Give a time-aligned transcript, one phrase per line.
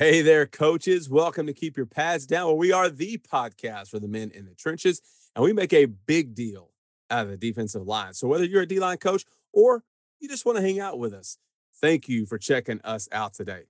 [0.00, 1.10] Hey there, coaches.
[1.10, 4.46] Welcome to Keep Your Pads Down, where we are the podcast for the men in
[4.46, 5.02] the trenches,
[5.36, 6.70] and we make a big deal
[7.10, 8.14] out of the defensive line.
[8.14, 9.84] So, whether you're a D line coach or
[10.18, 11.36] you just want to hang out with us,
[11.82, 13.64] thank you for checking us out today.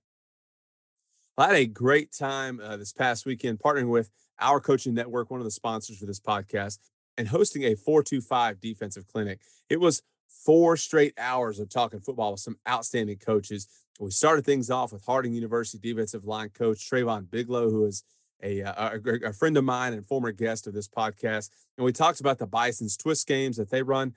[1.37, 4.09] I had a great time uh, this past weekend partnering with
[4.39, 6.79] our coaching network, one of the sponsors for this podcast,
[7.17, 9.41] and hosting a 425 defensive clinic.
[9.69, 13.67] It was four straight hours of talking football with some outstanding coaches.
[13.99, 18.03] We started things off with Harding University defensive line coach Trayvon Biglow, who is
[18.43, 21.49] a, uh, a, a, friend of mine and former guest of this podcast.
[21.77, 24.15] And we talked about the Bison's twist games that they run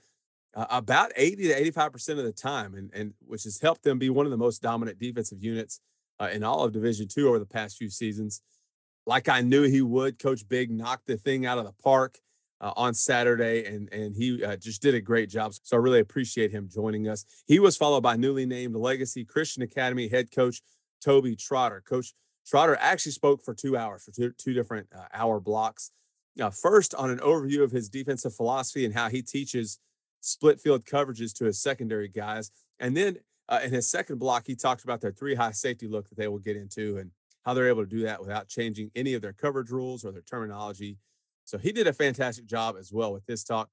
[0.55, 4.11] uh, about 80 to 85% of the time, and, and which has helped them be
[4.11, 5.81] one of the most dominant defensive units
[6.21, 8.41] uh, in all of Division two over the past few seasons.
[9.07, 12.21] Like I knew he would, Coach Big knocked the thing out of the park
[12.65, 15.53] uh, on Saturday, and and he uh, just did a great job.
[15.63, 17.27] So I really appreciate him joining us.
[17.47, 20.63] He was followed by newly named Legacy Christian Academy head coach
[21.05, 21.83] Toby Trotter.
[21.87, 22.15] Coach
[22.47, 25.93] Trotter actually spoke for two hours for two, two different uh, hour blocks.
[26.61, 29.79] First, on an overview of his defensive philosophy and how he teaches
[30.21, 34.57] split field coverages to his secondary guys, and then uh, in his second block, he
[34.57, 37.11] talked about their three high safety look that they will get into and
[37.45, 40.23] how they're able to do that without changing any of their coverage rules or their
[40.23, 40.97] terminology
[41.45, 43.69] so he did a fantastic job as well with this talk.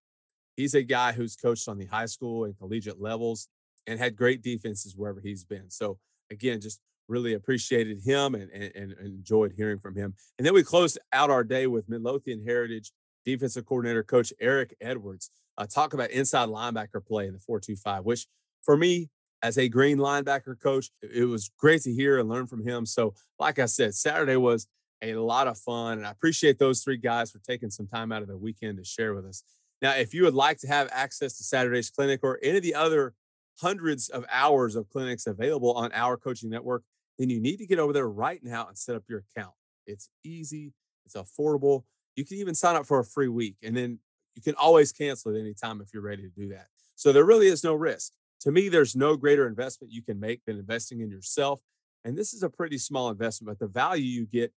[0.55, 3.47] He's a guy who's coached on the high school and collegiate levels
[3.87, 5.69] and had great defenses wherever he's been.
[5.69, 5.97] So
[6.29, 10.13] again, just really appreciated him and, and, and enjoyed hearing from him.
[10.37, 12.91] And then we closed out our day with Midlothian Heritage
[13.25, 15.29] defensive coordinator coach Eric Edwards.
[15.57, 18.27] Uh, talk about inside linebacker play in the 425, which
[18.63, 19.09] for me
[19.43, 22.85] as a green linebacker coach, it was great to hear and learn from him.
[22.85, 24.67] So, like I said, Saturday was
[25.01, 25.99] a lot of fun.
[25.99, 28.83] And I appreciate those three guys for taking some time out of their weekend to
[28.83, 29.43] share with us.
[29.81, 32.75] Now, if you would like to have access to Saturday's clinic or any of the
[32.75, 33.13] other
[33.59, 36.83] hundreds of hours of clinics available on our coaching network,
[37.17, 39.53] then you need to get over there right now and set up your account.
[39.87, 40.73] It's easy,
[41.05, 41.83] it's affordable.
[42.15, 43.99] You can even sign up for a free week and then
[44.35, 46.67] you can always cancel at any time if you're ready to do that.
[46.95, 48.13] So there really is no risk.
[48.41, 51.59] To me, there's no greater investment you can make than investing in yourself.
[52.05, 54.51] And this is a pretty small investment, but the value you get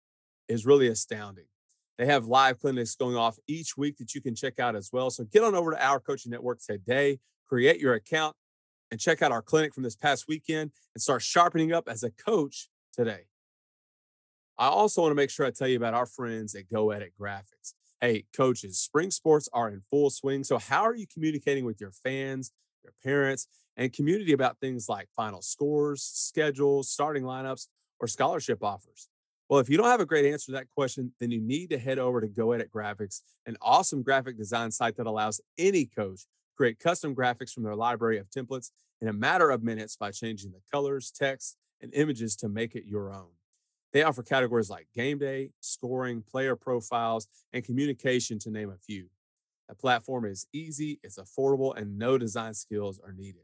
[0.47, 1.45] is really astounding.
[1.97, 5.09] They have live clinics going off each week that you can check out as well.
[5.09, 8.35] So get on over to our coaching network today, create your account,
[8.89, 12.11] and check out our clinic from this past weekend and start sharpening up as a
[12.11, 13.25] coach today.
[14.57, 17.13] I also want to make sure I tell you about our friends at Go Edit
[17.19, 17.73] Graphics.
[18.01, 20.43] Hey, coaches, spring sports are in full swing.
[20.43, 22.51] So, how are you communicating with your fans,
[22.83, 27.67] your parents, and community about things like final scores, schedules, starting lineups,
[27.99, 29.09] or scholarship offers?
[29.53, 31.77] Well, if you don't have a great answer to that question, then you need to
[31.77, 36.25] head over to Go Edit Graphics, an awesome graphic design site that allows any coach
[36.57, 40.53] create custom graphics from their library of templates in a matter of minutes by changing
[40.53, 43.29] the colors, text, and images to make it your own.
[43.91, 49.05] They offer categories like game day, scoring, player profiles, and communication, to name a few.
[49.69, 53.43] The platform is easy, it's affordable, and no design skills are needed.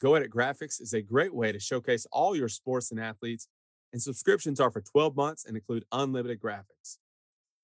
[0.00, 3.46] Go Edit Graphics is a great way to showcase all your sports and athletes
[3.92, 6.98] and subscriptions are for 12 months and include unlimited graphics.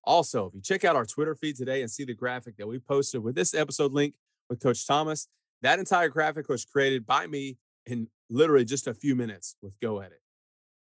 [0.03, 2.79] Also, if you check out our Twitter feed today and see the graphic that we
[2.79, 4.13] posted with this episode link
[4.49, 5.27] with Coach Thomas,
[5.61, 9.99] that entire graphic was created by me in literally just a few minutes with Go
[9.99, 10.21] Edit.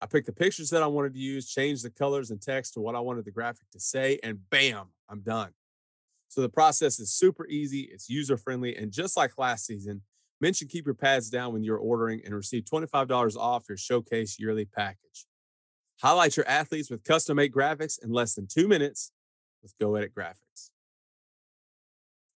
[0.01, 2.81] I picked the pictures that I wanted to use, changed the colors and text to
[2.81, 5.51] what I wanted the graphic to say, and bam, I'm done.
[6.29, 10.03] So the process is super easy, it's user friendly, and just like last season,
[10.41, 14.67] mention keep your pads down when you're ordering and receive $25 off your showcase yearly
[14.67, 15.27] package.
[16.01, 19.11] Highlight your athletes with custom made graphics in less than two minutes
[19.63, 20.71] with Go Edit Graphics.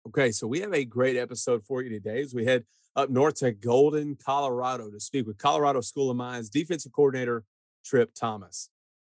[0.09, 2.65] Okay, so we have a great episode for you today as we head
[2.97, 7.45] up north to Golden, Colorado to speak with Colorado School of Mines defensive coordinator
[7.85, 8.69] Trip Thomas.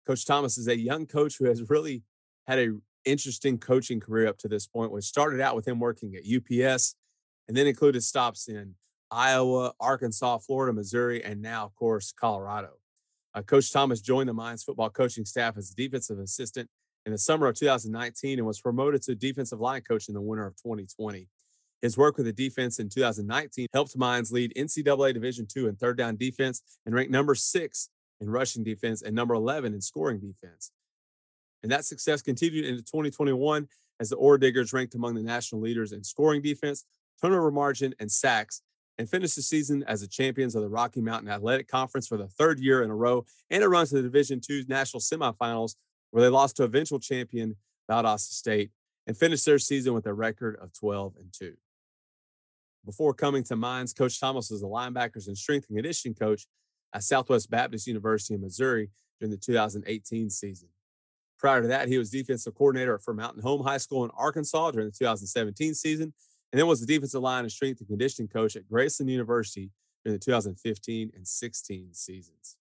[0.07, 2.03] Coach Thomas is a young coach who has really
[2.47, 6.15] had a interesting coaching career up to this point, which started out with him working
[6.15, 6.95] at UPS
[7.49, 8.75] and then included stops in
[9.11, 12.78] Iowa, Arkansas, Florida, Missouri, and now, of course, Colorado.
[13.39, 16.69] Uh, Coach Thomas joined the Mines football coaching staff as defensive assistant
[17.07, 20.45] in the summer of 2019 and was promoted to defensive line coach in the winter
[20.45, 21.29] of 2020.
[21.81, 25.97] His work with the defense in 2019 helped Mines lead NCAA Division II in third
[25.97, 27.91] down defense and ranked number six
[28.21, 30.73] in rushing defense and number 11 in scoring defense.
[31.63, 33.69] And that success continued into 2021
[34.01, 36.87] as the Ore Diggers ranked among the national leaders in scoring defense,
[37.23, 38.63] turnover margin, and sacks,
[38.99, 42.27] and finished the season as the champions of the Rocky Mountain Athletic Conference for the
[42.27, 45.77] third year in a row, and a run to the Division II national semifinals,
[46.11, 47.57] where they lost to eventual champion
[47.89, 48.71] Valdosta State
[49.07, 51.55] and finished their season with a record of 12 and 2.
[52.85, 56.47] Before coming to Mines, Coach Thomas was a linebackers and strength and conditioning coach
[56.93, 58.91] at Southwest Baptist University in Missouri
[59.21, 60.69] during the 2018 season.
[61.39, 64.89] Prior to that, he was defensive coordinator for Mountain Home High School in Arkansas during
[64.89, 66.13] the 2017 season,
[66.53, 69.71] and then was the defensive line and strength and conditioning coach at Graceland University
[70.05, 72.57] during the 2015 and 16 seasons.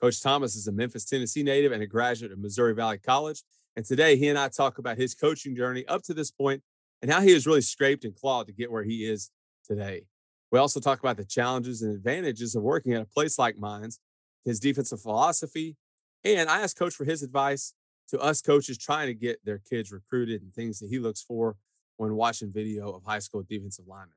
[0.00, 3.42] Coach Thomas is a Memphis, Tennessee native and a graduate of Missouri Valley College.
[3.76, 6.62] And today, he and I talk about his coaching journey up to this point
[7.02, 9.30] and how he has really scraped and clawed to get where he is
[9.64, 10.04] today.
[10.50, 14.00] We also talk about the challenges and advantages of working at a place like Mines,
[14.44, 15.76] his defensive philosophy,
[16.24, 17.74] and I asked Coach for his advice
[18.10, 21.56] to us coaches trying to get their kids recruited and things that he looks for
[21.98, 24.14] when watching video of high school defensive linemen.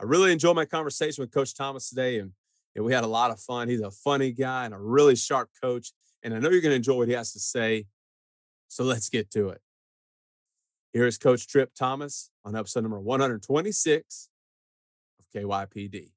[0.00, 2.32] I really enjoyed my conversation with Coach Thomas today, and,
[2.74, 3.68] and we had a lot of fun.
[3.68, 6.76] He's a funny guy and a really sharp coach, and I know you're going to
[6.76, 7.86] enjoy what he has to say.
[8.68, 9.60] So let's get to it.
[10.92, 14.28] Here is Coach Trip Thomas on episode number 126
[15.18, 16.12] of KYPD.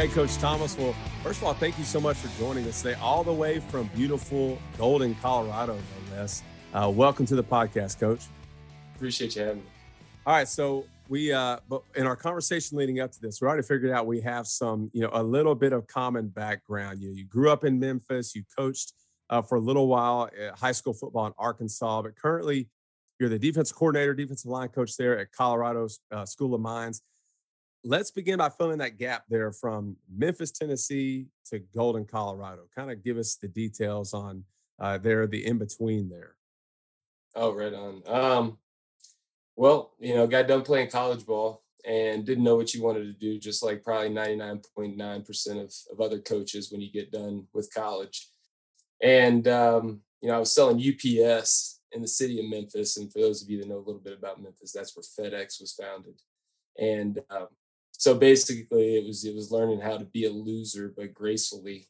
[0.00, 0.78] Okay, Coach Thomas.
[0.78, 3.60] Well, first of all, thank you so much for joining us today, all the way
[3.60, 6.42] from beautiful Golden, Colorado, no less.
[6.72, 8.22] Uh, welcome to the podcast, Coach.
[8.96, 9.64] Appreciate you having me.
[10.24, 13.62] All right, so we, uh, but in our conversation leading up to this, we already
[13.62, 16.98] figured out we have some, you know, a little bit of common background.
[17.02, 18.94] You, you grew up in Memphis, you coached
[19.28, 22.70] uh, for a little while high school football in Arkansas, but currently
[23.18, 27.02] you're the defensive coordinator, defensive line coach there at Colorado's uh, School of Mines
[27.84, 32.62] let's begin by filling that gap there from Memphis, Tennessee to Golden, Colorado.
[32.74, 34.44] Kind of give us the details on
[34.78, 36.36] uh, there, the in between there.
[37.34, 38.02] Oh, right on.
[38.06, 38.58] Um,
[39.56, 43.12] well, you know, got done playing college ball and didn't know what you wanted to
[43.12, 48.28] do, just like probably 99.9% of, of other coaches when you get done with college.
[49.02, 52.96] And, um, you know, I was selling UPS in the city of Memphis.
[52.96, 55.60] And for those of you that know a little bit about Memphis, that's where FedEx
[55.60, 56.20] was founded.
[56.78, 57.48] And um,
[58.00, 61.86] so basically it was it was learning how to be a loser but gracefully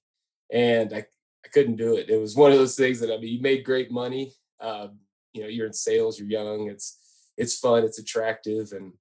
[0.52, 0.98] and i
[1.44, 2.10] i couldn't do it.
[2.10, 4.88] It was one of those things that i mean you made great money uh,
[5.32, 6.98] you know you're in sales you're young it's
[7.36, 8.92] it's fun it's attractive and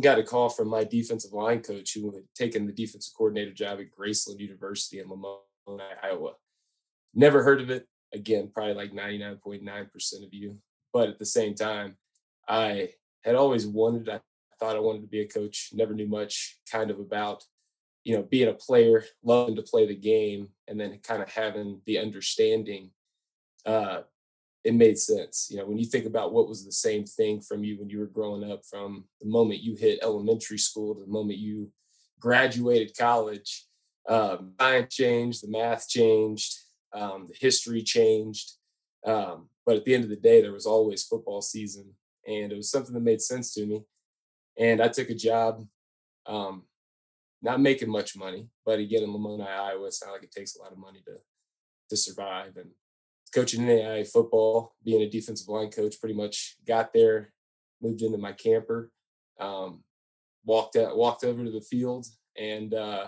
[0.00, 3.80] got a call from my defensive line coach who had taken the defensive coordinator job
[3.80, 5.40] at graceland university in lamoni
[6.04, 6.34] iowa.
[7.14, 7.88] Never heard of it.
[8.14, 10.58] Again probably like 99.9% of you.
[10.92, 11.96] But at the same time
[12.48, 12.90] i
[13.24, 14.20] had always wanted i
[14.58, 17.44] thought I wanted to be a coach, never knew much kind of about,
[18.04, 21.80] you know, being a player, loving to play the game, and then kind of having
[21.86, 22.90] the understanding.
[23.66, 24.00] Uh,
[24.64, 25.48] it made sense.
[25.50, 28.00] You know, when you think about what was the same thing from you when you
[28.00, 31.70] were growing up, from the moment you hit elementary school to the moment you
[32.20, 33.66] graduated college,
[34.08, 36.56] um, science changed, the math changed,
[36.92, 38.52] um, the history changed.
[39.06, 41.94] Um, but at the end of the day, there was always football season,
[42.26, 43.84] and it was something that made sense to me
[44.58, 45.64] and I took a job,
[46.26, 46.64] um,
[47.40, 50.62] not making much money, but again in Lamoni, Iowa, it's not like it takes a
[50.62, 51.16] lot of money to
[51.90, 52.56] to survive.
[52.56, 52.70] And
[53.34, 57.32] coaching NAIA football, being a defensive line coach, pretty much got there,
[57.80, 58.90] moved into my camper,
[59.38, 59.84] um,
[60.44, 62.06] walked out, walked over to the field,
[62.36, 63.06] and uh,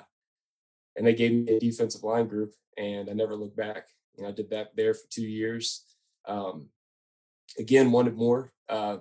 [0.97, 3.89] and they gave me a defensive line group, and I never looked back.
[4.17, 5.85] You know, I did that there for two years.
[6.27, 6.69] Um,
[7.59, 8.53] again, wanted more.
[8.69, 8.99] Uh,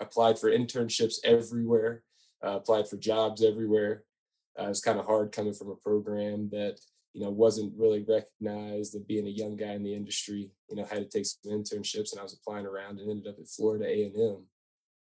[0.00, 2.02] applied for internships everywhere,
[2.44, 4.04] uh, applied for jobs everywhere.
[4.58, 6.78] Uh, it was kind of hard coming from a program that
[7.14, 10.84] you know wasn't really recognized and being a young guy in the industry you know
[10.84, 13.86] had to take some internships and i was applying around and ended up at florida
[13.86, 14.44] a&m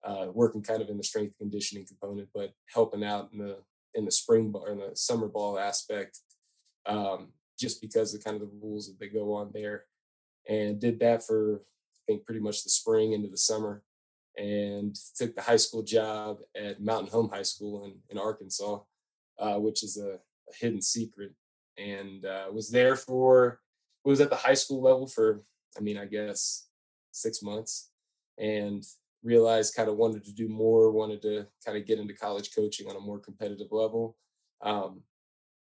[0.04, 3.56] uh, working kind of in the strength conditioning component but helping out in the
[3.94, 6.18] in the spring ball in the summer ball aspect
[6.86, 9.84] um, just because of kind of the rules that they go on there
[10.48, 13.82] and did that for i think pretty much the spring into the summer
[14.36, 18.80] and took the high school job at Mountain Home High School in, in Arkansas,
[19.38, 21.32] uh, which is a, a, hidden secret.
[21.78, 23.60] And uh, was there for,
[24.04, 25.42] was at the high school level for,
[25.76, 26.68] I mean, I guess
[27.12, 27.90] six months
[28.38, 28.82] and
[29.22, 32.88] realized kind of wanted to do more, wanted to kind of get into college coaching
[32.88, 34.16] on a more competitive level.
[34.62, 35.02] Um,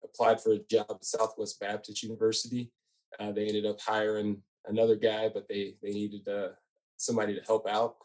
[0.02, 2.70] applied for a job at Southwest Baptist University.
[3.18, 6.48] Uh, they ended up hiring another guy, but they they needed uh,
[6.96, 7.96] somebody to help out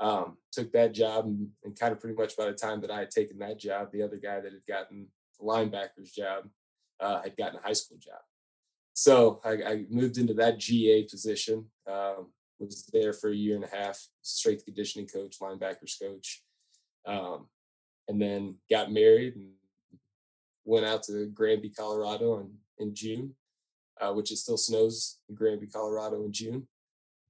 [0.00, 3.00] um, took that job and, and, kind of pretty much by the time that I
[3.00, 6.48] had taken that job, the other guy that had gotten the linebacker's job
[7.00, 8.20] uh, had gotten a high school job.
[8.94, 11.66] So I, I moved into that GA position.
[11.86, 12.28] Um,
[12.58, 16.42] was there for a year and a half, strength conditioning coach, linebackers coach,
[17.06, 17.46] um,
[18.08, 19.50] and then got married and
[20.64, 23.34] went out to Granby, Colorado in, in June,
[24.00, 26.66] uh, which it still snows in Granby, Colorado in June.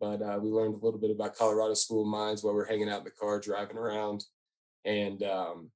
[0.01, 2.67] But uh, we learned a little bit about Colorado School of Mines while we are
[2.67, 4.25] hanging out in the car driving around,
[4.85, 5.71] and um,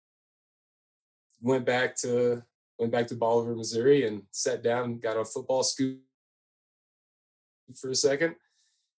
[1.42, 2.42] went back to
[2.78, 6.00] went back to Bolivar, Missouri, and sat down, got on football scoop
[7.80, 8.34] for a second,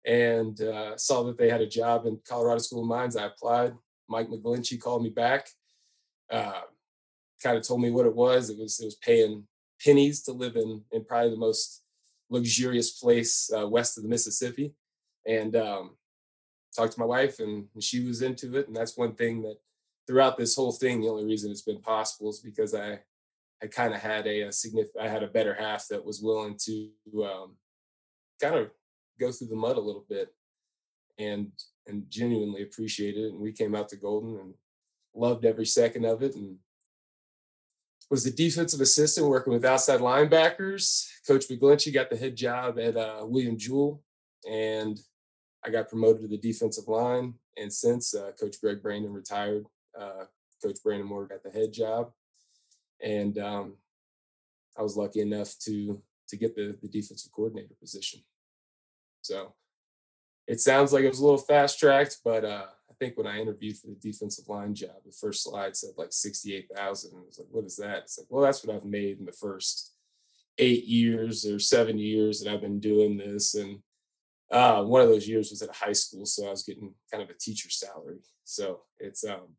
[0.05, 3.17] and uh, saw that they had a job in Colorado School of Mines.
[3.17, 3.73] I applied.
[4.07, 5.47] Mike McGlinchey called me back.
[6.31, 6.61] Uh,
[7.41, 8.49] kind of told me what it was.
[8.49, 9.47] It was it was paying
[9.83, 11.83] pennies to live in in probably the most
[12.29, 14.73] luxurious place uh, west of the Mississippi,
[15.27, 15.97] and um,
[16.75, 18.67] talked to my wife, and, she was into it.
[18.67, 19.57] And that's one thing that
[20.07, 22.99] throughout this whole thing, the only reason it's been possible is because I
[23.63, 26.57] I kind of had a, a significant I had a better half that was willing
[26.65, 26.89] to
[27.23, 27.55] um,
[28.41, 28.69] kind of
[29.19, 30.33] go through the mud a little bit
[31.17, 31.51] and
[31.87, 33.31] and genuinely appreciate it.
[33.31, 34.53] And we came out to Golden and
[35.13, 36.57] loved every second of it and
[38.09, 41.07] was the defensive assistant working with outside linebackers.
[41.27, 44.03] Coach McGlinchey got the head job at uh, William Jewell,
[44.49, 44.99] and
[45.65, 47.33] I got promoted to the defensive line.
[47.57, 49.65] And since uh, Coach Gregg Brandon retired,
[49.99, 50.25] uh,
[50.61, 52.11] Coach Brandon Moore got the head job,
[53.01, 53.73] and um,
[54.77, 58.21] I was lucky enough to to get the, the defensive coordinator position.
[59.21, 59.53] So
[60.47, 63.39] it sounds like it was a little fast tracked, but uh, I think when I
[63.39, 67.11] interviewed for the defensive line job, the first slide said like 68,000.
[67.13, 68.03] I was like, what is that?
[68.03, 69.93] It's like, well, that's what I've made in the first
[70.57, 73.55] eight years or seven years that I've been doing this.
[73.55, 73.79] And
[74.51, 76.25] uh, one of those years was at a high school.
[76.25, 78.19] So I was getting kind of a teacher salary.
[78.43, 79.55] So it's, um,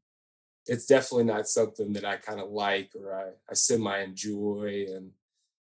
[0.67, 4.87] it's definitely not something that I kind of like or I, I semi enjoy.
[4.89, 5.11] And,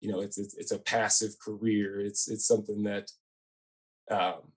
[0.00, 2.00] you know, it's, it's, it's a passive career.
[2.00, 3.10] It's, it's something that,
[4.10, 4.52] um,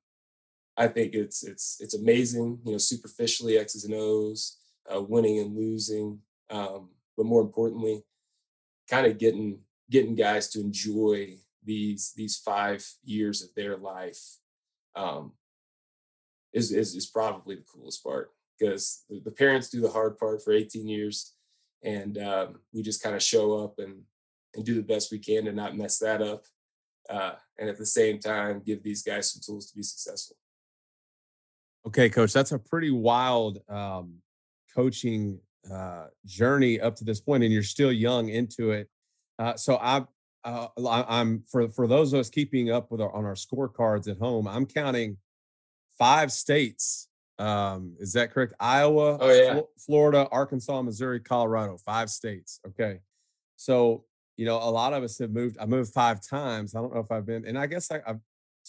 [0.80, 2.60] I think it's it's it's amazing.
[2.66, 4.58] You know, superficially X's and O's,
[4.92, 8.02] uh, winning and losing, um, but more importantly,
[8.90, 9.60] kind of getting
[9.92, 11.36] getting guys to enjoy
[11.66, 14.38] these these five years of their life
[14.96, 15.34] um,
[16.54, 20.52] is, is is probably the coolest part because the, parents do the hard part for
[20.52, 21.34] 18 years,
[21.84, 24.02] and um, we just kind of show up and
[24.56, 26.44] and do the best we can to not mess that up,
[27.10, 30.36] uh, and at the same time give these guys some tools to be successful.
[31.88, 34.16] Okay, coach, that's a pretty wild um,
[34.76, 35.40] coaching
[35.72, 38.90] uh, journey up to this point, and you're still young into it.
[39.38, 40.04] Uh, so I,
[40.44, 44.18] uh, I'm for for those of us keeping up with our on our scorecards at
[44.18, 44.48] home.
[44.48, 45.18] I'm counting
[45.98, 47.08] five states.
[47.38, 48.54] Um, is that correct?
[48.60, 49.62] Iowa, oh, yeah.
[49.78, 51.78] Florida, Arkansas, Missouri, Colorado.
[51.78, 52.60] Five states.
[52.68, 53.00] Okay,
[53.56, 54.06] so
[54.38, 55.58] you know a lot of us have moved.
[55.60, 56.76] I moved five times.
[56.76, 58.20] I don't know if I've been, and I guess I, I've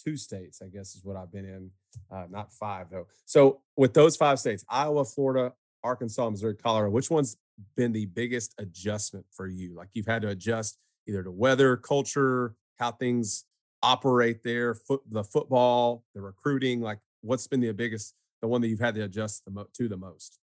[0.03, 0.61] two states.
[0.61, 1.71] I guess is what I've been in
[2.11, 3.07] uh, not five though.
[3.25, 7.37] So with those five states, Iowa, Florida, Arkansas, Missouri, Colorado, which one's
[7.75, 9.75] been the biggest adjustment for you?
[9.75, 13.45] Like you've had to adjust either to weather, culture, how things
[13.83, 16.81] operate there, foot, the football, the recruiting.
[16.81, 19.87] Like what's been the biggest, the one that you've had to adjust the mo- to
[19.87, 20.39] the most?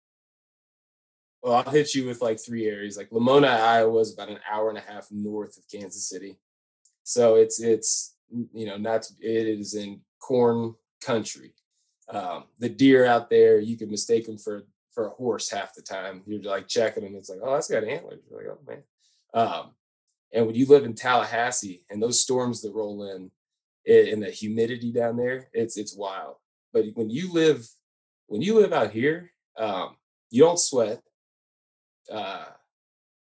[1.42, 2.96] Well, I'll hit you with like three areas.
[2.96, 6.38] Like Lamoni, Iowa is about an hour and a half north of Kansas City.
[7.04, 8.16] So it's it's
[8.54, 11.54] you know not it is in corn country.
[12.10, 15.82] Um, the deer out there, you can mistake them for for a horse half the
[15.82, 16.22] time.
[16.26, 18.22] You're like checking them, it's like, oh, that's got antlers.
[18.30, 18.84] You're like, oh man.
[19.34, 19.72] Um,
[20.34, 23.32] and when you live in Tallahassee and those storms that roll in,
[23.86, 26.36] it, and the humidity down there, it's it's wild.
[26.72, 27.68] But when you live
[28.28, 29.98] when you live out here, um,
[30.30, 31.02] you don't sweat.
[32.12, 32.46] Uh,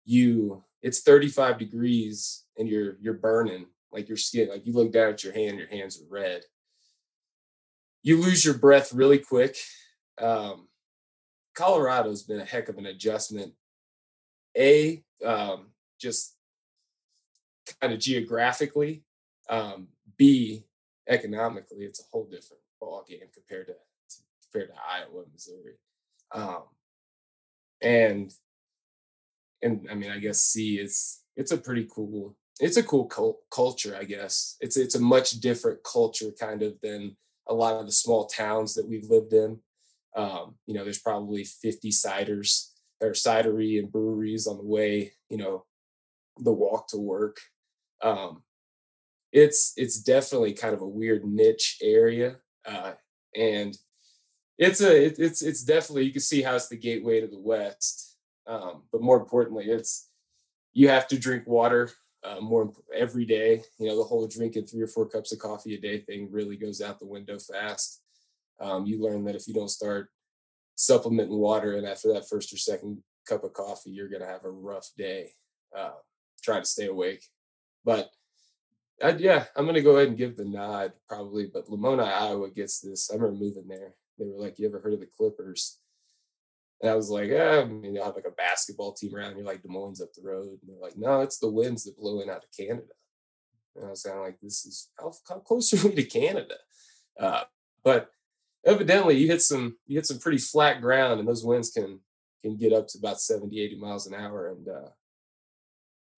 [0.05, 4.49] you it's 35 degrees and you're you're burning like your skin.
[4.49, 6.43] Like you look down at your hand, your hands are red
[8.03, 9.57] you lose your breath really quick.
[10.19, 10.69] Um,
[11.55, 13.53] Colorado's been a heck of an adjustment.
[14.57, 15.69] A, um,
[16.01, 16.37] just
[17.81, 19.03] kind of geographically.
[19.49, 20.65] Um, B,
[21.09, 23.75] economically, it's a whole different ball game compared to,
[24.43, 25.79] compared to Iowa Missouri.
[26.33, 26.63] Um,
[27.81, 28.33] and
[29.63, 33.43] and I mean, I guess C is it's a pretty cool it's a cool cult-
[33.51, 34.57] culture, I guess.
[34.61, 37.17] It's it's a much different culture kind of than
[37.49, 39.61] a lot of the small towns that we've lived in.
[40.17, 42.71] Um, you know, there's probably 50 ciders
[43.01, 45.65] or cidery and breweries on the way, you know,
[46.39, 47.37] the walk to work.
[48.03, 48.43] Um,
[49.33, 52.37] it's it's definitely kind of a weird niche area.
[52.67, 52.93] Uh,
[53.37, 53.77] and
[54.59, 57.41] it's a it, it's it's definitely you can see how it's the gateway to the
[57.41, 58.17] west.
[58.47, 60.09] Um, but more importantly, it's
[60.73, 61.91] you have to drink water
[62.25, 63.63] uh, more every day.
[63.79, 66.57] You know, the whole drinking three or four cups of coffee a day thing really
[66.57, 68.03] goes out the window fast.
[68.61, 70.11] Um, you learn that if you don't start
[70.75, 74.45] supplementing water, and after that first or second cup of coffee, you're going to have
[74.45, 75.31] a rough day.
[75.77, 75.93] Uh,
[76.43, 77.25] try to stay awake.
[77.85, 78.11] But
[79.03, 81.47] I, yeah, I'm gonna go ahead and give the nod probably.
[81.53, 83.11] But Lamoni, Iowa gets this.
[83.11, 83.95] I remember moving there.
[84.19, 85.79] They were like, "You ever heard of the Clippers?"
[86.81, 89.45] And I was like, "Yeah, I mean, you have like a basketball team around here,
[89.45, 92.21] like Des Moines up the road." And they're like, "No, it's the winds that blow
[92.21, 92.93] in out of Canada."
[93.77, 96.57] And I was kind of like, "This is how, how close are we to Canada?"
[97.19, 97.45] Uh,
[97.85, 98.11] but
[98.65, 102.01] evidently, you hit some you hit some pretty flat ground, and those winds can
[102.43, 104.91] can get up to about 70, 80 miles an hour, and uh,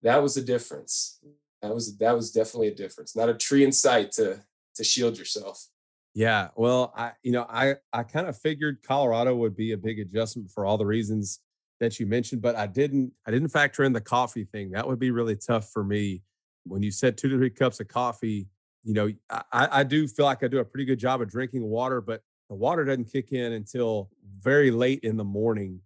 [0.02, 1.20] that was a difference
[1.62, 3.14] that was that was definitely a difference.
[3.14, 4.42] Not a tree in sight to
[4.76, 5.66] to shield yourself.
[6.14, 9.98] Yeah, well, I you know I I kind of figured Colorado would be a big
[9.98, 11.40] adjustment for all the reasons
[11.78, 14.70] that you mentioned, but I didn't I didn't factor in the coffee thing.
[14.70, 16.22] That would be really tough for me.
[16.64, 18.48] When you said two to three cups of coffee,
[18.84, 21.62] you know, I, I do feel like I do a pretty good job of drinking
[21.62, 25.80] water, but the water doesn't kick in until very late in the morning.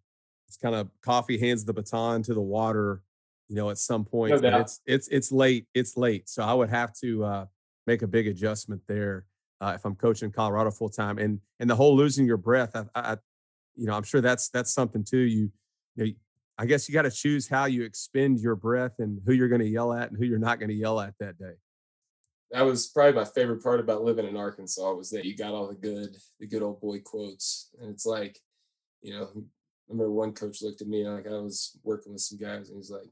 [0.49, 3.03] It's kind of coffee hands the baton to the water
[3.49, 4.41] you know, at some point.
[4.41, 5.67] No it's it's it's late.
[5.75, 6.29] It's late.
[6.29, 7.47] So I would have to uh,
[7.87, 9.27] make a big adjustment there
[9.61, 11.19] uh, if I'm coaching Colorado full time.
[11.19, 13.17] And and the whole losing your breath, I, I,
[13.75, 15.19] you know, I'm sure that's that's something too.
[15.19, 15.51] You,
[15.97, 16.13] you know,
[16.59, 19.61] I guess you got to choose how you expend your breath and who you're going
[19.61, 21.55] to yell at and who you're not going to yell at that day.
[22.53, 25.67] That was probably my favorite part about living in Arkansas was that you got all
[25.67, 28.39] the good, the good old boy quotes, and it's like,
[29.03, 29.41] you know, I
[29.89, 32.91] remember one coach looked at me like I was working with some guys, and he's
[32.91, 33.09] like,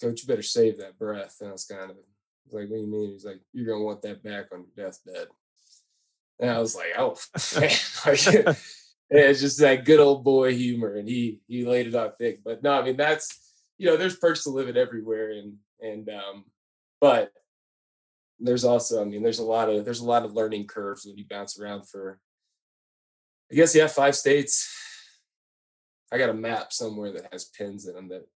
[0.00, 1.36] coach, you better save that breath.
[1.40, 1.96] And I was kind of
[2.50, 3.12] like, what do you mean?
[3.12, 5.28] He's like, you're going to want that back on your deathbed.
[6.40, 7.16] And I was like, oh,
[9.10, 10.94] it's just that good old boy humor.
[10.96, 13.40] And he, he laid it on thick, but no, I mean, that's,
[13.76, 15.30] you know, there's perks to living everywhere.
[15.30, 16.44] And, and, um,
[17.00, 17.32] but
[18.38, 21.16] there's also, I mean, there's a lot of, there's a lot of learning curves when
[21.16, 22.20] you bounce around for,
[23.50, 24.74] I guess, yeah, five states.
[26.12, 28.26] I got a map somewhere that has pins in them that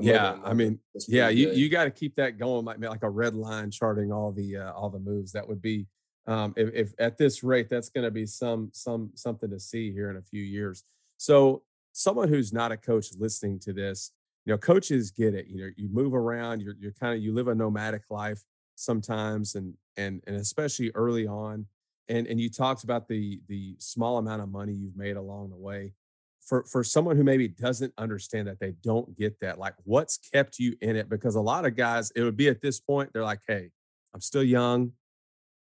[0.00, 3.34] yeah, I mean, yeah, you, you got to keep that going, like like a red
[3.34, 5.32] line charting all the uh, all the moves.
[5.32, 5.86] That would be,
[6.26, 9.90] um, if, if at this rate, that's going to be some some something to see
[9.90, 10.84] here in a few years.
[11.16, 14.12] So, someone who's not a coach listening to this,
[14.44, 15.46] you know, coaches get it.
[15.48, 18.42] You know, you move around, you're you're kind of you live a nomadic life
[18.74, 21.66] sometimes, and and and especially early on.
[22.10, 25.56] And and you talked about the the small amount of money you've made along the
[25.56, 25.92] way
[26.48, 30.58] for for someone who maybe doesn't understand that they don't get that like what's kept
[30.58, 31.10] you in it?
[31.10, 33.70] Because a lot of guys it would be at this point they're like hey
[34.14, 34.92] i'm still young.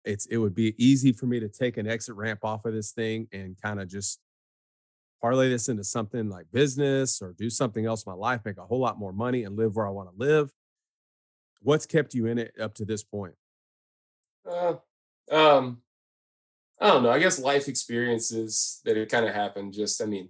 [0.05, 2.91] It's it would be easy for me to take an exit ramp off of this
[2.91, 4.21] thing and kind of just
[5.23, 8.67] parlay this into something like business or do something else in my life make a
[8.67, 10.51] whole lot more money and live where i want to live.
[11.63, 13.35] What's kept you in it up to this point?
[14.47, 14.75] Uh,
[15.31, 15.79] um
[16.81, 20.29] i don't know i guess life experiences that it kind of happened just i mean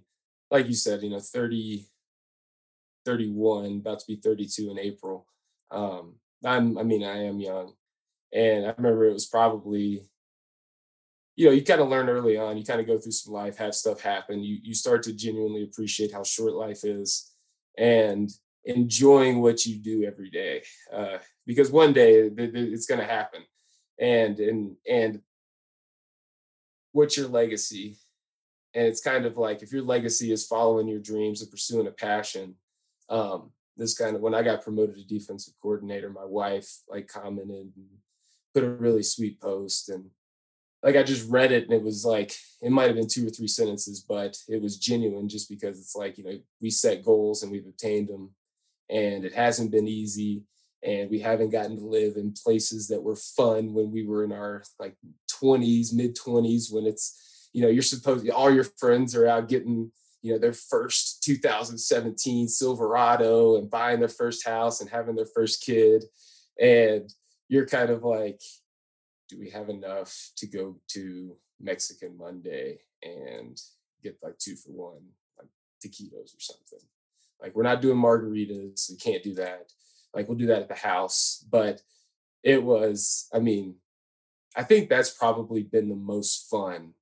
[0.51, 1.85] like you said, you know, 30,
[3.05, 5.27] 31, about to be 32 in April.
[5.71, 7.73] Um, I'm, I mean, I am young.
[8.33, 10.01] And I remember it was probably,
[11.35, 13.57] you know, you kind of learn early on, you kind of go through some life,
[13.57, 14.43] have stuff happen.
[14.43, 17.31] You, you start to genuinely appreciate how short life is
[17.77, 18.29] and
[18.65, 20.63] enjoying what you do every day.
[20.91, 23.41] Uh, because one day it's going to happen.
[23.99, 25.21] And, and, and
[26.91, 27.97] what's your legacy?
[28.75, 31.91] And it's kind of like if your legacy is following your dreams and pursuing a
[31.91, 32.55] passion
[33.09, 37.71] um, this kind of when i got promoted to defensive coordinator my wife like commented
[37.75, 37.85] and
[38.53, 40.05] put a really sweet post and
[40.83, 43.31] like i just read it and it was like it might have been two or
[43.31, 47.43] three sentences but it was genuine just because it's like you know we set goals
[47.43, 48.29] and we've obtained them
[48.89, 50.43] and it hasn't been easy
[50.83, 54.31] and we haven't gotten to live in places that were fun when we were in
[54.31, 54.95] our like
[55.41, 59.89] 20s mid 20s when it's you know, you're supposed all your friends are out getting,
[60.21, 65.63] you know, their first 2017 Silverado and buying their first house and having their first
[65.63, 66.03] kid.
[66.59, 67.09] And
[67.47, 68.41] you're kind of like,
[69.29, 73.57] do we have enough to go to Mexican Monday and
[74.03, 75.03] get like two for one,
[75.39, 75.47] like
[75.81, 76.85] taquitos or something?
[77.41, 78.91] Like, we're not doing margaritas.
[78.91, 79.71] We can't do that.
[80.13, 81.45] Like, we'll do that at the house.
[81.49, 81.81] But
[82.43, 83.75] it was, I mean,
[84.57, 86.95] I think that's probably been the most fun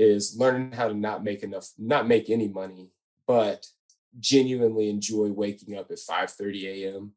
[0.00, 2.90] is learning how to not make enough, not make any money,
[3.26, 3.66] but
[4.18, 7.12] genuinely enjoy waking up at 5 30 a.m.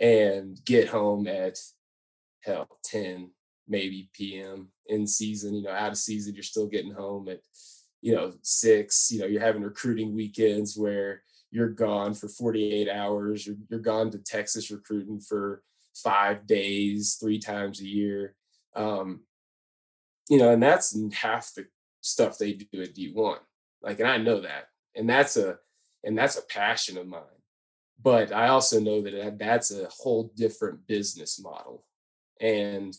[0.00, 1.58] and get home at
[2.42, 3.30] hell 10
[3.68, 4.68] maybe p.m.
[4.86, 5.54] in season.
[5.54, 7.40] You know, out of season, you're still getting home at
[8.00, 9.10] you know six.
[9.10, 13.46] You know, you're having recruiting weekends where you're gone for 48 hours.
[13.46, 15.62] You're, you're gone to Texas recruiting for
[15.94, 18.34] five days, three times a year.
[18.74, 19.20] Um,
[20.30, 21.66] you know, and that's half the
[22.10, 23.38] stuff they do at D1.
[23.82, 24.68] Like, and I know that.
[24.96, 25.58] And that's a
[26.04, 27.22] and that's a passion of mine.
[28.02, 31.84] but I also know that that's a whole different business model.
[32.40, 32.96] And,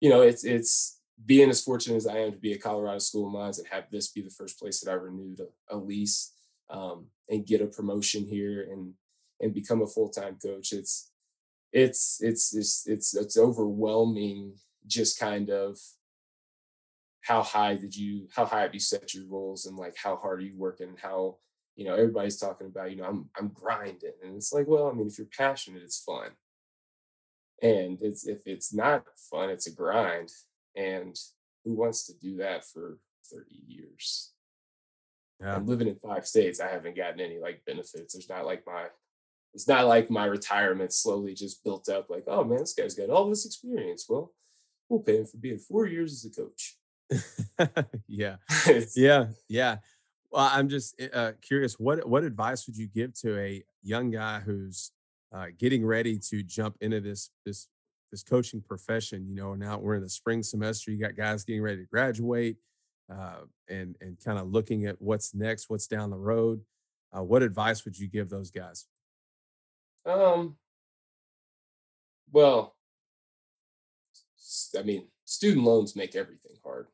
[0.00, 3.26] you know, it's, it's being as fortunate as I am to be at Colorado School
[3.26, 6.32] of Mines and have this be the first place that I renewed a, a lease
[6.70, 8.94] um, and get a promotion here and,
[9.40, 10.72] and become a full-time coach.
[10.72, 11.10] It's,
[11.72, 14.54] it's, it's, it's, it's, it's overwhelming
[14.86, 15.78] just kind of
[17.22, 20.40] how high did you how high have you set your goals and like how hard
[20.40, 20.88] are you working?
[20.88, 21.36] And how
[21.76, 24.12] you know everybody's talking about you know i'm i'm grinding.
[24.22, 26.30] And it's like well i mean if you're passionate it's fun.
[27.62, 30.30] And it's if it's not fun it's a grind.
[30.76, 31.16] And
[31.64, 32.98] who wants to do that for
[33.32, 34.32] 30 years?
[35.40, 35.54] Yeah.
[35.54, 36.60] i'm living in five states.
[36.60, 38.14] I haven't gotten any like benefits.
[38.14, 38.86] There's not like my
[39.54, 43.10] it's not like my retirement slowly just built up like oh man this guy's got
[43.10, 44.06] all this experience.
[44.08, 44.34] Well
[44.88, 46.76] we'll pay him for being four years as a coach
[48.08, 48.36] yeah
[48.96, 49.76] yeah yeah
[50.32, 54.10] well, I'm just eh, uh, curious what what advice would you give to a young
[54.10, 54.90] guy who's
[55.32, 57.68] uh, getting ready to jump into this this
[58.10, 59.28] this coaching profession?
[59.28, 60.90] You know, now we're in the spring semester.
[60.90, 62.56] You got guys getting ready to graduate,
[63.12, 66.62] uh, and and kind of looking at what's next, what's down the road.
[67.14, 68.86] Uh, what advice would you give those guys?
[70.06, 70.56] Um.
[72.32, 72.74] Well,
[74.78, 76.86] I mean, student loans make everything hard.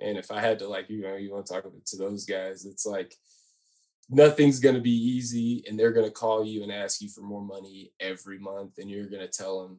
[0.00, 2.64] And if I had to like, you know, you want to talk to those guys,
[2.64, 3.14] it's like
[4.10, 7.22] nothing's going to be easy and they're going to call you and ask you for
[7.22, 9.78] more money every month and you're going to tell them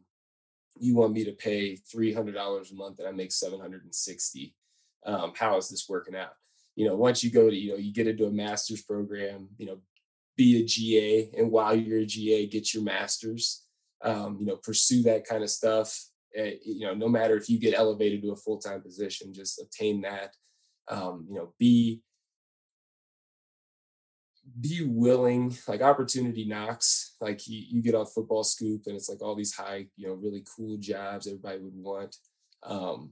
[0.79, 4.55] you want me to pay $300 a month and I make 760.
[5.05, 6.33] Um, how is this working out?
[6.75, 9.67] You know, once you go to, you know, you get into a master's program, you
[9.67, 9.77] know,
[10.35, 13.63] be a GA and while you're a GA, get your master's,
[14.03, 15.97] um, you know, pursue that kind of stuff.
[16.35, 19.61] Eh, you know, no matter if you get elevated to a full time position, just
[19.61, 20.35] obtain that.
[20.89, 22.01] Um, you know, be
[24.59, 25.55] be willing.
[25.67, 27.15] Like opportunity knocks.
[27.21, 30.13] Like you, you get on football scoop, and it's like all these high, you know,
[30.13, 32.15] really cool jobs everybody would want.
[32.63, 33.11] Um,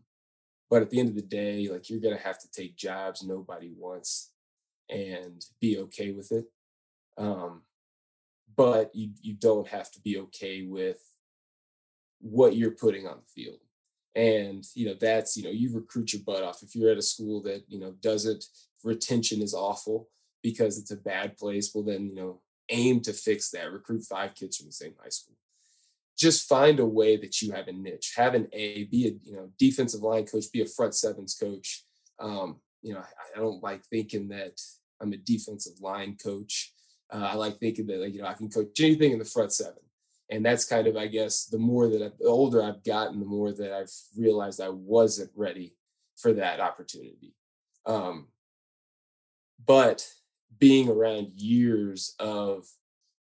[0.70, 3.72] but at the end of the day, like you're gonna have to take jobs nobody
[3.76, 4.32] wants,
[4.90, 6.46] and be okay with it.
[7.18, 7.62] Um,
[8.56, 11.00] but you you don't have to be okay with
[12.24, 13.60] what you're putting on the field.
[14.16, 16.62] And you know that's you know you recruit your butt off.
[16.62, 18.46] If you're at a school that you know doesn't
[18.84, 20.10] retention is awful
[20.44, 23.72] because it's a bad place well then you know aim to fix that.
[23.72, 25.36] Recruit five kids from the same high school.
[26.16, 28.14] Just find a way that you have a niche.
[28.16, 31.84] Have an a be a you know defensive line coach be a front sevens coach.
[32.20, 33.02] Um, you know
[33.36, 34.62] i don't like thinking that
[35.02, 36.74] i'm a defensive line coach.
[37.12, 39.52] Uh, i like thinking that like, you know i can coach anything in the front
[39.52, 39.82] seven
[40.30, 43.26] and that's kind of i guess the more that I've, the older i've gotten the
[43.26, 45.76] more that i've realized i wasn't ready
[46.16, 47.36] for that opportunity.
[47.86, 48.28] Um,
[49.66, 50.08] but
[50.58, 52.66] being around years of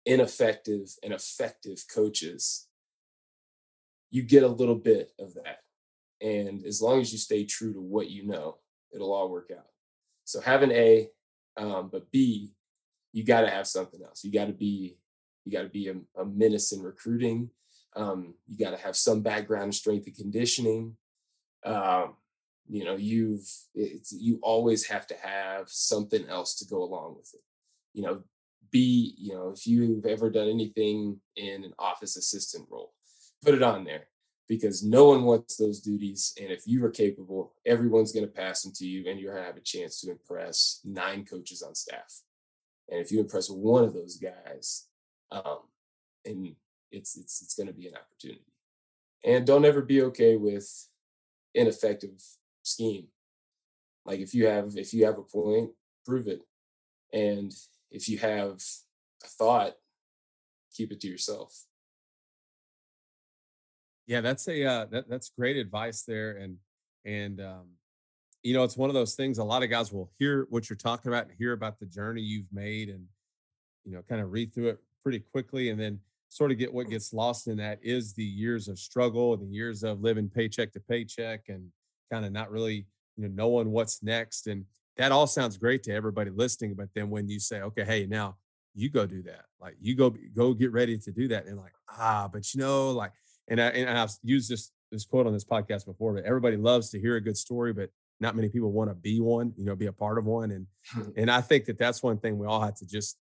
[0.06, 2.68] ineffective and effective coaches
[4.12, 5.60] you get a little bit of that.
[6.22, 8.60] And as long as you stay true to what you know
[8.94, 9.66] it'll all work out.
[10.24, 11.10] So have an a
[11.58, 12.54] um, but b
[13.12, 14.24] you got to have something else.
[14.24, 14.98] You got to be
[15.46, 17.50] you got to be a, a, menace in recruiting.
[17.96, 20.98] Um, you got to have some background in strength and conditioning.
[21.64, 22.16] Um,
[22.68, 27.42] you know, you've you always have to have something else to go along with it.
[27.94, 28.24] You know,
[28.72, 32.94] be you know if you've ever done anything in an office assistant role,
[33.44, 34.08] put it on there
[34.48, 36.34] because no one wants those duties.
[36.40, 39.44] And if you are capable, everyone's going to pass them to you, and you're going
[39.44, 42.22] to have a chance to impress nine coaches on staff.
[42.90, 44.88] And if you impress one of those guys,
[45.32, 45.60] um,
[46.26, 46.56] and
[46.92, 48.46] it's it's it's going to be an opportunity.
[49.24, 50.88] And don't ever be okay with
[51.54, 52.22] ineffective
[52.64, 53.08] scheme.
[54.06, 55.72] Like if you have if you have a point,
[56.06, 56.42] prove it.
[57.14, 57.54] And
[57.92, 58.62] if you have
[59.24, 59.74] a thought,
[60.76, 61.66] keep it to yourself.
[64.08, 66.58] Yeah, that's a uh, that, that's great advice there, and
[67.06, 67.70] and um,
[68.44, 69.40] you know it's one of those things.
[69.40, 72.22] A lot of guys will hear what you're talking about and hear about the journey
[72.22, 73.06] you've made, and
[73.84, 76.90] you know kind of read through it pretty quickly and then sort of get what
[76.90, 80.74] gets lost in that is the years of struggle and the years of living paycheck
[80.74, 81.70] to paycheck and
[82.12, 84.66] kind of not really you know knowing what's next and
[84.98, 88.36] that all sounds great to everybody listening but then when you say okay hey now
[88.74, 91.74] you go do that like you go go get ready to do that and like
[92.00, 93.12] ah but you know like
[93.48, 96.90] and I and I've used this this quote on this podcast before but everybody loves
[96.90, 99.76] to hear a good story but not many people want to be one you know
[99.76, 100.66] be a part of one and
[101.16, 103.18] and I think that that's one thing we all have to just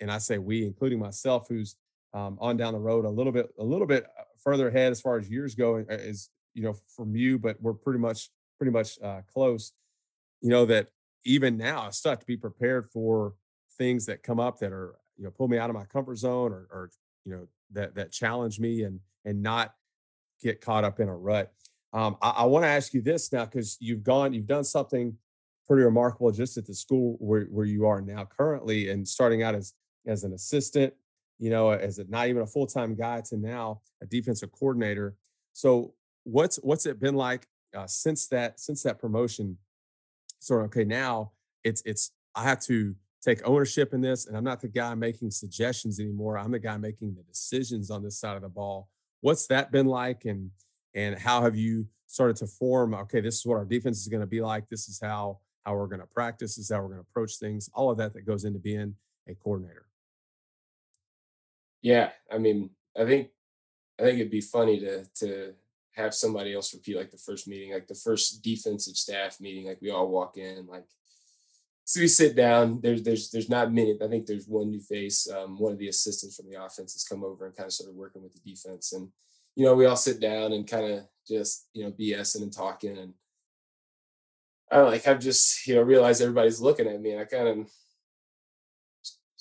[0.00, 1.76] and I say we, including myself, who's
[2.12, 5.00] um, on down the road a little bit, a little bit uh, further ahead as
[5.00, 8.72] far as years go, uh, is you know from you, but we're pretty much pretty
[8.72, 9.72] much uh, close.
[10.40, 10.88] You know that
[11.24, 13.34] even now, I still have to be prepared for
[13.76, 16.52] things that come up that are you know pull me out of my comfort zone
[16.52, 16.90] or, or
[17.24, 19.74] you know that that challenge me and and not
[20.42, 21.52] get caught up in a rut.
[21.92, 25.16] Um, I, I want to ask you this now because you've gone, you've done something
[25.66, 29.54] pretty remarkable just at the school where, where you are now currently and starting out
[29.54, 29.72] as
[30.06, 30.92] as an assistant,
[31.38, 35.16] you know, as a, not even a full time guy to now a defensive coordinator.
[35.52, 39.58] So what's what's it been like uh, since that since that promotion?
[40.40, 44.60] So okay, now it's it's I have to take ownership in this, and I'm not
[44.60, 46.36] the guy making suggestions anymore.
[46.38, 48.88] I'm the guy making the decisions on this side of the ball.
[49.20, 50.50] What's that been like, and
[50.94, 52.94] and how have you started to form?
[52.94, 54.68] Okay, this is what our defense is going to be like.
[54.68, 56.56] This is how how we're going to practice.
[56.56, 57.70] This is how we're going to approach things.
[57.74, 58.94] All of that that goes into being
[59.28, 59.86] a coordinator.
[61.84, 63.28] Yeah, I mean, I think
[64.00, 65.52] I think it'd be funny to to
[65.92, 69.82] have somebody else repeat like the first meeting, like the first defensive staff meeting, like
[69.82, 70.86] we all walk in, like
[71.84, 72.80] so we sit down.
[72.80, 73.98] There's there's there's not many.
[74.02, 75.28] I think there's one new face.
[75.30, 77.94] Um, one of the assistants from the offense has come over and kind of started
[77.94, 78.94] working with the defense.
[78.94, 79.10] And
[79.54, 82.96] you know, we all sit down and kind of just you know BSing and talking.
[82.96, 83.12] And
[84.72, 87.70] I like I've just you know realized everybody's looking at me, and I kind of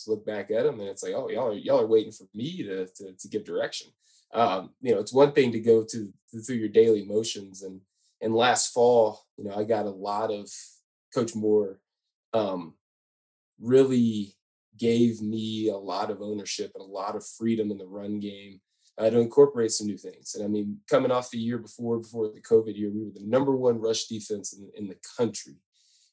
[0.08, 2.64] look back at them, and it's like, oh, y'all are y'all are waiting for me
[2.64, 3.92] to to, to give direction.
[4.34, 7.82] Um, you know, it's one thing to go to, to through your daily motions, and
[8.22, 10.50] and last fall, you know, I got a lot of
[11.14, 11.80] Coach Moore
[12.34, 12.74] um,
[13.60, 14.36] really
[14.78, 18.60] gave me a lot of ownership and a lot of freedom in the run game
[18.98, 20.36] uh, to incorporate some new things.
[20.36, 23.26] And I mean, coming off the year before, before the COVID year, we were the
[23.26, 25.56] number one rush defense in, in the country.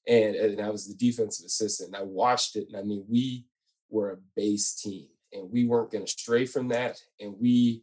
[0.06, 1.94] And, and I was the defensive assistant.
[1.94, 2.68] And I watched it.
[2.68, 3.46] And I mean, we
[3.90, 7.00] were a base team and we weren't going to stray from that.
[7.20, 7.82] And we,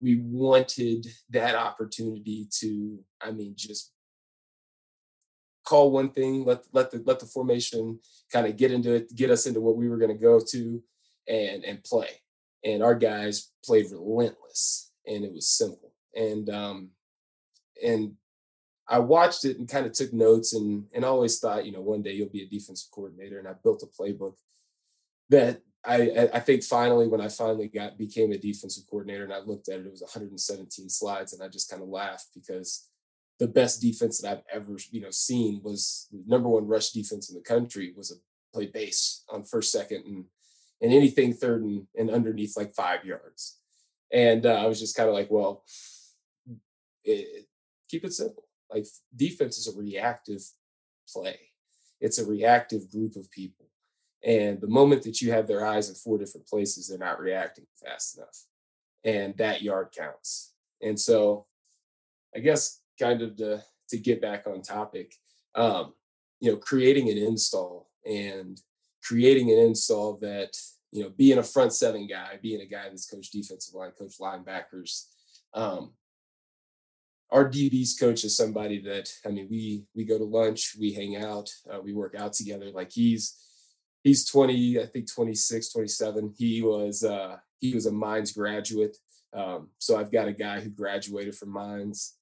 [0.00, 3.92] we wanted that opportunity to, I mean, just
[5.64, 7.98] call one thing, let let the let the formation
[8.32, 10.82] kind of get into it, get us into what we were going to go to,
[11.26, 12.08] and and play.
[12.64, 15.92] And our guys played relentless, and it was simple.
[16.14, 16.90] And um,
[17.82, 18.12] and
[18.86, 22.02] I watched it and kind of took notes, and and always thought, you know, one
[22.02, 23.38] day you'll be a defensive coordinator.
[23.38, 24.34] And I built a playbook
[25.30, 29.40] that I I think finally when I finally got became a defensive coordinator and I
[29.40, 32.88] looked at it, it was 117 slides, and I just kind of laughed because
[33.38, 37.28] the best defense that I've ever you know seen was the number one rush defense
[37.28, 38.14] in the country was a
[38.54, 40.24] play base on first, second, and
[40.80, 43.58] and anything third and, and underneath like five yards.
[44.12, 45.64] And uh, I was just kind of like, well,
[47.04, 47.46] it,
[47.88, 48.44] keep it simple.
[48.70, 50.42] Like defense is a reactive
[51.08, 51.38] play.
[52.00, 53.63] It's a reactive group of people.
[54.24, 57.66] And the moment that you have their eyes in four different places, they're not reacting
[57.82, 58.44] fast enough.
[59.04, 60.54] And that yard counts.
[60.80, 61.46] And so
[62.34, 65.14] I guess kind of to to get back on topic,
[65.54, 65.92] um,
[66.40, 68.58] you know, creating an install and
[69.02, 70.56] creating an install that
[70.94, 74.14] you know, being a front seven guy, being a guy that's coached defensive line, coach
[74.20, 75.06] linebackers.
[75.52, 75.92] Um,
[77.32, 81.16] our DBs coach is somebody that I mean, we we go to lunch, we hang
[81.16, 82.70] out, uh, we work out together.
[82.70, 83.36] Like he's
[84.04, 86.34] he's 20, I think 26, 27.
[86.36, 88.96] He was uh, he was a Mines graduate.
[89.32, 92.14] Um, so I've got a guy who graduated from Mines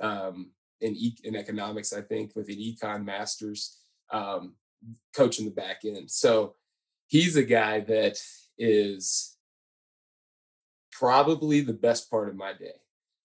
[0.00, 3.78] um, in, e- in economics, I think, with an econ master's,
[4.10, 4.54] um,
[5.14, 6.10] coaching the back end.
[6.10, 6.54] So
[7.06, 8.18] he's a guy that
[8.56, 9.36] is
[10.90, 12.80] probably the best part of my day.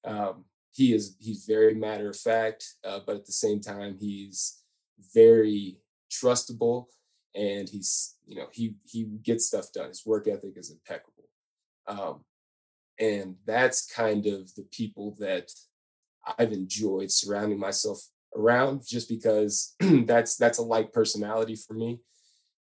[0.05, 4.61] Um, he is he's very matter of fact, uh, but at the same time he's
[5.13, 5.77] very
[6.11, 6.85] trustable,
[7.35, 9.89] and he's you know he he gets stuff done.
[9.89, 11.29] His work ethic is impeccable,
[11.87, 12.23] um,
[12.99, 15.51] and that's kind of the people that
[16.37, 17.99] I've enjoyed surrounding myself
[18.35, 21.99] around just because that's that's a light personality for me.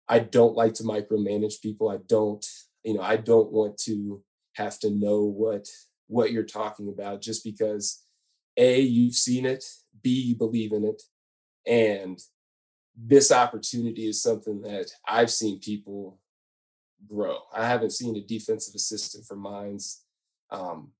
[0.08, 1.90] I don't like to micromanage people.
[1.90, 2.46] I don't,
[2.84, 4.22] you know, I don't want to
[4.56, 5.68] have to know what
[6.08, 8.04] what you're talking about just because
[8.58, 9.64] a you've seen it,
[10.02, 11.02] b you believe in it,
[11.66, 12.20] and
[12.96, 16.20] this opportunity is something that I've seen people
[17.08, 17.40] grow.
[17.54, 20.04] I haven't seen a defensive assistant for Mines
[20.50, 20.92] um,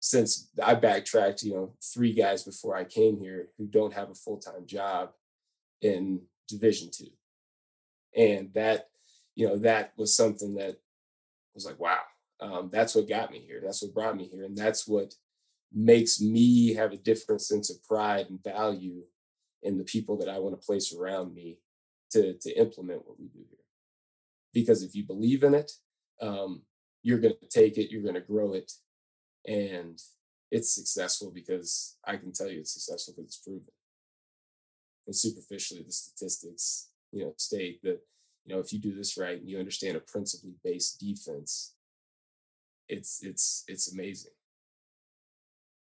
[0.00, 4.14] since I backtracked, you know, three guys before I came here who don't have a
[4.14, 5.10] full time job
[5.80, 7.10] in Division two,
[8.14, 8.88] and that,
[9.34, 10.76] you know, that was something that
[11.54, 12.00] was like, wow,
[12.40, 13.62] um, that's what got me here.
[13.64, 15.14] That's what brought me here, and that's what
[15.72, 19.02] makes me have a different sense of pride and value
[19.64, 21.58] in the people that I want to place around me
[22.12, 23.58] to to implement what we do here.
[24.52, 25.72] Because if you believe in it,
[26.20, 26.62] um,
[27.02, 28.70] you're going to take it, you're going to grow it,
[29.46, 30.00] and
[30.50, 33.64] it's successful because I can tell you it's successful because it's proven.
[35.06, 38.00] And superficially, the statistics, you know, state that
[38.44, 41.74] you know, if you do this right and you understand a principally based defense,
[42.88, 44.32] it's it's it's amazing.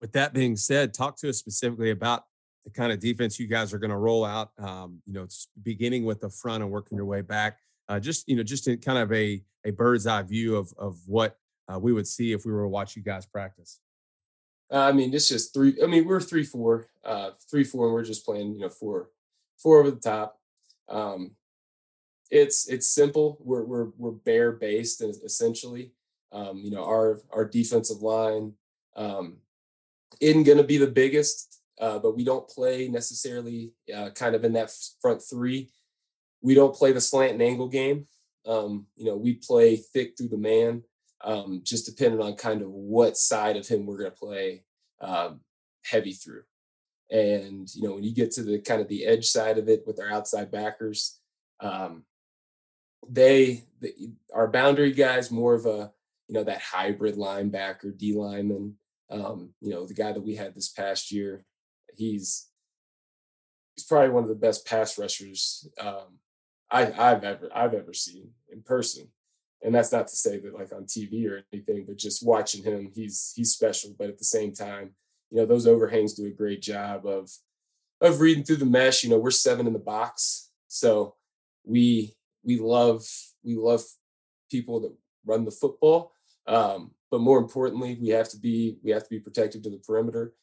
[0.01, 2.23] With that being said, talk to us specifically about
[2.65, 4.51] the kind of defense you guys are going to roll out.
[4.59, 7.57] Um, you know, it's beginning with the front and working your way back.
[7.89, 10.97] Uh, just you know, just in kind of a a bird's eye view of of
[11.07, 11.37] what
[11.71, 13.79] uh, we would see if we were to watch you guys practice.
[14.71, 15.75] Uh, I mean, it's just three.
[15.83, 19.09] I mean, we're three four, uh, three four, and we're just playing, you know, four,
[19.57, 20.39] four over the top.
[20.87, 21.31] Um,
[22.29, 23.37] it's it's simple.
[23.41, 25.91] We're we're we're bear based essentially.
[26.31, 28.53] Um, you know, our our defensive line
[28.95, 29.37] um,
[30.21, 34.43] isn't going to be the biggest, uh, but we don't play necessarily uh, kind of
[34.43, 35.69] in that front three.
[36.41, 38.07] We don't play the slant and angle game.
[38.45, 40.83] Um, you know, we play thick through the man
[41.23, 44.63] um, just depending on kind of what side of him we're going to play
[45.01, 45.41] um,
[45.85, 46.43] heavy through.
[47.09, 49.83] And you know, when you get to the kind of the edge side of it
[49.85, 51.19] with our outside backers,
[51.59, 52.05] um,
[53.09, 53.93] they the,
[54.33, 55.91] our boundary guys more of a
[56.27, 58.75] you know that hybrid linebacker, D lineman.
[59.09, 61.43] Um, you know, the guy that we had this past year,
[62.01, 62.47] he's
[63.75, 66.19] he's probably one of the best pass rushers um,
[66.69, 69.07] I, I've ever I've ever seen in person
[69.63, 72.91] and that's not to say that like on TV or anything, but just watching him,
[72.93, 73.93] he's he's special.
[73.97, 74.91] But at the same time,
[75.29, 77.29] you know, those overhangs do a great job of
[78.01, 79.03] of reading through the mesh.
[79.03, 81.15] You know, we're seven in the box, so
[81.63, 83.05] we we love
[83.43, 83.81] we love
[84.49, 84.93] people that
[85.25, 86.13] run the football.
[86.47, 89.77] Um, but more importantly, we have to be we have to be protected to the
[89.77, 90.33] perimeter.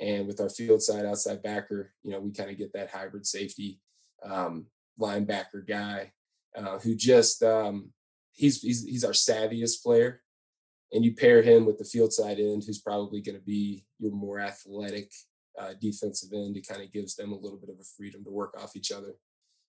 [0.00, 3.26] And with our field side outside backer, you know, we kind of get that hybrid
[3.26, 3.80] safety
[4.24, 4.66] um,
[5.00, 6.12] linebacker guy
[6.56, 7.92] uh, who just um,
[8.32, 10.22] he's he's he's our savviest player,
[10.92, 14.12] and you pair him with the field side end, who's probably going to be your
[14.12, 15.10] more athletic
[15.58, 16.56] uh, defensive end.
[16.56, 18.92] It kind of gives them a little bit of a freedom to work off each
[18.92, 19.14] other.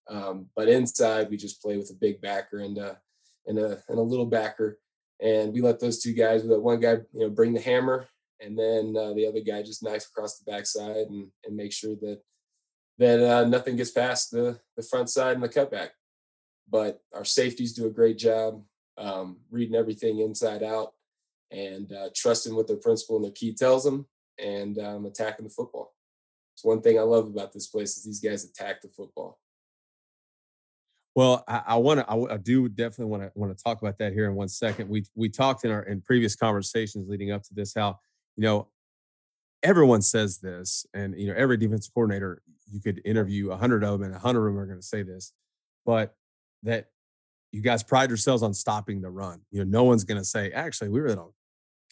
[0.10, 3.00] Um, but inside, we just play with a big backer and a
[3.48, 4.80] and a and a little backer,
[5.22, 8.08] and we let those two guys, that one guy, you know, bring the hammer,
[8.42, 11.96] and then uh, the other guy just knife across the backside and and make sure
[12.02, 12.22] that
[12.98, 15.90] that uh, nothing gets past the the front side and the cutback
[16.70, 18.64] but our safeties do a great job
[18.98, 20.94] um, reading everything inside out
[21.52, 24.06] and uh, trusting what their principle and their key tells them
[24.38, 25.94] and um, attacking the football.
[26.54, 29.40] It's one thing I love about this place is these guys attack the football.
[31.16, 32.10] Well, I want to.
[32.10, 34.88] I, I, do definitely want to want to talk about that here in one second.
[34.88, 38.00] We we talked in our in previous conversations leading up to this how
[38.40, 38.68] you know
[39.64, 44.00] everyone says this, and you know every defense coordinator you could interview a hundred of
[44.00, 45.34] them, and a hundred of them are going to say this,
[45.86, 46.16] but
[46.64, 46.86] that
[47.52, 49.42] you guys pride yourselves on stopping the run.
[49.52, 51.34] You know, no one's going to say, actually, we really don't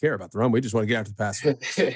[0.00, 0.50] care about the run.
[0.50, 1.44] We just want to get after the pass.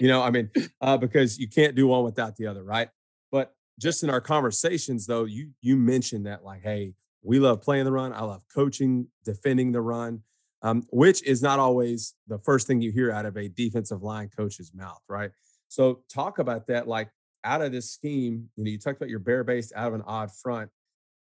[0.02, 0.50] you know, I mean,
[0.82, 2.90] uh, because you can't do one without the other, right?
[3.30, 7.86] But just in our conversations, though, you you mentioned that like, hey, we love playing
[7.86, 8.12] the run.
[8.12, 10.22] I love coaching, defending the run,
[10.62, 14.30] um, which is not always the first thing you hear out of a defensive line
[14.36, 15.30] coach's mouth, right?
[15.68, 16.86] So talk about that.
[16.86, 17.08] Like
[17.44, 20.02] out of this scheme, you know, you talked about your bear based out of an
[20.06, 20.70] odd front.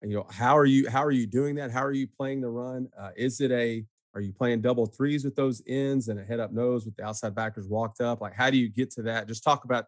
[0.03, 1.73] You know how are you how are you doing that?
[1.73, 2.89] How are you playing the run?
[2.97, 3.85] Uh, is it a
[4.15, 7.05] are you playing double threes with those ends and a head up nose with the
[7.05, 8.21] outside backers walked up?
[8.21, 9.27] Like how do you get to that?
[9.27, 9.87] Just talk about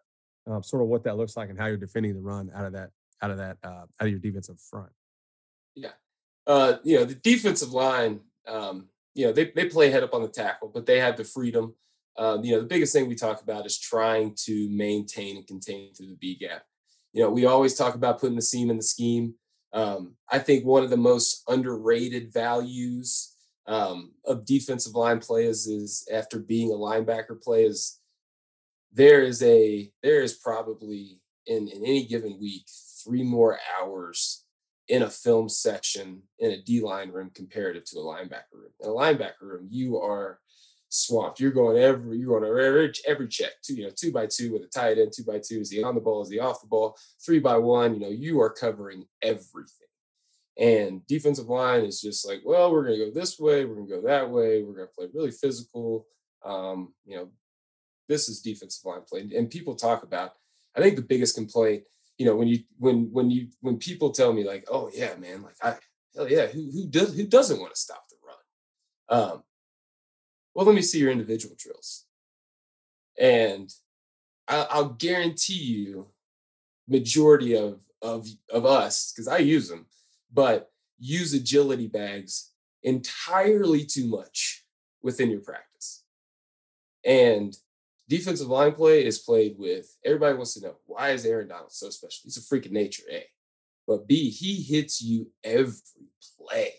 [0.49, 2.73] uh, sort of what that looks like and how you're defending the run out of
[2.73, 2.89] that
[3.21, 4.91] out of that uh, out of your defensive front.
[5.75, 5.91] Yeah.
[6.47, 10.21] Uh you know the defensive line um you know they, they play head up on
[10.21, 11.75] the tackle but they have the freedom.
[12.17, 15.93] Um, you know the biggest thing we talk about is trying to maintain and contain
[15.93, 16.63] through the b gap.
[17.13, 19.35] You know we always talk about putting the seam in the scheme.
[19.71, 23.35] Um, I think one of the most underrated values
[23.67, 27.99] um, of defensive line players is after being a linebacker play is
[28.91, 32.65] there is a there is probably in, in any given week
[33.03, 34.45] three more hours
[34.89, 38.71] in a film section in a D line room comparative to a linebacker room.
[38.81, 40.39] In a linebacker room, you are
[40.89, 41.39] swamped.
[41.39, 43.51] You're going every you're going every every check.
[43.61, 45.83] Two you know two by two with a tight end two by two is he
[45.83, 46.97] on the ball is he off the ball?
[47.23, 49.87] Three by one you know you are covering everything.
[50.57, 54.01] And defensive line is just like well we're to go this way we're to go
[54.01, 56.07] that way we're to play really physical.
[56.43, 57.29] Um, you know
[58.07, 59.29] this is defensive line play.
[59.35, 60.33] And people talk about
[60.75, 61.83] I think the biggest complaint
[62.19, 65.41] you know when you when when you when people tell me like oh yeah man
[65.41, 65.77] like I
[66.15, 69.43] hell yeah who who does who doesn't want to stop the run um
[70.59, 72.05] well, let me see your individual drills.
[73.17, 73.73] And
[74.47, 76.07] I'll, I'll guarantee you,
[76.87, 79.85] majority of of of us, because I use them,
[80.33, 82.51] but use agility bags
[82.83, 84.65] entirely too much
[85.01, 86.03] within your practice.
[87.05, 87.55] And
[88.09, 91.89] defensive line play is played with everybody wants to know why is Aaron Donald so
[91.89, 92.21] special?
[92.23, 93.23] He's a freak of nature, A.
[93.87, 95.75] but B, he hits you every
[96.37, 96.73] play.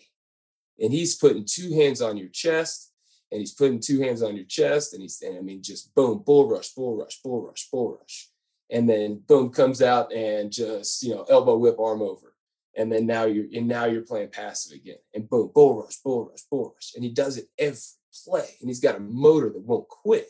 [0.79, 2.91] And he's putting two hands on your chest,
[3.31, 6.23] and he's putting two hands on your chest, and he's, and I mean, just boom,
[6.25, 8.29] bull rush, bull rush, bull rush, bull rush.
[8.69, 12.35] And then boom comes out and just, you know, elbow whip arm over.
[12.77, 14.95] And then now you're and now you're playing passive again.
[15.13, 16.93] And boom, bull rush, bull rush, bull rush.
[16.95, 17.79] And he does it every
[18.25, 18.47] play.
[18.61, 20.29] And he's got a motor that won't quit.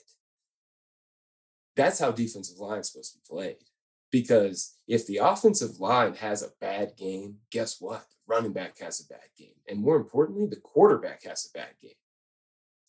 [1.75, 3.57] That's how defensive line is supposed to be played.
[4.11, 8.01] Because if the offensive line has a bad game, guess what?
[8.01, 9.55] The running back has a bad game.
[9.69, 11.91] And more importantly, the quarterback has a bad game.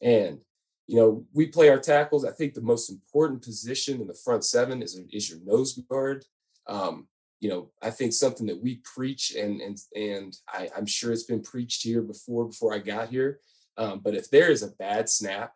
[0.01, 0.41] And,
[0.89, 2.24] you know, we play our tackles.
[2.24, 6.24] I think the most important position in the front seven is, is your nose guard.
[6.66, 7.07] Um,
[7.43, 11.24] you know, I think something that we preach and and and I, I'm sure it's
[11.24, 13.41] been preached here before before I got here.
[13.76, 15.53] Um, but if there is a bad snap,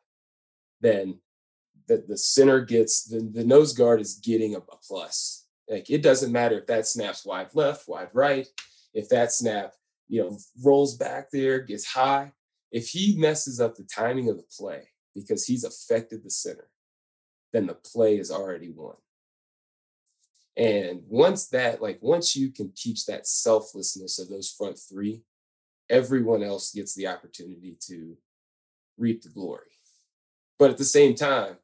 [0.81, 1.21] then
[1.89, 5.47] the, the center gets the, the nose guard is getting a, a plus.
[5.69, 8.47] Like it doesn't matter if that snaps wide left, wide right,
[8.95, 9.75] if that snap,
[10.09, 12.33] you know, rolls back there, gets high.
[12.71, 16.69] If he messes up the timing of the play because he's affected the center,
[17.53, 18.97] then the play is already won.
[20.57, 25.23] And once that, like once you can teach that selflessness of those front three,
[25.91, 28.17] everyone else gets the opportunity to
[28.97, 29.67] reap the glory.
[30.59, 31.57] But at the same time,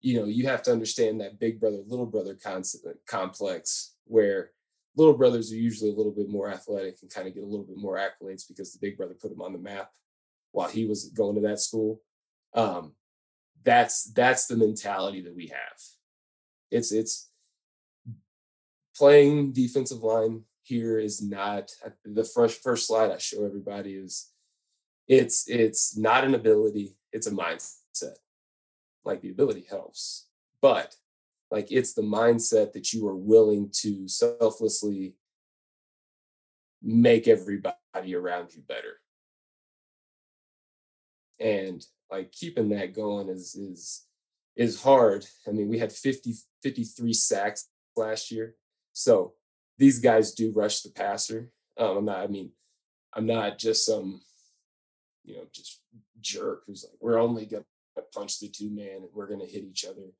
[0.00, 4.50] you know, you have to understand that big brother, little brother concept, complex where
[4.96, 7.66] little brothers are usually a little bit more athletic and kind of get a little
[7.66, 9.90] bit more accolades because the big brother put him on the map
[10.52, 12.00] while he was going to that school.
[12.54, 12.94] Um,
[13.62, 15.78] that's that's the mentality that we have.
[16.70, 17.30] It's it's
[18.96, 21.70] playing defensive line here is not
[22.04, 24.30] the first first slide I show everybody is
[25.08, 28.16] it's it's not an ability, it's a mindset
[29.04, 30.26] like the ability helps
[30.60, 30.94] but
[31.50, 35.14] like it's the mindset that you are willing to selflessly
[36.82, 39.00] make everybody around you better.
[41.38, 44.06] And like keeping that going is is
[44.56, 45.26] is hard.
[45.46, 48.54] I mean we had 50 53 sacks last year
[48.92, 49.34] so
[49.78, 51.50] these guys do rush the passer.
[51.78, 52.50] Um, i'm not i mean
[53.14, 54.20] i'm not just some
[55.24, 55.80] you know just
[56.20, 57.64] jerk who's like we're only gonna
[58.12, 60.12] punch the two man and we're going to hit each other.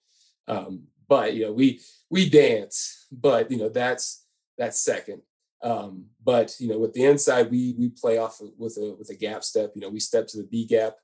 [0.49, 4.25] Um, but you know, we we dance, but you know that's
[4.57, 5.23] that's second.
[5.63, 9.15] Um, but you know, with the inside, we we play off with a with a
[9.15, 9.73] gap step.
[9.75, 10.95] You know, we step to the B gap,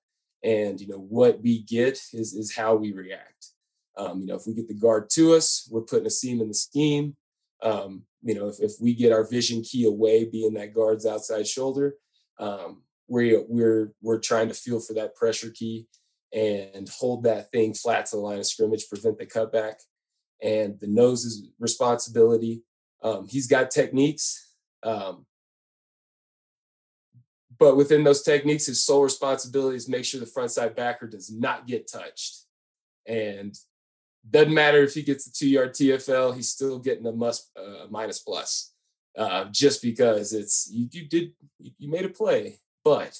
[0.42, 3.48] and you know what we get is is how we react.
[3.98, 6.48] Um, you know, if we get the guard to us, we're putting a seam in
[6.48, 7.16] the scheme.
[7.62, 11.46] Um, you know, if, if we get our vision key away, being that guard's outside
[11.46, 11.94] shoulder,
[12.38, 15.86] um, we're we're we're trying to feel for that pressure key
[16.36, 19.76] and hold that thing flat to the line of scrimmage, prevent the cutback.
[20.42, 22.62] And the nose is responsibility.
[23.02, 25.24] Um, he's got techniques, um,
[27.58, 31.32] but within those techniques, his sole responsibility is make sure the front side backer does
[31.32, 32.42] not get touched.
[33.06, 33.54] And
[34.28, 37.86] doesn't matter if he gets the two yard TFL, he's still getting a must uh,
[37.88, 38.74] minus plus,
[39.16, 41.32] uh, just because it's you, you did
[41.78, 43.18] you made a play, but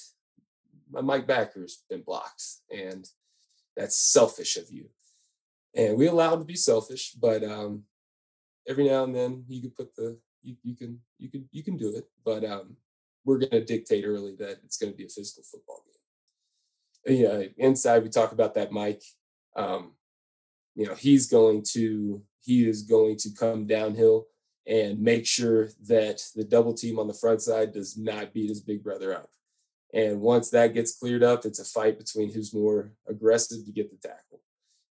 [0.91, 3.07] Mike Backer's been blocked, and
[3.75, 4.85] that's selfish of you.
[5.75, 7.83] And we allow him to be selfish, but um,
[8.67, 11.77] every now and then you can put the you, you can you can you can
[11.77, 12.77] do it, but um,
[13.25, 15.83] we're going to dictate early that it's going to be a physical football
[17.05, 17.17] game.
[17.17, 19.03] Yeah, inside we talk about that Mike.
[19.55, 19.93] Um,
[20.75, 24.27] you know, he's going to he is going to come downhill
[24.65, 28.61] and make sure that the double team on the front side does not beat his
[28.61, 29.29] big brother up.
[29.93, 33.89] And once that gets cleared up, it's a fight between who's more aggressive to get
[33.89, 34.41] the tackle.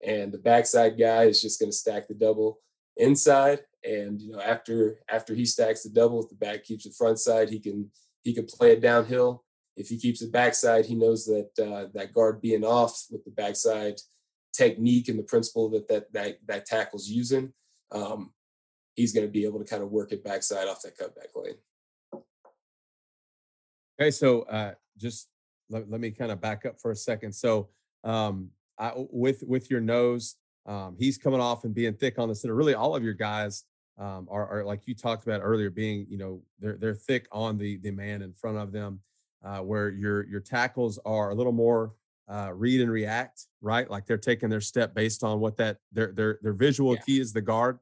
[0.04, 2.60] And the backside guy is just going to stack the double
[2.96, 3.60] inside.
[3.84, 7.18] And you know, after after he stacks the double, if the back keeps the front
[7.18, 7.90] side, he can
[8.22, 9.44] he can play it downhill.
[9.76, 13.30] If he keeps the backside, he knows that uh, that guard being off with the
[13.30, 14.00] backside
[14.52, 17.52] technique and the principle that that that, that tackle's using,
[17.92, 18.32] um,
[18.94, 22.22] he's going to be able to kind of work it backside off that cutback lane.
[24.00, 25.28] Okay, so uh, just
[25.68, 27.32] let, let me kind of back up for a second.
[27.32, 27.68] So
[28.04, 30.36] um, I, with with your nose,
[30.66, 32.54] um, he's coming off and being thick on the center.
[32.54, 33.64] Really, all of your guys
[33.98, 37.58] um, are, are like you talked about earlier, being you know they're they're thick on
[37.58, 39.00] the the man in front of them,
[39.44, 41.94] uh, where your your tackles are a little more
[42.28, 43.90] uh, read and react, right?
[43.90, 47.00] Like they're taking their step based on what that their their their visual yeah.
[47.00, 47.78] key is the guard.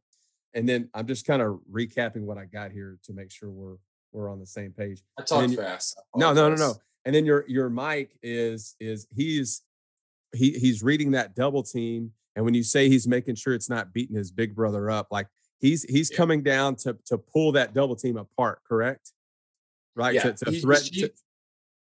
[0.54, 3.76] And then I'm just kind of recapping what I got here to make sure we're
[4.12, 5.02] we're on the same page.
[5.18, 6.00] I talk fast.
[6.14, 6.74] no, no, no, no.
[7.04, 9.62] And then your your Mike is is he's
[10.34, 12.12] he he's reading that double team.
[12.36, 15.28] And when you say he's making sure it's not beating his big brother up, like
[15.60, 16.16] he's he's yeah.
[16.16, 19.12] coming down to to pull that double team apart, correct?
[19.94, 20.14] Right.
[20.14, 20.32] Yeah.
[20.32, 20.82] To, to threat.
[20.84, 21.10] to,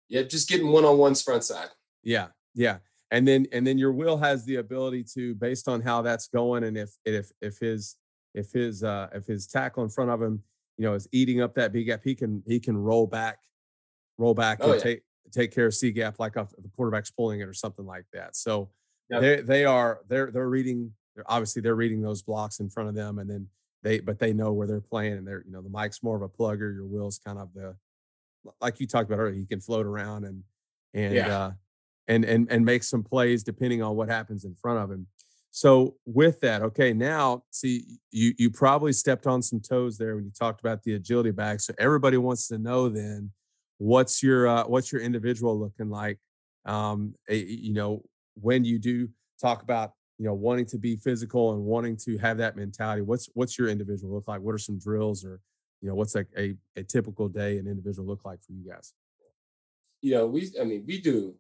[0.09, 1.69] yeah, just getting one on one's front side.
[2.03, 2.79] Yeah, yeah.
[3.11, 6.65] And then and then your will has the ability to, based on how that's going,
[6.65, 7.97] and if if if his
[8.35, 10.43] if his uh if his tackle in front of him,
[10.77, 13.39] you know, is eating up that big gap, he can he can roll back,
[14.19, 14.83] roll back oh, and yeah.
[14.83, 15.03] take
[15.33, 18.37] take care of C gap like the quarterback's pulling it or something like that.
[18.37, 18.71] So
[19.11, 19.21] yep.
[19.21, 22.95] they they are they're they're reading they're obviously they're reading those blocks in front of
[22.95, 23.49] them and then
[23.83, 26.23] they but they know where they're playing and they're you know the Mike's more of
[26.23, 27.77] a plugger, your Will's kind of the
[28.61, 30.43] like you talked about earlier, he can float around and
[30.95, 31.39] and yeah.
[31.39, 31.51] uh
[32.09, 35.07] and and and make some plays depending on what happens in front of him.
[35.51, 40.25] So with that, okay, now see you you probably stepped on some toes there when
[40.25, 41.61] you talked about the agility bag.
[41.61, 43.31] So everybody wants to know then
[43.79, 46.19] what's your uh, what's your individual looking like?
[46.65, 48.03] Um, you know,
[48.35, 49.09] when you do
[49.41, 53.29] talk about you know wanting to be physical and wanting to have that mentality, what's
[53.35, 54.41] what's your individual look like?
[54.41, 55.41] What are some drills or
[55.81, 58.93] you know what's like a, a typical day an individual look like for you guys?
[60.01, 61.35] You know, we I mean we do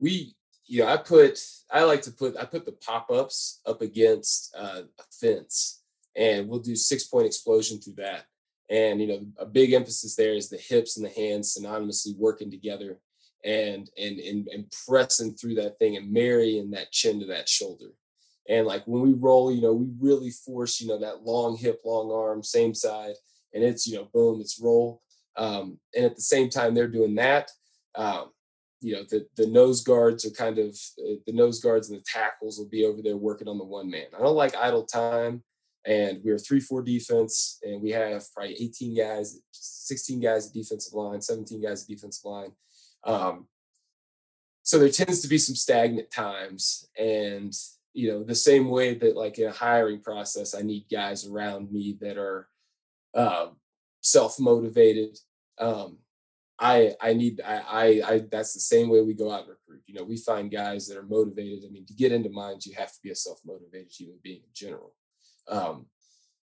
[0.00, 0.34] we
[0.66, 1.40] you know I put
[1.70, 5.82] I like to put I put the pop ups up against uh, a fence
[6.16, 8.24] and we'll do six point explosion through that
[8.70, 12.50] and you know, a big emphasis there is the hips and the hands synonymously working
[12.50, 12.98] together
[13.44, 17.92] and and and, and pressing through that thing and marrying that chin to that shoulder.
[18.48, 21.82] And like when we roll, you know, we really force, you know, that long hip,
[21.84, 23.14] long arm, same side,
[23.52, 25.02] and it's, you know, boom, it's roll.
[25.36, 27.50] Um, and at the same time, they're doing that.
[27.94, 28.30] Um,
[28.80, 32.04] you know, the the nose guards are kind of uh, the nose guards and the
[32.04, 34.06] tackles will be over there working on the one man.
[34.16, 35.42] I don't like idle time
[35.88, 40.52] and we are three four defense, and we have probably 18 guys, 16 guys at
[40.52, 42.52] defensive line, 17 guys at defensive line.
[43.04, 43.46] Um,
[44.62, 47.54] so there tends to be some stagnant times, and
[47.94, 51.72] you know the same way that like in a hiring process, I need guys around
[51.72, 52.48] me that are
[53.14, 53.46] uh,
[54.02, 55.16] self motivated.
[55.58, 55.96] Um,
[56.58, 59.84] I I need I, I I that's the same way we go out and recruit.
[59.86, 61.64] You know, we find guys that are motivated.
[61.66, 64.42] I mean, to get into minds, you have to be a self motivated human being
[64.42, 64.92] in general.
[65.48, 65.86] Um,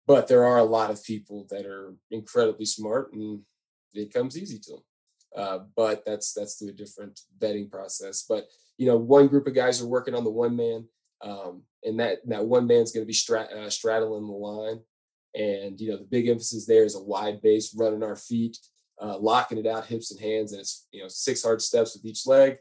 [0.07, 3.41] but there are a lot of people that are incredibly smart and
[3.93, 4.83] it comes easy to them.
[5.35, 8.25] Uh, but that's that's through a different vetting process.
[8.27, 8.47] But
[8.77, 10.87] you know, one group of guys are working on the one man,
[11.21, 14.81] um, and that that one man's going to be strat, uh, straddling the line.
[15.33, 18.57] And you know, the big emphasis there is a wide base, running our feet,
[19.01, 22.05] uh, locking it out, hips and hands, and it's you know six hard steps with
[22.05, 22.57] each leg.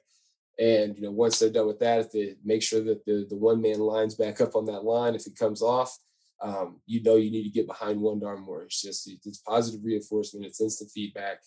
[0.57, 3.36] And you know, once they're done with that, if they make sure that the the
[3.36, 5.99] one man lines back up on that line, if it comes off,
[6.43, 8.62] um, you know you need to get behind one darn more.
[8.62, 11.41] It's just it's positive reinforcement, it's instant feedback,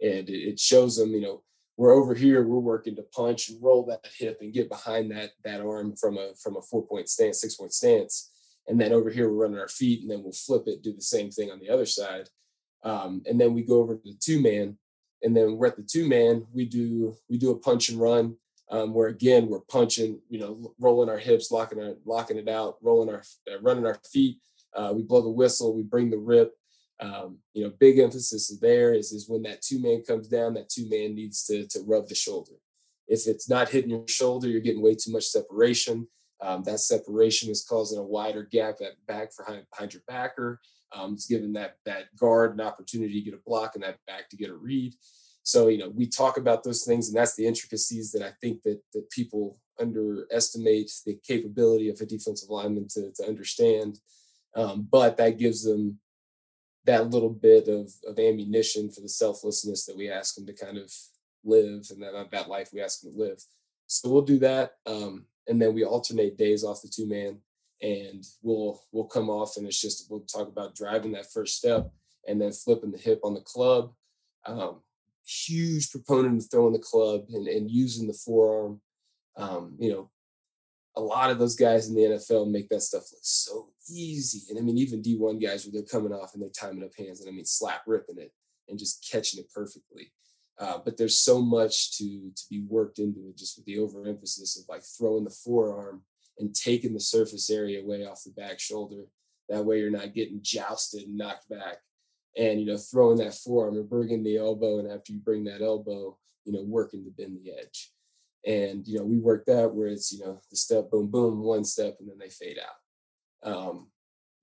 [0.00, 1.42] and it, it shows them, you know,
[1.76, 5.30] we're over here, we're working to punch and roll that hip and get behind that
[5.44, 8.30] that arm from a from a four point stance, six point stance,
[8.66, 11.02] and then over here we're running our feet, and then we'll flip it, do the
[11.02, 12.28] same thing on the other side,
[12.82, 14.76] um, and then we go over to the two man,
[15.22, 18.36] and then we're at the two man, we do we do a punch and run
[18.70, 22.76] um, where again we're punching, you know, rolling our hips, locking our locking it out,
[22.82, 24.38] rolling our uh, running our feet.
[24.74, 26.52] Uh, we blow the whistle, we bring the rip.
[27.00, 30.68] Um, you know, big emphasis there is is when that two man comes down, that
[30.68, 32.52] two man needs to to rub the shoulder.
[33.08, 36.06] If it's not hitting your shoulder, you're getting way too much separation.
[36.42, 40.60] Um, that separation is causing a wider gap at back for behind, behind your backer.
[40.92, 44.28] Um, it's giving that that guard an opportunity to get a block and that back
[44.30, 44.94] to get a read.
[45.42, 48.62] So, you know, we talk about those things, and that's the intricacies that I think
[48.62, 53.98] that that people underestimate the capability of a defensive lineman to, to understand.
[54.54, 55.98] Um, but that gives them
[56.84, 60.78] that little bit of, of ammunition for the selflessness that we ask them to kind
[60.78, 60.92] of
[61.44, 63.42] live and that, that life we ask them to live.
[63.86, 64.72] So we'll do that.
[64.86, 67.38] Um, and then we alternate days off the two man
[67.82, 71.90] and we'll we'll come off and it's just we'll talk about driving that first step
[72.28, 73.92] and then flipping the hip on the club.
[74.46, 74.80] Um,
[75.26, 78.80] huge proponent of throwing the club and, and using the forearm.
[79.36, 80.10] Um, you know,
[80.96, 84.42] a lot of those guys in the NFL make that stuff look so easy.
[84.50, 87.20] And I mean, even D1 guys where they're coming off and they're timing up hands
[87.20, 88.32] and I mean, slap ripping it
[88.68, 90.12] and just catching it perfectly.
[90.58, 94.58] Uh, but there's so much to to be worked into it just with the overemphasis
[94.58, 96.02] of like throwing the forearm
[96.38, 99.04] and taking the surface area away off the back shoulder.
[99.48, 101.78] That way you're not getting jousted and knocked back
[102.36, 105.62] and you know throwing that forearm and bringing the elbow and after you bring that
[105.62, 107.92] elbow you know working to bend the edge
[108.46, 111.64] and you know we work that where it's you know the step boom boom one
[111.64, 113.88] step and then they fade out um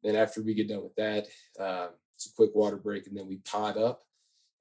[0.03, 1.25] then after we get done with that
[1.59, 4.01] uh, it's a quick water break and then we pod up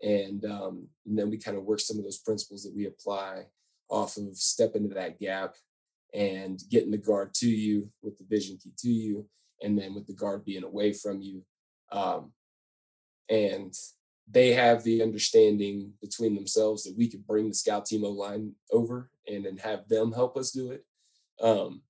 [0.03, 3.45] and um and then we kind of work some of those principles that we apply
[3.89, 5.55] off of step into that gap
[6.15, 9.27] and getting the guard to you with the vision key to you
[9.63, 11.43] and then with the guard being away from you.
[11.93, 12.33] Um,
[13.29, 13.75] and
[14.29, 18.53] they have the understanding between themselves that we could bring the scout team O line
[18.73, 20.85] over and then have them help us do it.
[21.41, 21.83] Um,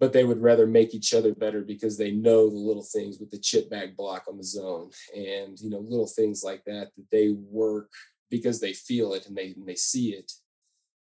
[0.00, 3.30] but they would rather make each other better because they know the little things with
[3.30, 7.06] the chip back block on the zone and you know little things like that that
[7.10, 7.90] they work
[8.30, 10.32] because they feel it and they and they see it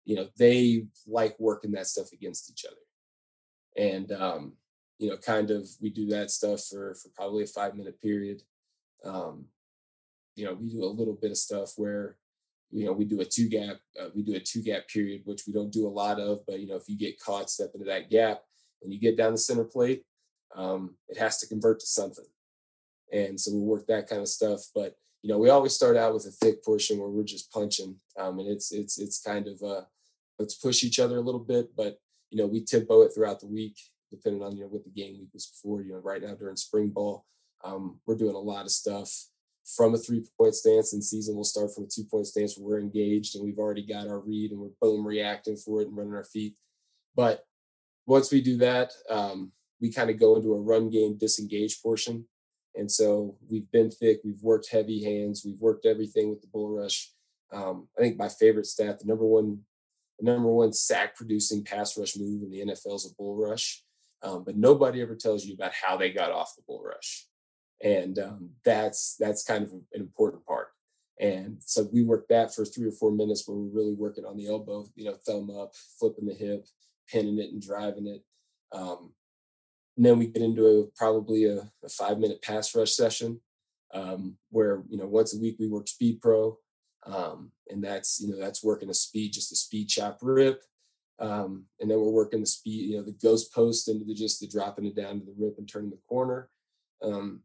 [0.05, 2.78] you know they like working that stuff against each other
[3.76, 4.53] and um
[4.99, 8.41] you know kind of we do that stuff for for probably a five minute period
[9.04, 9.45] um
[10.36, 12.18] you know we do a little bit of stuff where
[12.72, 15.43] you know we do a two gap uh, we do a two gap period which
[15.45, 17.86] we don't do a lot of but you know if you get caught step into
[17.86, 18.41] that gap
[18.82, 20.04] and you get down the center plate
[20.56, 22.26] um, it has to convert to something.
[23.12, 26.14] And so we work that kind of stuff but you know we always start out
[26.14, 29.62] with a thick portion where we're just punching um, and it's it's it's kind of
[29.64, 29.82] uh
[30.39, 31.99] let's push each other a little bit but
[32.30, 33.78] you know we tempo it throughout the week
[34.12, 36.56] depending on you know what the game week was before you know right now during
[36.56, 37.26] spring ball
[37.64, 39.09] um, we're doing a lot of stuff
[39.66, 41.36] from a three point stance and season.
[41.36, 44.20] We'll start from a two point stance where we're engaged and we've already got our
[44.20, 46.55] read and we're boom reacting for it and running our feet.
[47.16, 47.45] But
[48.05, 52.26] once we do that, um, we kind of go into a run game disengage portion.
[52.76, 56.70] And so we've been thick, we've worked heavy hands, we've worked everything with the bull
[56.70, 57.11] rush.
[57.51, 59.59] Um, I think my favorite stat, the number one,
[60.20, 63.84] the number one sack producing pass rush move in the NFL is a bull rush.
[64.24, 67.28] Um, but nobody ever tells you about how they got off the bull rush
[67.82, 70.70] and um, that's that's kind of an important part.
[71.20, 74.36] And so we worked that for three or four minutes where we're really working on
[74.36, 76.66] the elbow you know thumb up flipping the hip
[77.08, 78.24] pinning it and driving it
[78.72, 79.14] um,
[79.96, 83.40] and then we get into a, probably a, a, five minute pass rush session
[83.94, 86.58] um, where you know once a week we work speed pro
[87.06, 90.64] um, and that's you know that's working a speed just a speed chop rip
[91.20, 94.40] um, and then we're working the speed you know the ghost post into the just
[94.40, 96.50] the dropping it down to the rip and turning the corner
[97.04, 97.42] um,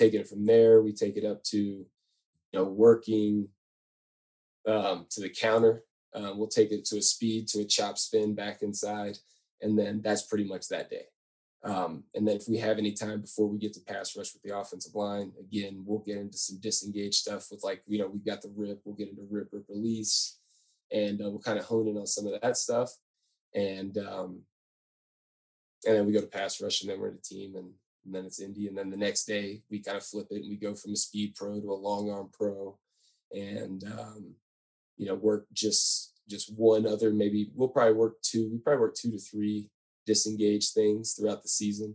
[0.00, 0.82] taking it from there.
[0.82, 1.86] We take it up to, you
[2.54, 3.48] know, working
[4.66, 5.84] um, to the counter.
[6.14, 9.18] Um, we'll take it to a speed, to a chop spin back inside.
[9.60, 11.04] And then that's pretty much that day.
[11.62, 14.42] Um, and then if we have any time before we get to pass rush with
[14.42, 18.24] the offensive line, again, we'll get into some disengaged stuff with like, you know, we've
[18.24, 20.38] got the rip, we'll get into rip, rip, release,
[20.90, 22.90] and uh, we'll kind of hone in on some of that stuff.
[23.54, 24.40] And um,
[25.86, 27.70] and then we go to pass rush, and then we're in team, and
[28.04, 28.68] and then it's Indy.
[28.68, 30.96] And then the next day we kind of flip it and we go from a
[30.96, 32.78] speed pro to a long arm pro
[33.32, 34.34] and, um,
[34.96, 38.94] you know, work just, just one other, maybe we'll probably work two, we probably work
[38.94, 39.68] two to three
[40.06, 41.94] disengage things throughout the season.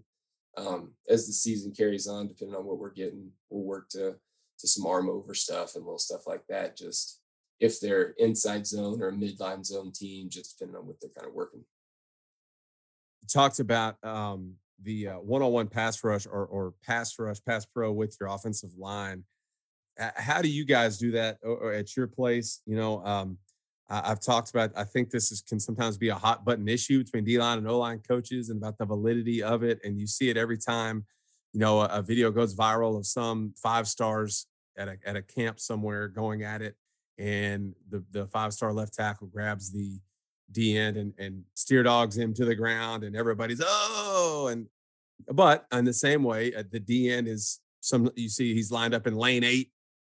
[0.58, 4.16] Um, as the season carries on, depending on what we're getting, we'll work to,
[4.60, 6.78] to some arm over stuff and little stuff like that.
[6.78, 7.20] Just
[7.60, 11.34] if they're inside zone or midline zone team, just depending on what they're kind of
[11.34, 11.64] working.
[13.22, 17.92] You talked about um, the uh, one-on-one pass rush or, or pass rush, pass pro
[17.92, 19.24] with your offensive line.
[19.98, 21.38] How do you guys do that
[21.74, 22.62] at your place?
[22.66, 23.38] You know, um,
[23.90, 24.72] I've talked about.
[24.76, 27.68] I think this is, can sometimes be a hot button issue between D line and
[27.70, 29.80] O line coaches, and about the validity of it.
[29.84, 31.06] And you see it every time.
[31.54, 34.48] You know, a, a video goes viral of some five stars
[34.78, 36.76] at a at a camp somewhere going at it,
[37.18, 40.00] and the the five star left tackle grabs the
[40.52, 44.68] D end and, and steer dogs him to the ground, and everybody's oh, and
[45.32, 48.94] but in the same way, uh, the D end is some you see he's lined
[48.94, 49.72] up in lane eight,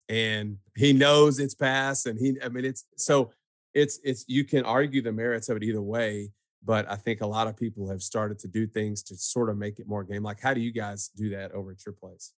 [0.08, 3.32] and he knows it's pass, and he I mean it's so
[3.74, 6.32] it's it's you can argue the merits of it either way,
[6.64, 9.56] but I think a lot of people have started to do things to sort of
[9.56, 10.22] make it more game.
[10.22, 12.32] Like, how do you guys do that over at your place?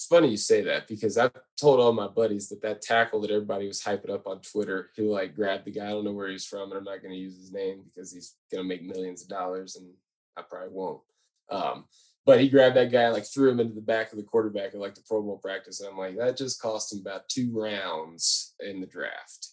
[0.00, 3.30] It's funny you say that because I've told all my buddies that that tackle that
[3.30, 5.88] everybody was hyping up on Twitter, who like grabbed the guy.
[5.88, 8.10] I don't know where he's from, and I'm not going to use his name because
[8.10, 9.92] he's going to make millions of dollars, and
[10.38, 11.02] I probably won't.
[11.50, 11.84] Um,
[12.24, 14.80] but he grabbed that guy, like threw him into the back of the quarterback at
[14.80, 18.54] like the Pro Bowl practice, and I'm like, that just cost him about two rounds
[18.58, 19.48] in the draft.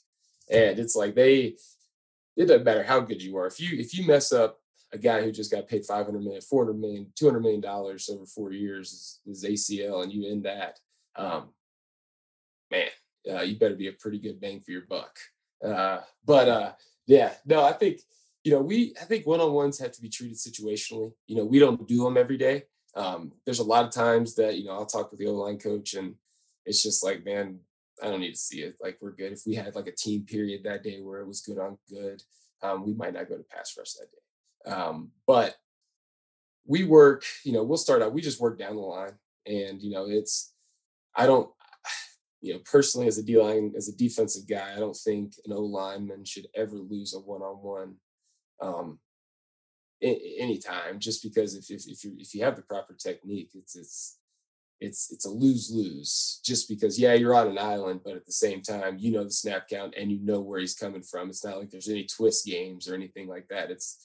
[0.49, 1.57] And it's like they,
[2.37, 3.47] it doesn't matter how good you are.
[3.47, 4.61] If you if you mess up
[4.93, 8.51] a guy who just got paid 500 million, 400 million, 200 million dollars over four
[8.51, 10.79] years is, is, ACL, and you end that,
[11.15, 11.49] um,
[12.71, 12.87] man,
[13.29, 15.17] uh, you better be a pretty good bang for your buck.
[15.63, 16.71] Uh, but uh,
[17.05, 18.01] yeah, no, I think
[18.43, 21.11] you know we I think one on ones have to be treated situationally.
[21.27, 22.63] You know, we don't do them every day.
[22.95, 25.57] Um, there's a lot of times that you know I'll talk with the O line
[25.57, 26.15] coach, and
[26.65, 27.59] it's just like, man,
[28.01, 28.75] I don't need to see it.
[28.81, 29.33] Like we're good.
[29.33, 32.21] If we had like a team period that day where it was good on good,
[32.61, 34.26] um, we might not go to pass rush that day.
[34.65, 35.55] Um, but
[36.65, 39.13] we work, you know, we'll start out, we just work down the line.
[39.45, 40.53] And, you know, it's,
[41.15, 41.49] I don't,
[42.41, 45.53] you know, personally as a D line, as a defensive guy, I don't think an
[45.53, 47.95] O lineman should ever lose a one on one.
[48.61, 48.99] Um
[50.01, 54.19] anytime just because if, if, if you if you have the proper technique it's it's
[54.79, 58.31] it's it's a lose lose just because yeah you're on an island but at the
[58.31, 61.43] same time you know the snap count and you know where he's coming from it's
[61.43, 63.97] not like there's any twist games or anything like that it's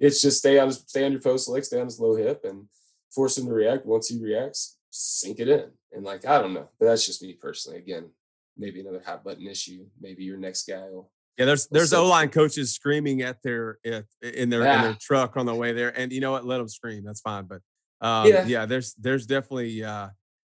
[0.00, 2.66] it's just stay on stay on your post leg stay on his low hip and
[3.14, 6.68] force him to react once he reacts sink it in and like i don't know
[6.78, 8.08] but that's just me personally again
[8.56, 12.30] maybe another hot button issue maybe your next guy will yeah, there's there's O line
[12.30, 16.20] coaches screaming at their in their in their truck on the way there, and you
[16.20, 16.46] know what?
[16.46, 17.04] Let them scream.
[17.04, 17.44] That's fine.
[17.44, 17.60] But
[18.00, 18.46] um, yeah.
[18.46, 20.08] yeah, there's there's definitely uh,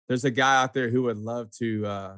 [0.09, 2.17] there's a guy out there who would love to uh,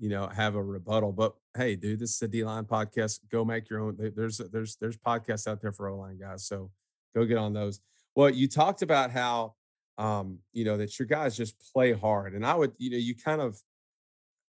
[0.00, 1.12] you know have a rebuttal.
[1.12, 3.20] But hey, dude, this is a D line podcast.
[3.30, 3.96] Go make your own.
[4.14, 6.70] There's there's there's podcasts out there for O line guys, so
[7.14, 7.80] go get on those.
[8.14, 9.54] Well, you talked about how
[9.98, 13.14] um, you know that your guys just play hard, and I would you know you
[13.14, 13.60] kind of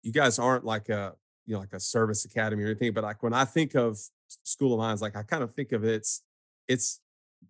[0.02, 1.14] you guys aren't like a
[1.46, 3.98] you know like a service academy or anything but like when i think of
[4.42, 6.22] school of mines like i kind of think of it's
[6.68, 7.00] it's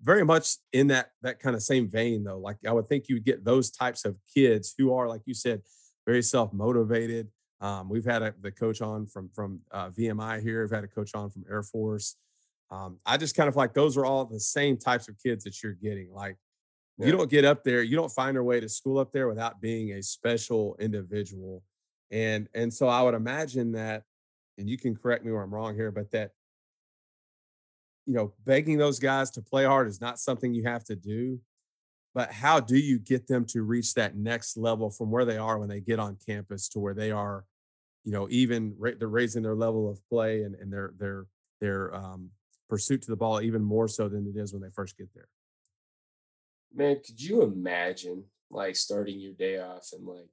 [0.03, 3.17] very much in that that kind of same vein though like i would think you
[3.17, 5.63] would get those types of kids who are like you said
[6.07, 7.29] very self-motivated
[7.61, 10.89] um, we've had a, the coach on from from uh, vmi here we've had a
[10.89, 12.17] coach on from air force
[12.71, 15.63] um, i just kind of like those are all the same types of kids that
[15.63, 16.37] you're getting like
[16.99, 17.07] yeah.
[17.07, 19.61] you don't get up there you don't find your way to school up there without
[19.61, 21.63] being a special individual
[22.11, 24.05] and and so I would imagine that,
[24.59, 26.33] and you can correct me where I'm wrong here, but that
[28.07, 31.41] you know, begging those guys to play hard is not something you have to do.
[32.17, 35.59] But how do you get them to reach that next level from where they are
[35.59, 37.45] when they get on campus to where they are,
[38.05, 41.27] you know, even ra- they're raising their level of play and, and their their
[41.61, 42.31] their um,
[42.71, 45.29] pursuit to the ball even more so than it is when they first get there.
[46.75, 50.33] Man, could you imagine like starting your day off and like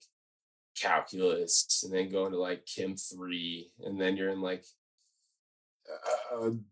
[0.80, 4.64] calculus and then going to like chem 3 and then you're in like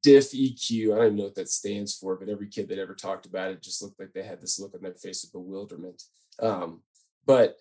[0.01, 2.95] diff eq i don't even know what that stands for but every kid that ever
[2.95, 6.03] talked about it just looked like they had this look on their face of bewilderment.
[6.39, 6.81] Um,
[7.25, 7.57] but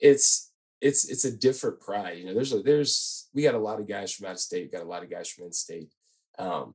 [0.00, 3.80] it's it's it's a different pride you know there's a, there's we got a lot
[3.80, 5.90] of guys from out of state got a lot of guys from in state.
[6.38, 6.74] Um,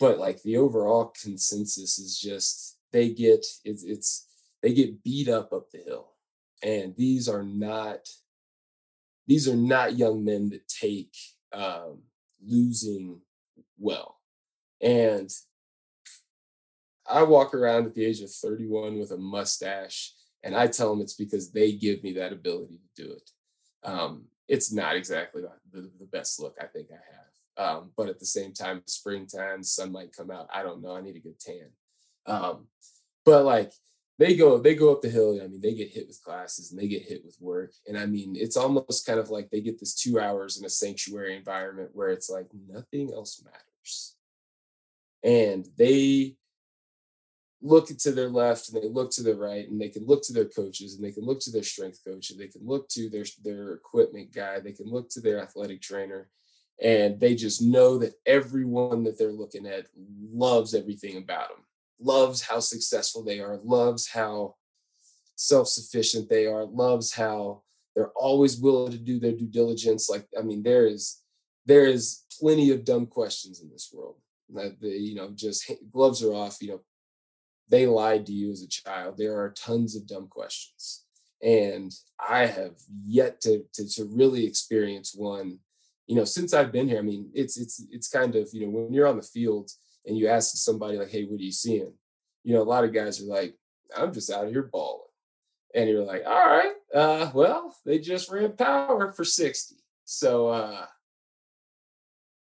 [0.00, 4.26] but like the overall consensus is just they get it's it's
[4.62, 6.08] they get beat up up the hill.
[6.62, 8.08] And these are not
[9.26, 11.14] these are not young men that take
[11.52, 12.02] um,
[12.44, 13.20] losing
[13.78, 14.18] well
[14.80, 15.30] and
[17.08, 21.00] i walk around at the age of 31 with a mustache and i tell them
[21.00, 23.30] it's because they give me that ability to do it.
[23.84, 28.18] Um, it's not exactly the, the, best look i think i have um, but at
[28.18, 31.38] the same time springtime sun might come out i don't know i need a good
[31.40, 31.68] tan.
[32.26, 32.66] Um,
[33.24, 33.72] but like
[34.18, 36.80] they go they go up the hill i mean they get hit with classes and
[36.80, 37.72] they get hit with work.
[37.86, 40.70] And i mean it's almost kind of like they get this two hours in a
[40.70, 44.16] sanctuary environment where it's like nothing else matters.
[45.24, 46.36] And they
[47.62, 50.32] look to their left and they look to the right and they can look to
[50.32, 53.08] their coaches and they can look to their strength coach and they can look to
[53.08, 54.60] their their equipment guy.
[54.60, 56.28] They can look to their athletic trainer.
[56.82, 59.86] And they just know that everyone that they're looking at
[60.32, 61.64] loves everything about them
[62.02, 64.54] loves how successful they are, loves how
[65.36, 67.62] self sufficient they are, loves how
[67.94, 70.08] they're always willing to do their due diligence.
[70.08, 71.22] Like, I mean, there is
[71.66, 74.16] there is plenty of dumb questions in this world.
[74.54, 76.58] That the, you know, just gloves are off.
[76.60, 76.80] You know,
[77.68, 79.16] they lied to you as a child.
[79.16, 81.04] There are tons of dumb questions,
[81.42, 82.74] and I have
[83.04, 85.58] yet to to, to really experience one.
[86.06, 88.70] You know, since I've been here, I mean, it's it's it's kind of you know
[88.70, 89.70] when you're on the field
[90.06, 91.92] and you ask somebody like, "Hey, what are you seeing?"
[92.44, 93.56] You know, a lot of guys are like,
[93.96, 95.08] "I'm just out here balling,"
[95.74, 100.86] and you're like, "All right, uh, well, they just ran power for 60, so uh,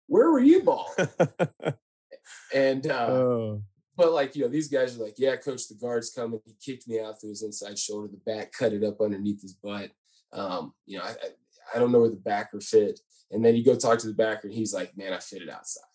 [0.07, 1.07] where were you balling?"
[2.53, 3.63] and uh, oh.
[3.95, 6.39] but like you know, these guys are like, "Yeah, coach, the guard's coming.
[6.45, 8.07] He kicked me out through his inside shoulder.
[8.07, 9.91] The back cut it up underneath his butt.
[10.31, 12.99] Um, you know, I, I, I don't know where the backer fit."
[13.31, 15.49] And then you go talk to the backer, and he's like, "Man, I fit it
[15.49, 15.88] outside."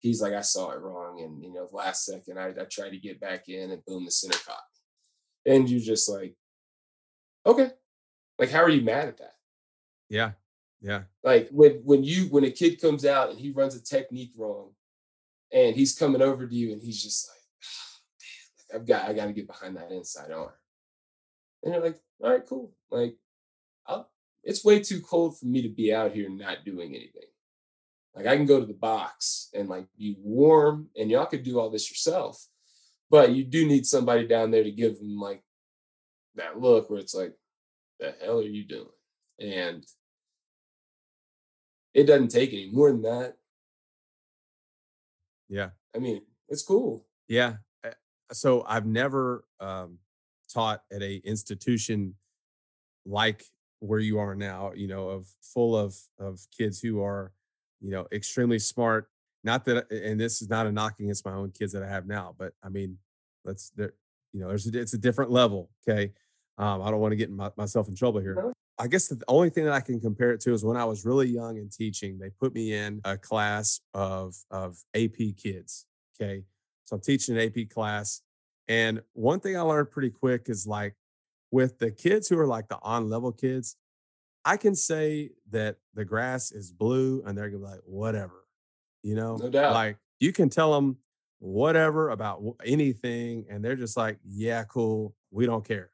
[0.00, 1.20] He's like, I saw it wrong.
[1.20, 4.10] And, you know, last second, I, I tried to get back in and boom, the
[4.10, 4.60] center caught.
[5.44, 6.34] And you're just like,
[7.44, 7.70] okay.
[8.38, 9.34] Like, how are you mad at that?
[10.08, 10.32] Yeah.
[10.80, 11.02] Yeah.
[11.24, 14.70] Like when when you when a kid comes out and he runs a technique wrong
[15.52, 17.40] and he's coming over to you and he's just like,
[18.72, 20.50] oh, I've got I gotta get behind that inside arm.
[21.62, 22.72] And you're like, all right, cool.
[22.90, 23.16] Like,
[23.86, 24.10] I'll,
[24.44, 27.28] it's way too cold for me to be out here not doing anything.
[28.16, 31.60] Like I can go to the box and like be warm and y'all could do
[31.60, 32.46] all this yourself.
[33.10, 35.42] But you do need somebody down there to give them like
[36.34, 37.34] that look where it's like,
[38.00, 38.86] the hell are you doing?
[39.38, 39.84] And
[41.94, 43.36] it doesn't take any more than that.
[45.48, 45.70] Yeah.
[45.94, 47.06] I mean, it's cool.
[47.28, 47.56] Yeah.
[48.32, 49.98] so I've never um,
[50.52, 52.14] taught at a institution
[53.04, 53.44] like
[53.80, 57.32] where you are now, you know, of full of of kids who are,
[57.80, 59.08] you know, extremely smart.
[59.44, 62.06] Not that, and this is not a knock against my own kids that I have
[62.06, 62.98] now, but I mean,
[63.44, 63.92] let's there,
[64.32, 65.70] you know, there's a, it's a different level.
[65.88, 66.12] Okay,
[66.58, 68.52] um, I don't want to get my, myself in trouble here.
[68.78, 71.06] I guess the only thing that I can compare it to is when I was
[71.06, 75.86] really young and teaching, they put me in a class of of AP kids.
[76.20, 76.42] Okay,
[76.84, 78.22] so I'm teaching an AP class,
[78.68, 80.94] and one thing I learned pretty quick is like
[81.50, 83.76] with the kids who are like the on level kids,
[84.46, 88.46] I can say that the grass is blue and they're gonna be like, whatever,
[89.02, 89.74] you know, no doubt.
[89.74, 90.96] like you can tell them
[91.40, 95.90] whatever about anything, and they're just like, yeah, cool, we don't care.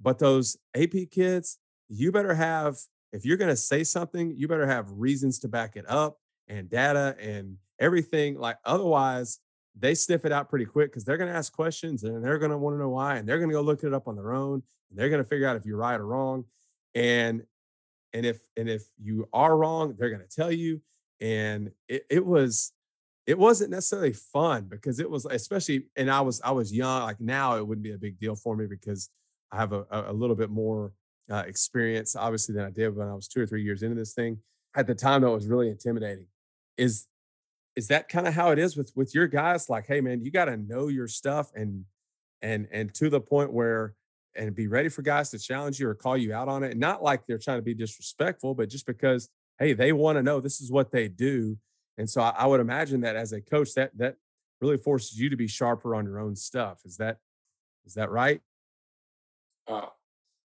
[0.00, 1.58] But those AP kids,
[1.88, 2.76] you better have,
[3.12, 7.16] if you're gonna say something, you better have reasons to back it up and data
[7.18, 8.38] and everything.
[8.38, 9.40] Like otherwise,
[9.74, 12.50] they sniff it out pretty quick because they're going to ask questions and they're going
[12.52, 14.32] to want to know why and they're going to go look it up on their
[14.32, 16.44] own and they're going to figure out if you're right or wrong
[16.94, 17.42] and
[18.14, 20.80] and if and if you are wrong they're going to tell you
[21.20, 22.72] and it, it was
[23.26, 27.20] it wasn't necessarily fun because it was especially and i was i was young like
[27.20, 29.10] now it wouldn't be a big deal for me because
[29.52, 30.92] i have a, a little bit more
[31.30, 34.14] uh, experience obviously than i did when i was two or three years into this
[34.14, 34.38] thing.
[34.76, 36.26] At the time that was really intimidating.
[36.76, 37.06] Is
[37.76, 39.68] is that kind of how it is with with your guys?
[39.68, 41.84] Like hey man you got to know your stuff and
[42.42, 43.94] and and to the point where
[44.36, 46.76] and be ready for guys to challenge you or call you out on it.
[46.76, 49.28] Not like they're trying to be disrespectful but just because
[49.58, 51.56] hey they want to know this is what they do.
[51.96, 54.16] And so I, I, would imagine that as a coach that that
[54.60, 56.80] really forces you to be sharper on your own stuff.
[56.84, 57.18] Is that
[57.86, 58.40] is that right?
[59.68, 59.92] Oh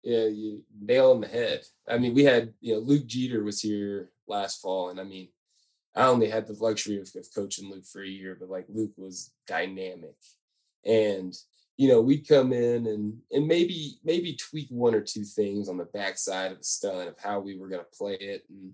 [0.03, 1.63] yeah you nail on the head.
[1.89, 5.29] I mean we had you know luke jeter was here last fall and i mean
[5.95, 8.93] I only had the luxury of, of coaching Luke for a year, but like Luke
[8.97, 10.17] was dynamic.
[10.85, 11.35] And
[11.77, 15.79] you know, we'd come in and and maybe maybe tweak one or two things on
[15.79, 18.45] the backside of the stun of how we were going to play it.
[18.49, 18.73] And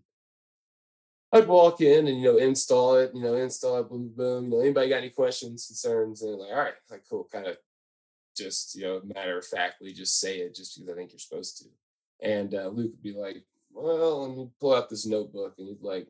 [1.33, 4.45] I'd walk in and you know install it, you know, install it, boom, boom.
[4.47, 6.23] You know, anybody got any questions, concerns?
[6.23, 7.57] And like, all right, like cool, kind of
[8.37, 11.59] just you know, matter of factly, just say it just because I think you're supposed
[11.59, 11.65] to.
[12.21, 15.83] And uh, Luke would be like, well, let me pull out this notebook, and he'd
[15.83, 16.09] like,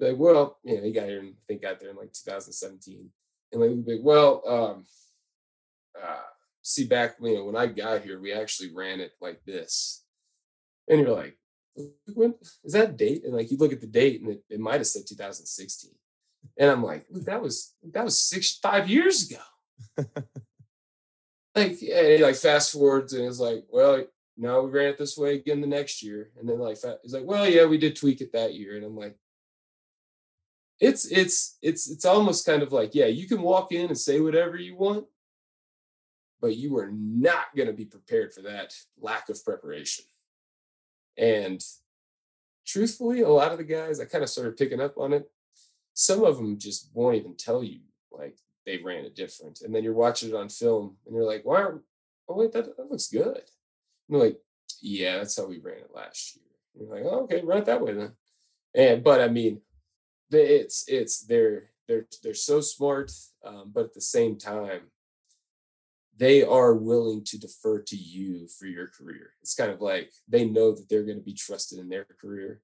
[0.00, 3.08] like, well, you know, he got here and I think got there in like 2017.
[3.52, 4.84] And like, like well, um,
[6.00, 6.22] uh,
[6.62, 10.04] see back, you know, when I got here, we actually ran it like this.
[10.88, 11.38] And you're like,
[12.14, 12.34] when
[12.64, 13.24] is that date?
[13.24, 15.90] And like you look at the date and it, it might have said 2016.
[16.58, 19.42] And I'm like, that was that was six five years ago.
[21.54, 24.04] like yeah, like fast forwards and it's like, well,
[24.36, 26.30] no, we ran it this way again the next year.
[26.38, 28.76] And then like it's like, well, yeah, we did tweak it that year.
[28.76, 29.16] And I'm like,
[30.80, 34.20] it's it's it's it's almost kind of like yeah you can walk in and say
[34.20, 35.06] whatever you want
[36.44, 40.04] but you are not going to be prepared for that lack of preparation.
[41.16, 41.58] And
[42.66, 45.24] truthfully a lot of the guys i kind of started picking up on it.
[45.94, 47.80] Some of them just won't even tell you
[48.12, 48.36] like
[48.66, 49.62] they ran it different.
[49.62, 51.80] And then you're watching it on film and you're like why aren't
[52.28, 53.38] oh wait that, that looks good.
[53.38, 53.44] And
[54.10, 54.38] you're like
[54.82, 56.44] yeah that's how we ran it last year.
[56.74, 58.12] And you're like oh, okay run it that way then.
[58.74, 59.62] And but i mean
[60.30, 63.10] it's it's they're they're they're so smart,
[63.44, 64.90] um, but at the same time,
[66.16, 69.30] they are willing to defer to you for your career.
[69.42, 72.60] It's kind of like they know that they're going to be trusted in their career,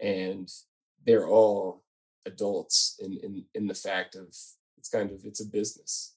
[0.00, 0.50] and
[1.04, 1.84] they're all
[2.24, 4.28] adults in in in the fact of
[4.78, 6.14] it's kind of it's a business.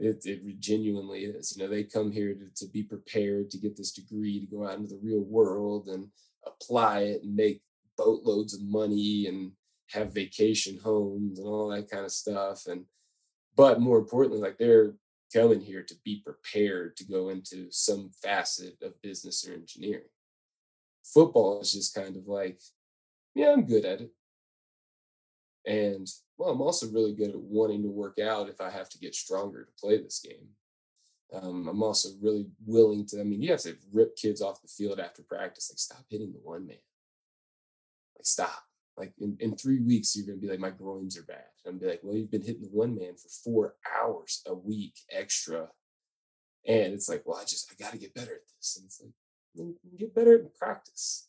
[0.00, 1.56] It, it genuinely is.
[1.56, 4.66] You know, they come here to, to be prepared to get this degree to go
[4.66, 6.08] out into the real world and
[6.44, 7.62] apply it and make
[7.96, 9.52] boatloads of money and
[9.90, 12.66] have vacation homes and all that kind of stuff.
[12.66, 12.84] And
[13.56, 14.94] but more importantly, like they're
[15.34, 20.08] coming here to be prepared to go into some facet of business or engineering.
[21.04, 22.60] Football is just kind of like,
[23.34, 24.10] yeah, I'm good at it.
[25.66, 26.06] And
[26.38, 29.14] well, I'm also really good at wanting to work out if I have to get
[29.14, 30.48] stronger to play this game.
[31.32, 34.68] Um, I'm also really willing to, I mean, you have to rip kids off the
[34.68, 36.76] field after practice, like stop hitting the one man.
[38.16, 38.62] Like stop
[38.96, 41.44] like in, in three weeks, you're going to be like, my groins are bad.
[41.64, 44.54] And I'm be like, well, you've been hitting the one man for four hours a
[44.54, 45.68] week extra.
[46.66, 48.76] And it's like, well, I just, I got to get better at this.
[48.76, 51.28] And it's like, get better at practice.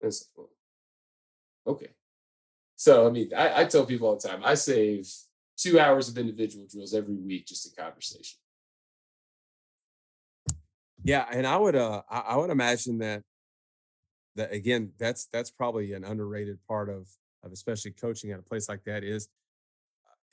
[0.00, 0.46] And it's like,
[1.66, 1.90] well, okay.
[2.76, 5.08] So, I mean, I, I tell people all the time, I save
[5.56, 8.38] two hours of individual drills every week just in conversation.
[11.02, 13.22] Yeah, and I would uh I would imagine that
[14.36, 17.08] that again, that's that's probably an underrated part of
[17.44, 19.28] of especially coaching at a place like that is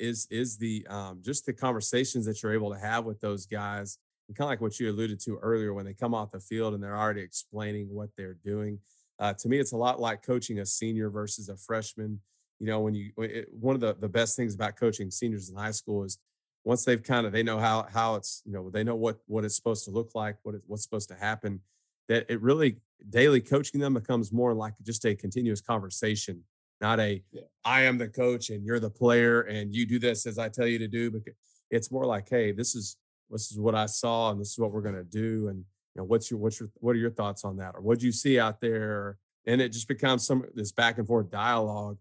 [0.01, 3.99] is is the um, just the conversations that you're able to have with those guys,
[4.27, 6.73] and kind of like what you alluded to earlier when they come off the field
[6.73, 8.79] and they're already explaining what they're doing.
[9.19, 12.19] Uh, to me, it's a lot like coaching a senior versus a freshman.
[12.59, 15.55] You know, when you it, one of the the best things about coaching seniors in
[15.55, 16.17] high school is
[16.63, 19.45] once they've kind of they know how how it's you know they know what what
[19.45, 21.61] it's supposed to look like, what it, what's supposed to happen.
[22.09, 22.77] That it really
[23.09, 26.43] daily coaching them becomes more like just a continuous conversation
[26.81, 27.41] not a yeah.
[27.63, 30.67] I am the coach and you're the player and you do this as I tell
[30.67, 31.11] you to do.
[31.11, 31.21] But
[31.69, 32.97] it's more like, hey, this is
[33.29, 35.47] this is what I saw and this is what we're gonna do.
[35.47, 37.75] And you know, what's your what's your what are your thoughts on that?
[37.75, 39.17] Or what do you see out there?
[39.45, 41.97] And it just becomes some this back and forth dialogue.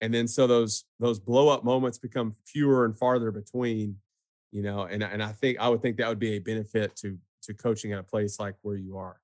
[0.00, 3.96] And then so those those blow up moments become fewer and farther between,
[4.52, 7.18] you know, and and I think I would think that would be a benefit to
[7.44, 9.18] to coaching at a place like where you are.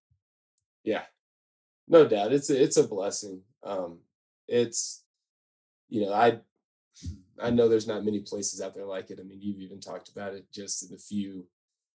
[0.85, 1.03] Yeah.
[1.89, 2.33] No doubt.
[2.33, 3.43] It's a, it's a blessing.
[3.65, 3.99] Um,
[4.51, 5.05] it's
[5.89, 6.39] you know i
[7.41, 9.19] i know there's not many places out there like it.
[9.21, 11.47] I mean you've even talked about it just in the few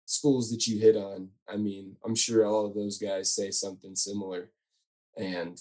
[0.07, 1.29] schools that you hit on.
[1.53, 4.51] I mean i'm sure all of those guys say something similar.
[5.19, 5.61] And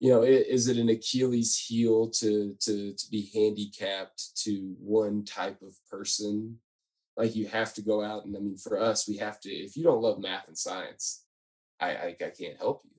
[0.00, 5.60] you know is it an achilles heel to to to be handicapped to one type
[5.60, 6.58] of person?
[7.16, 9.76] Like you have to go out and i mean for us we have to if
[9.76, 11.24] you don't love math and science
[11.80, 12.97] i i, I can't help you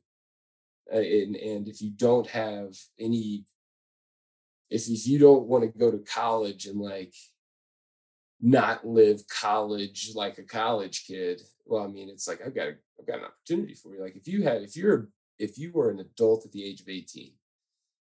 [0.92, 3.46] and, and if you don't have any
[4.70, 7.14] if, if you don't want to go to college and like
[8.42, 12.76] not live college like a college kid well i mean it's like i've got a,
[13.00, 14.02] i've got an opportunity for you.
[14.02, 16.90] Like if you had if you're if you were an adult at the age of
[16.90, 17.32] 18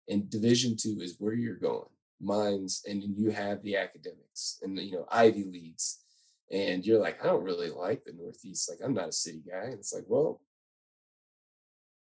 [0.09, 1.89] and division two is where you're going
[2.21, 5.99] mines and you have the academics and you know ivy leagues
[6.51, 8.69] and you're like i don't really like the northeast.
[8.69, 9.65] Like i'm not a city guy.
[9.65, 10.41] And it's like well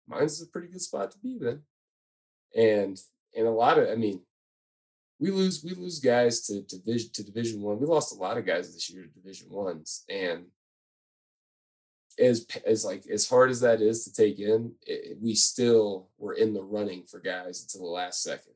[0.07, 1.61] mine's a pretty good spot to be then.
[2.55, 2.99] And
[3.35, 4.21] and a lot of, I mean,
[5.19, 7.79] we lose we lose guys to to division to division one.
[7.79, 10.45] We lost a lot of guys this year to division ones, and
[12.19, 16.33] as as like as hard as that is to take in, it, we still were
[16.33, 18.53] in the running for guys until the last second,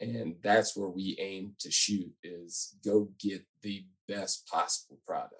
[0.00, 5.34] and that's where we aim to shoot is go get the best possible product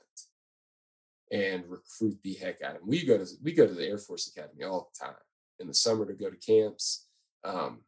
[1.32, 2.88] and recruit the heck out of them.
[2.88, 5.14] We go to we go to the Air Force Academy all the time
[5.60, 7.06] in the summer to go to camps,
[7.44, 7.80] um,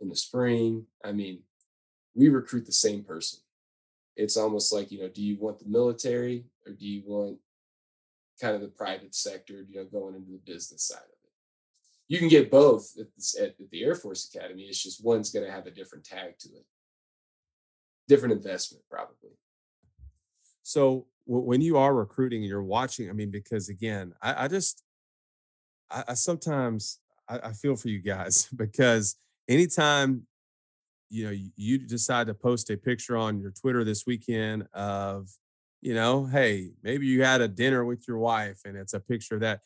[0.00, 0.86] in the spring.
[1.04, 1.40] I mean,
[2.14, 3.40] we recruit the same person.
[4.16, 7.38] It's almost like, you know, do you want the military or do you want
[8.40, 11.30] kind of the private sector, you know, going into the business side of it?
[12.08, 13.06] You can get both at,
[13.40, 14.62] at, at the Air Force Academy.
[14.64, 16.66] It's just one's going to have a different tag to it,
[18.08, 19.30] different investment, probably.
[20.62, 23.08] So when you are recruiting, you're watching.
[23.08, 24.82] I mean, because again, I, I just
[25.90, 29.16] I, I sometimes I, I, feel for you guys because
[29.48, 30.26] anytime
[31.08, 35.28] you know you, you decide to post a picture on your Twitter this weekend of
[35.82, 39.38] you know, hey, maybe you had a dinner with your wife and it's a picture
[39.38, 39.60] that.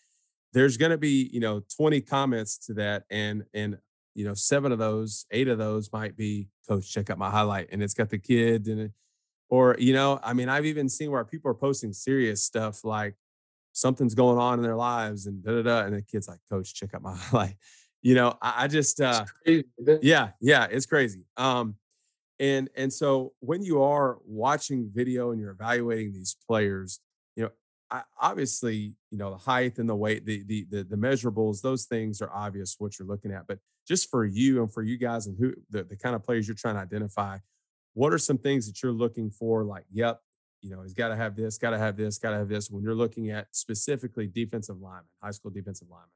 [0.52, 3.02] There's going to be, you know, 20 comments to that.
[3.10, 3.76] And, and,
[4.14, 7.70] you know, seven of those, eight of those might be, coach, check out my highlight.
[7.72, 8.92] And it's got the kid and,
[9.48, 13.16] or, you know, I mean, I've even seen where people are posting serious stuff like,
[13.74, 15.80] something's going on in their lives and da da da.
[15.80, 17.56] And the kid's like, Coach, check out my highlight.
[18.00, 19.24] You know, I, I just uh
[20.00, 21.24] yeah, yeah, it's crazy.
[21.36, 21.76] Um,
[22.40, 27.00] and and so when you are watching video and you're evaluating these players,
[27.36, 27.50] you know,
[27.90, 31.84] I, obviously, you know, the height and the weight, the, the the the measurables, those
[31.84, 33.46] things are obvious what you're looking at.
[33.46, 36.48] But just for you and for you guys and who the, the kind of players
[36.48, 37.38] you're trying to identify,
[37.94, 39.64] what are some things that you're looking for?
[39.64, 40.20] Like, yep,
[40.64, 42.70] you know, he's got to have this, got to have this, got to have this.
[42.70, 46.08] When you're looking at specifically defensive linemen, high school defensive linemen.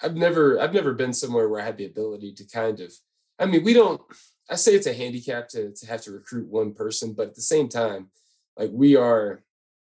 [0.00, 2.92] I've never, I've never been somewhere where I had the ability to kind of,
[3.38, 4.00] I mean, we don't,
[4.48, 7.42] I say it's a handicap to, to have to recruit one person, but at the
[7.42, 8.10] same time,
[8.56, 9.42] like we are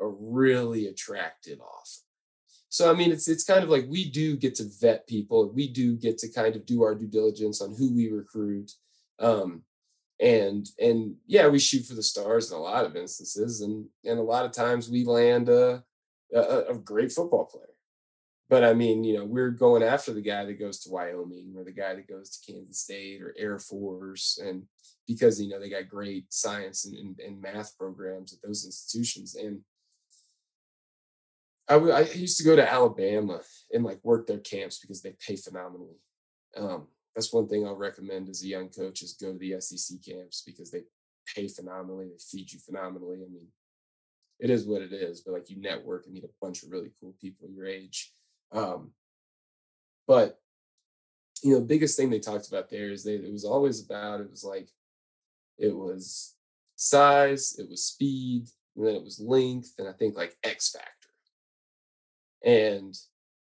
[0.01, 2.03] a really attractive offer.
[2.69, 5.51] So I mean, it's it's kind of like we do get to vet people.
[5.51, 8.71] We do get to kind of do our due diligence on who we recruit.
[9.17, 9.63] Um,
[10.19, 14.19] and and yeah we shoot for the stars in a lot of instances and and
[14.19, 15.83] a lot of times we land a,
[16.33, 17.65] a, a great football player.
[18.49, 21.63] But i mean you know we're going after the guy that goes to wyoming or
[21.63, 24.63] the guy that goes to kansas state or air force and
[25.07, 29.35] because you know they got great science and, and, and math programs at those institutions
[29.35, 29.61] and
[31.69, 33.41] I, w- I used to go to alabama
[33.71, 35.99] and like work their camps because they pay phenomenally.
[36.57, 36.87] Um,
[37.19, 40.41] that's one thing I'll recommend as a young coach is go to the SEC camps
[40.45, 40.83] because they
[41.35, 43.17] pay phenomenally, they feed you phenomenally.
[43.17, 43.47] I mean,
[44.39, 46.91] it is what it is, but like you network and meet a bunch of really
[47.01, 48.13] cool people your age.
[48.53, 48.91] Um,
[50.07, 50.39] but
[51.43, 54.31] you know, biggest thing they talked about there is they it was always about it
[54.31, 54.69] was like
[55.57, 56.35] it was
[56.77, 58.47] size, it was speed,
[58.77, 61.09] and then it was length, and I think like X factor.
[62.45, 62.97] And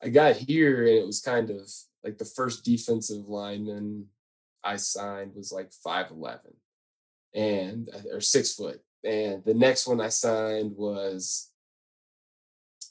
[0.04, 1.68] I got here, and it was kind of
[2.06, 4.06] like the first defensive lineman
[4.64, 6.40] I signed was like 5'11
[7.34, 8.80] and uh, or six foot.
[9.04, 11.52] And the next one I signed was,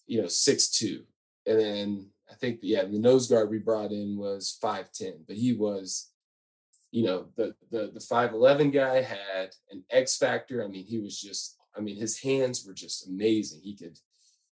[0.06, 1.04] you know, six two.
[1.46, 5.52] And then I think, yeah, the nose guard we brought in was 5'10, but he
[5.52, 6.10] was,
[6.90, 10.64] you know, the the the 5'11 guy had an X factor.
[10.64, 13.60] I mean, he was just, I mean, his hands were just amazing.
[13.62, 13.98] He could,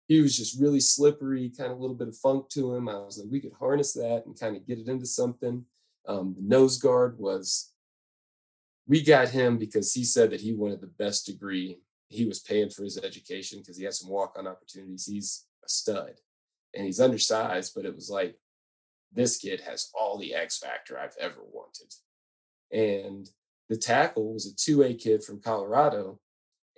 [0.08, 2.88] he was just really slippery, kind of a little bit of funk to him.
[2.88, 5.64] I was like, we could harness that and kind of get it into something.
[6.06, 7.72] Um, the nose guard was,
[8.86, 11.78] we got him because he said that he wanted the best degree.
[12.08, 15.06] He was paying for his education because he had some walk on opportunities.
[15.06, 16.14] He's a stud
[16.74, 18.36] and he's undersized, but it was like,
[19.14, 21.92] this kid has all the X factor I've ever wanted.
[22.72, 23.28] And
[23.68, 26.18] the tackle was a 2A kid from Colorado.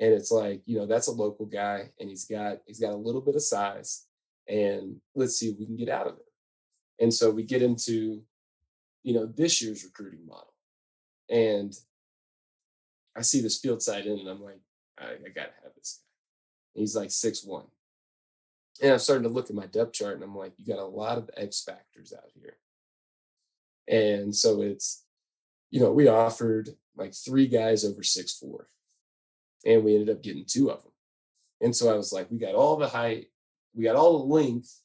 [0.01, 2.97] And it's like, you know, that's a local guy and he's got he's got a
[2.97, 4.07] little bit of size.
[4.49, 7.03] And let's see if we can get out of it.
[7.03, 8.22] And so we get into,
[9.03, 10.53] you know, this year's recruiting model.
[11.30, 11.74] And
[13.16, 14.61] I see this field side in and I'm like,
[14.99, 16.74] I, I gotta have this guy.
[16.74, 17.66] And he's like six one.
[18.82, 20.86] And I'm starting to look at my depth chart and I'm like, you got a
[20.86, 22.57] lot of X factors out here.
[23.86, 25.05] And so it's,
[25.70, 28.68] you know, we offered like three guys over six four.
[29.66, 30.92] And we ended up getting two of them.
[31.60, 33.26] And so I was like, we got all the height,
[33.74, 34.80] we got all the length,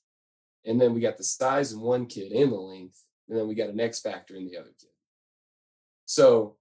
[0.66, 3.56] and then we got the size in one kid and the length, and then we
[3.56, 4.90] got an X factor in the other kid.
[6.06, 6.58] So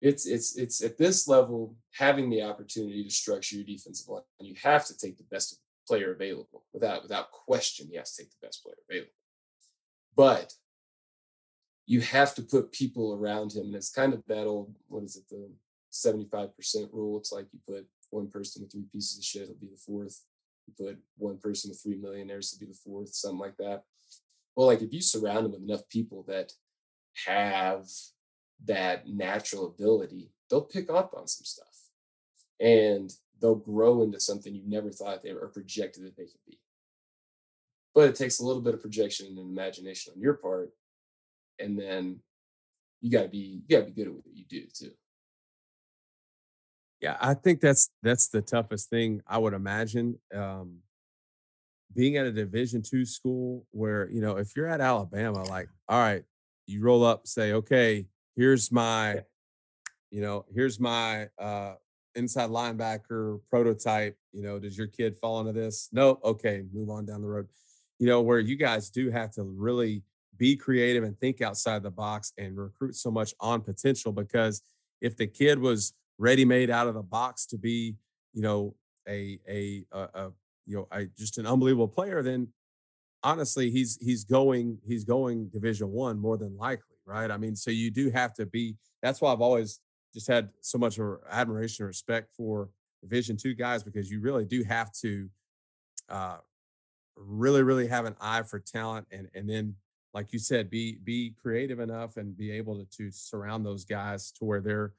[0.00, 4.48] it's it's it's at this level having the opportunity to structure your defensive line, and
[4.48, 7.88] you have to take the best player available without without question.
[7.90, 9.12] You have to take the best player available,
[10.14, 10.52] but
[11.86, 15.16] you have to put people around him, and it's kind of that old what is
[15.16, 15.50] it the
[15.94, 17.18] seventy five percent rule?
[17.18, 20.24] It's like you put one person with three pieces of shit, it'll be the fourth.
[20.66, 23.84] You put one person with three millionaires, it'll be the fourth, something like that.
[24.56, 26.52] Well, like if you surround them with enough people that
[27.26, 27.86] have
[28.64, 31.90] that natural ability, they'll pick up on some stuff
[32.60, 36.58] and they'll grow into something you never thought they were projected that they could be.
[37.94, 40.70] But it takes a little bit of projection and imagination on your part.
[41.58, 42.20] And then
[43.00, 44.92] you gotta be you gotta be good at what you do too.
[47.04, 50.18] Yeah, I think that's that's the toughest thing I would imagine.
[50.34, 50.78] Um,
[51.94, 56.00] being at a division two school where, you know, if you're at Alabama, like, all
[56.00, 56.22] right,
[56.66, 59.20] you roll up, say, okay, here's my,
[60.10, 61.74] you know, here's my uh
[62.14, 64.16] inside linebacker prototype.
[64.32, 65.90] You know, does your kid fall into this?
[65.92, 67.48] No, okay, move on down the road.
[67.98, 70.04] You know, where you guys do have to really
[70.38, 74.62] be creative and think outside the box and recruit so much on potential because
[75.02, 77.96] if the kid was ready made out of the box to be,
[78.32, 78.74] you know,
[79.08, 80.32] a a a, a
[80.66, 82.48] you know, a, just an unbelievable player, then
[83.22, 87.30] honestly, he's he's going he's going Division One more than likely right?
[87.30, 88.76] I mean, so you do have to be.
[89.02, 89.80] That's why I've always
[90.12, 90.98] just had so much
[91.30, 92.68] admiration and respect for
[93.02, 95.28] Division two guys because you really do have to
[96.08, 96.38] uh,
[97.16, 99.74] really, really have an eye for talent, and and then,
[100.12, 104.32] like you said, be be creative enough and be able to to surround those guys
[104.32, 104.92] to where they're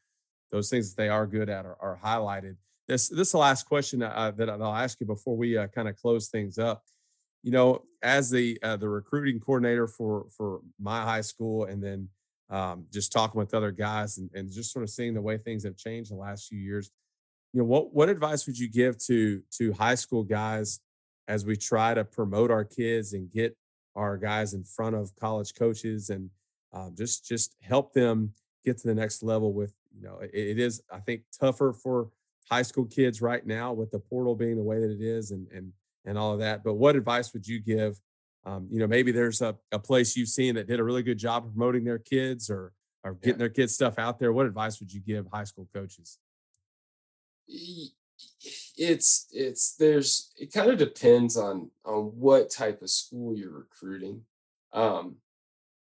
[0.51, 2.55] those things that they are good at are, are highlighted.
[2.87, 5.87] This this is the last question uh, that I'll ask you before we uh, kind
[5.87, 6.83] of close things up
[7.45, 12.09] you know, as the uh, the recruiting coordinator for for my high school, and then
[12.49, 15.63] um, just talking with other guys, and, and just sort of seeing the way things
[15.63, 16.89] have changed the last few years,
[17.53, 20.79] you know, what what advice would you give to to high school guys
[21.27, 23.55] as we try to promote our kids and get
[23.95, 26.31] our guys in front of college coaches and
[26.73, 28.33] um, just just help them
[28.65, 32.09] get to the next level with you know it, it is I think tougher for
[32.49, 35.47] high school kids right now with the portal being the way that it is and
[35.51, 35.71] and
[36.05, 36.63] and all of that.
[36.63, 37.99] But what advice would you give?
[38.45, 41.17] Um, you know, maybe there's a, a place you've seen that did a really good
[41.17, 42.73] job promoting their kids or
[43.03, 43.37] or getting yeah.
[43.37, 44.33] their kids stuff out there.
[44.33, 46.19] What advice would you give high school coaches?
[48.77, 54.21] It's it's there's it kind of depends on on what type of school you're recruiting.
[54.73, 55.17] Um,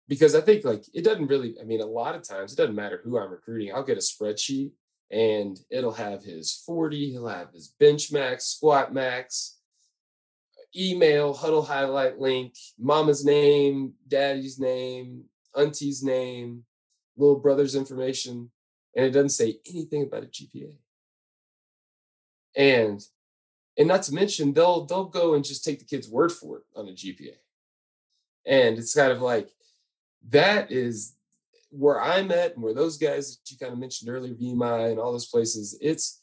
[0.09, 2.74] because I think like it doesn't really, I mean, a lot of times it doesn't
[2.74, 3.73] matter who I'm recruiting.
[3.73, 4.73] I'll get a spreadsheet
[5.11, 9.59] and it'll have his 40, he'll have his bench max, squat max,
[10.77, 15.24] email, Hudl highlight link, mama's name, daddy's name,
[15.55, 16.65] auntie's name,
[17.16, 18.51] little brother's information,
[18.97, 20.73] and it doesn't say anything about a GPA.
[22.57, 23.01] And
[23.79, 26.65] and not to mention they'll they'll go and just take the kid's word for it
[26.77, 27.37] on a GPA.
[28.45, 29.49] And it's kind of like
[30.31, 31.16] that is
[31.70, 35.01] where I'm at and where those guys that you kind of mentioned earlier, VMI and
[35.01, 36.23] all those places, it's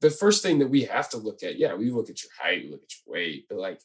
[0.00, 1.58] the first thing that we have to look at.
[1.58, 3.80] Yeah, we look at your height, we look at your weight, but like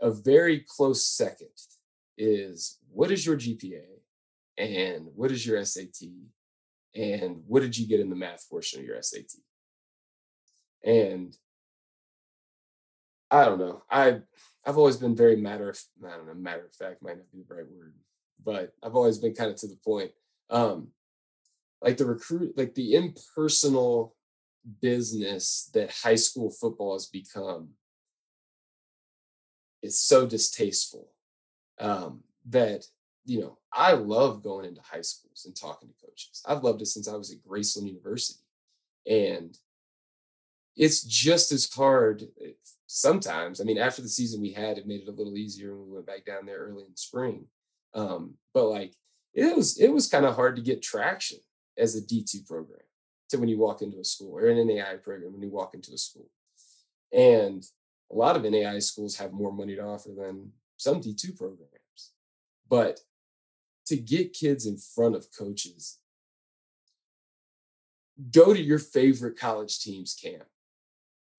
[0.00, 1.48] a very close second
[2.16, 3.84] is what is your GPA
[4.56, 6.08] and what is your SAT
[6.94, 9.30] and what did you get in the math portion of your SAT?
[10.84, 11.36] And
[13.30, 13.82] I don't know.
[13.90, 14.20] I
[14.64, 17.42] I've always been very matter of I don't know, matter of fact might not be
[17.48, 17.94] the right word,
[18.44, 20.12] but I've always been kind of to the point.
[20.50, 20.88] Um
[21.80, 24.16] like the recruit like the impersonal
[24.80, 27.70] business that high school football has become
[29.82, 31.08] is so distasteful
[31.78, 32.84] um, that
[33.24, 36.42] you know I love going into high schools and talking to coaches.
[36.46, 38.40] I've loved it since I was at Graceland University,
[39.08, 39.56] and
[40.76, 42.52] it's just as hard eh,
[42.86, 43.60] sometimes.
[43.60, 45.94] I mean, after the season we had, it made it a little easier when we
[45.94, 47.46] went back down there early in the spring.
[47.94, 48.94] Um, but like
[49.34, 51.38] it was, it was kind of hard to get traction
[51.76, 52.80] as a D two program
[53.30, 55.92] to when you walk into a school or an NAIA program when you walk into
[55.92, 56.30] a school.
[57.12, 57.64] And
[58.10, 62.12] a lot of NAIA schools have more money to offer than some D2 programs.
[62.68, 63.00] But
[63.86, 65.98] to get kids in front of coaches,
[68.30, 70.44] go to your favorite college team's camp.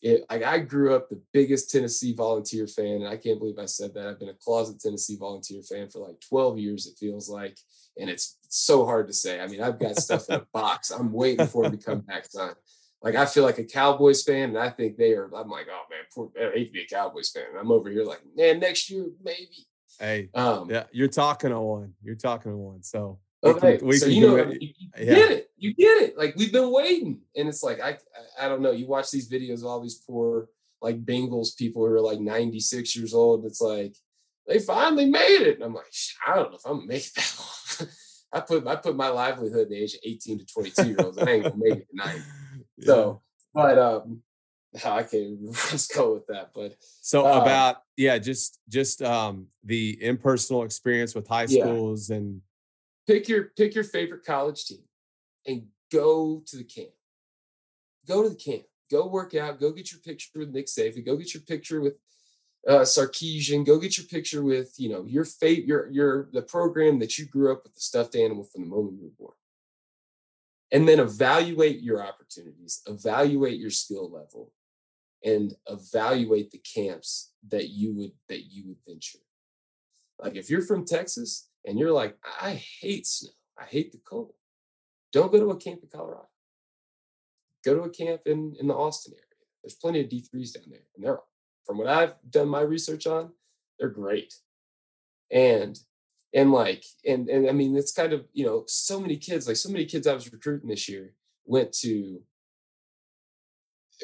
[0.01, 3.65] It, like I grew up the biggest Tennessee volunteer fan, and I can't believe I
[3.65, 4.07] said that.
[4.07, 7.57] I've been a closet Tennessee volunteer fan for like 12 years, it feels like
[7.99, 9.39] and it's so hard to say.
[9.39, 10.89] I mean, I've got stuff in a box.
[10.89, 12.53] I'm waiting for him to come back, son.
[13.01, 15.29] Like I feel like a Cowboys fan, and I think they are.
[15.33, 17.45] I'm like, oh man, poor, I hate to be a Cowboys fan.
[17.57, 19.65] I'm over here like, man, next year maybe.
[19.99, 21.93] Hey, um, yeah, you're talking to one.
[22.03, 22.83] You're talking to one.
[22.83, 25.15] So okay, can, so you know, you, you yeah.
[25.15, 25.51] get it.
[25.57, 26.17] You get it.
[26.17, 27.97] Like we've been waiting, and it's like I,
[28.39, 28.71] I, don't know.
[28.71, 30.49] You watch these videos, of all these poor
[30.81, 33.45] like Bengals people who are like 96 years old.
[33.45, 33.95] It's like
[34.47, 35.55] they finally made it.
[35.55, 35.85] And I'm like,
[36.25, 37.89] I don't know if I'm gonna make it that long.
[38.33, 41.17] I put I put my livelihood in the age of 18 to 22 year olds.
[41.17, 42.21] I ain't gonna make it tonight.
[42.81, 42.85] Yeah.
[42.85, 43.21] So,
[43.53, 44.21] but um,
[44.85, 46.51] I can't let's go with that.
[46.55, 52.15] But so um, about yeah, just just um the impersonal experience with high schools yeah.
[52.15, 52.41] and
[53.09, 54.83] pick your pick your favorite college team
[55.47, 56.89] and go to the camp.
[58.07, 58.63] Go to the camp.
[58.91, 59.59] Go work out.
[59.59, 61.05] Go get your picture with Nick Saban.
[61.05, 61.95] Go get your picture with
[62.67, 66.99] uh, Sarkisian, go get your picture with you know your fate, your your the program
[66.99, 69.37] that you grew up with the stuffed animal from the moment you were born,
[70.71, 74.51] and then evaluate your opportunities, evaluate your skill level,
[75.23, 79.19] and evaluate the camps that you would that you would venture.
[80.21, 84.33] Like if you're from Texas and you're like, I hate snow, I hate the cold,
[85.11, 86.27] don't go to a camp in Colorado.
[87.65, 89.25] Go to a camp in in the Austin area.
[89.63, 91.19] There's plenty of D3s down there, and they're
[91.65, 93.31] from what I've done my research on,
[93.77, 94.33] they're great.
[95.31, 95.79] And
[96.33, 99.55] and like and and I mean it's kind of you know so many kids like
[99.55, 101.13] so many kids I was recruiting this year
[101.45, 102.21] went to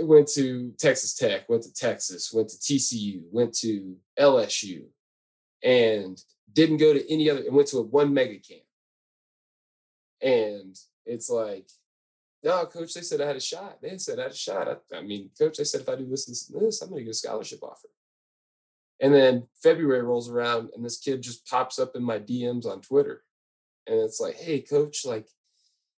[0.01, 4.83] went to Texas Tech, went to Texas, went to TCU, went to LSU,
[5.63, 8.61] and didn't go to any other and went to a one mega camp.
[10.21, 11.69] And it's like
[12.45, 13.81] no, coach, they said I had a shot.
[13.81, 14.67] They said I had a shot.
[14.67, 17.05] I, I mean, coach, they said if I do this, this, this, I'm going to
[17.05, 17.87] get a scholarship offer.
[19.01, 22.81] And then February rolls around and this kid just pops up in my DMs on
[22.81, 23.23] Twitter.
[23.87, 25.27] And it's like, hey, coach, like,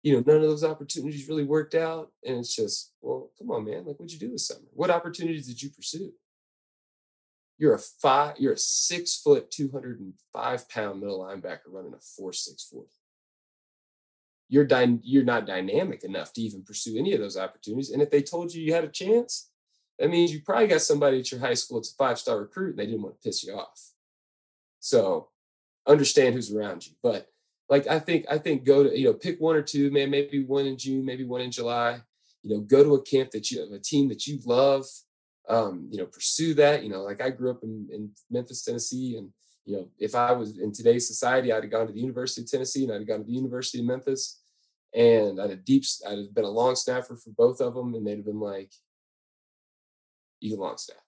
[0.04, 2.12] you know, none of those opportunities really worked out.
[2.24, 3.84] And it's just, well, come on, man.
[3.84, 4.60] Like, what'd you do this summer?
[4.72, 6.12] What opportunities did you pursue?
[7.58, 12.64] You're a five, you're a six foot, 205 pound middle linebacker running a four, six,
[12.64, 12.84] four.
[14.48, 17.90] you're dy- you're not dynamic enough to even pursue any of those opportunities.
[17.90, 19.50] And if they told you you had a chance,
[19.98, 22.70] that means you probably got somebody at your high school that's a five star recruit
[22.70, 23.92] and they didn't want to piss you off.
[24.80, 25.28] So
[25.86, 26.92] understand who's around you.
[27.02, 27.28] But
[27.68, 30.44] like I think I think go to you know pick one or two, man, maybe
[30.44, 32.00] one in June, maybe one in July.
[32.42, 34.86] You know, go to a camp that you have a team that you love.
[35.48, 36.82] Um, you know, pursue that.
[36.82, 39.30] You know, like I grew up in, in Memphis, Tennessee, and
[39.66, 42.50] you know, if I was in today's society, I'd have gone to the University of
[42.50, 44.40] Tennessee and I'd have gone to the University of Memphis
[44.94, 47.94] and I'd have deep, I'd have been a long snapper for both of them.
[47.94, 48.72] And they'd have been like,
[50.40, 50.98] you can long snap.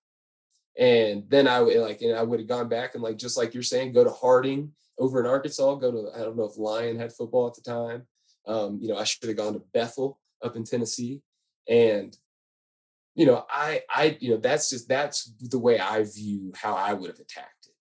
[0.77, 3.55] And then I would like, and I would have gone back and like, just like
[3.55, 6.99] you're saying, go to Harding over in Arkansas, go to, I don't know if Lyon
[6.99, 8.07] had football at the time.
[8.47, 11.23] Um, you know, I should have gone to Bethel up in Tennessee.
[11.69, 12.17] And,
[13.19, 16.93] you know, I, I, you know, that's just, that's the way I view how I
[16.93, 17.75] would have attacked it.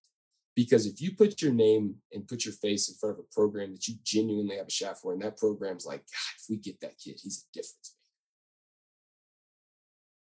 [0.55, 3.71] because if you put your name and put your face in front of a program
[3.73, 6.81] that you genuinely have a shot for, and that program's like, God, if we get
[6.81, 7.93] that kid, he's a difference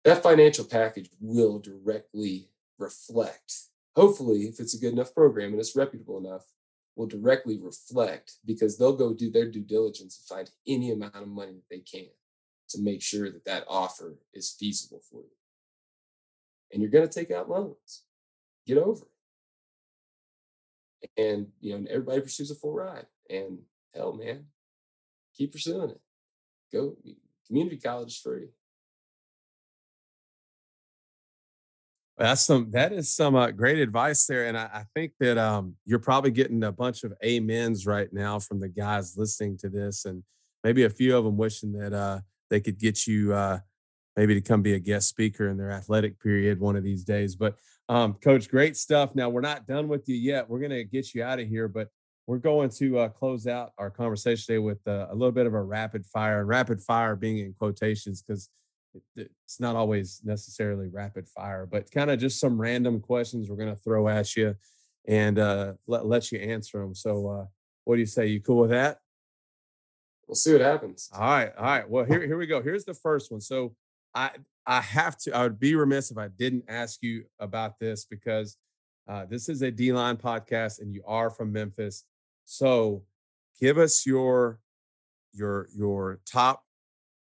[0.04, 0.16] maker.
[0.16, 3.54] That financial package will directly reflect,
[3.94, 6.42] hopefully, if it's a good enough program and it's reputable enough,
[6.96, 11.28] will directly reflect because they'll go do their due diligence and find any amount of
[11.28, 12.08] money that they can
[12.74, 15.36] to make sure that that offer is feasible for you.
[16.72, 18.02] And you're going to take out loans.
[18.66, 19.04] Get over
[21.02, 21.10] it.
[21.16, 23.06] And, you know, everybody pursues a full ride.
[23.30, 23.58] And
[23.94, 24.46] hell, man,
[25.36, 26.00] keep pursuing it.
[26.72, 26.96] Go,
[27.46, 28.48] community college is free.
[32.16, 35.74] That's some that is some uh, great advice there, and I, I, think that um,
[35.84, 40.04] you're probably getting a bunch of amens right now from the guys listening to this,
[40.04, 40.22] and
[40.62, 43.58] maybe a few of them wishing that uh, they could get you uh,
[44.16, 47.36] maybe to come be a guest speaker in their athletic period one of these days.
[47.36, 47.56] But
[47.88, 49.14] um, coach, great stuff.
[49.14, 50.48] Now we're not done with you yet.
[50.48, 51.88] We're gonna get you out of here, but
[52.26, 55.54] we're going to uh, close out our conversation today with uh, a little bit of
[55.54, 58.48] a rapid fire, and rapid fire being in quotations because
[59.16, 63.74] it's not always necessarily rapid fire, but kind of just some random questions we're going
[63.74, 64.54] to throw at you
[65.06, 66.94] and uh, let, let you answer them.
[66.94, 67.44] So, uh,
[67.84, 68.26] what do you say?
[68.28, 68.98] You cool with that?
[70.26, 71.10] We'll see what happens.
[71.12, 71.52] All right.
[71.56, 71.88] All right.
[71.88, 72.62] Well, here, here we go.
[72.62, 73.40] Here's the first one.
[73.40, 73.74] So,
[74.14, 74.30] I,
[74.66, 78.56] I have to, I would be remiss if I didn't ask you about this because
[79.08, 82.04] uh, this is a D line podcast and you are from Memphis.
[82.44, 83.02] So,
[83.60, 84.60] give us your,
[85.32, 86.64] your, your top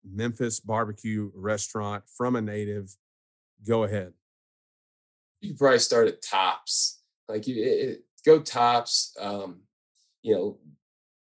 [0.05, 2.97] Memphis barbecue restaurant from a native,
[3.67, 4.13] go ahead.
[5.41, 7.01] You probably start at Tops.
[7.29, 9.17] Like you it, it, go Tops.
[9.19, 9.61] Um,
[10.23, 10.59] you know,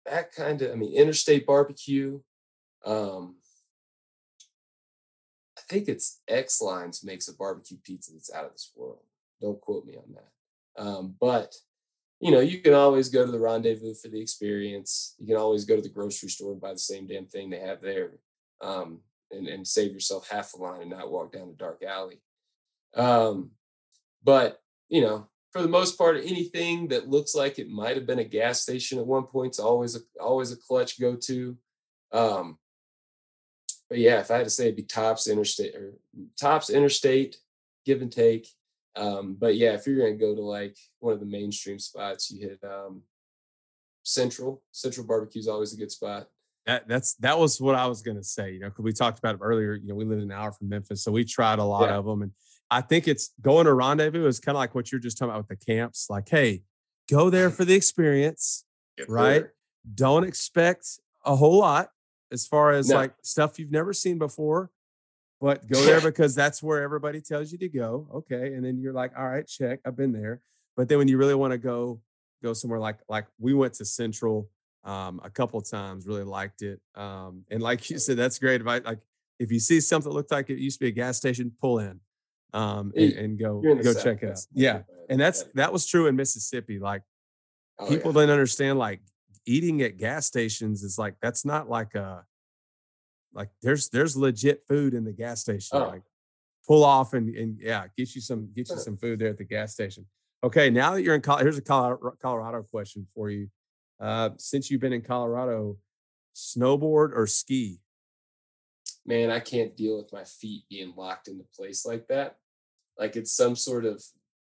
[0.05, 2.19] that kind of I mean interstate barbecue.
[2.85, 3.35] Um
[5.57, 8.99] I think it's X Lines makes a barbecue pizza that's out of this world.
[9.41, 10.81] Don't quote me on that.
[10.81, 11.55] Um, but
[12.19, 15.15] you know, you can always go to the rendezvous for the experience.
[15.17, 17.59] You can always go to the grocery store and buy the same damn thing they
[17.59, 18.11] have there
[18.61, 18.99] um,
[19.31, 22.21] and, and save yourself half a line and not walk down a dark alley.
[22.95, 23.51] Um,
[24.23, 28.19] but you know, for the most part, anything that looks like it might have been
[28.19, 31.57] a gas station at one point is always a always a clutch go to.
[32.11, 32.57] Um,
[33.89, 35.93] but yeah, if I had to say, it'd be tops interstate or
[36.39, 37.37] tops interstate,
[37.85, 38.47] give and take.
[38.95, 42.47] Um, but yeah, if you're gonna go to like one of the mainstream spots, you
[42.47, 43.01] hit um,
[44.03, 44.63] Central.
[44.71, 46.27] Central barbecue is always a good spot.
[46.65, 48.53] That, that's that was what I was gonna say.
[48.53, 49.73] You know, because we talked about it earlier.
[49.73, 51.97] You know, we live an hour from Memphis, so we tried a lot yeah.
[51.97, 52.31] of them, and
[52.71, 55.49] I think it's going to rendezvous is kind of like what you're just talking about
[55.49, 56.07] with the camps.
[56.09, 56.63] Like, hey,
[57.09, 58.63] go there for the experience,
[58.97, 59.41] Get right?
[59.41, 59.53] There.
[59.93, 60.87] Don't expect
[61.25, 61.89] a whole lot
[62.31, 62.95] as far as no.
[62.95, 64.71] like stuff you've never seen before,
[65.41, 68.07] but go there because that's where everybody tells you to go.
[68.13, 70.41] Okay, and then you're like, all right, check, I've been there.
[70.77, 71.99] But then when you really want to go,
[72.41, 74.49] go somewhere like like we went to Central
[74.85, 76.07] um, a couple times.
[76.07, 76.79] Really liked it.
[76.95, 78.61] Um, and like you said, that's great.
[78.61, 78.99] If I like,
[79.39, 81.79] if you see something that looks like it used to be a gas station, pull
[81.79, 81.99] in
[82.53, 84.45] um, and, and go go South, check it out.
[84.53, 86.79] Yeah, and that's that was true in Mississippi.
[86.79, 87.03] Like
[87.79, 88.21] oh, people yeah.
[88.21, 89.01] didn't understand like
[89.45, 92.25] eating at gas stations is like that's not like a
[93.33, 95.77] like there's there's legit food in the gas station.
[95.77, 95.87] Oh.
[95.87, 96.03] Like
[96.67, 99.43] pull off and and yeah, get you some get you some food there at the
[99.43, 100.05] gas station.
[100.43, 103.47] Okay, now that you're in Colorado, here's a Colorado, Colorado question for you.
[103.99, 105.77] Uh, since you've been in Colorado,
[106.35, 107.79] snowboard or ski?
[109.05, 112.37] Man, I can't deal with my feet being locked into place like that.
[112.97, 114.03] Like it's some sort of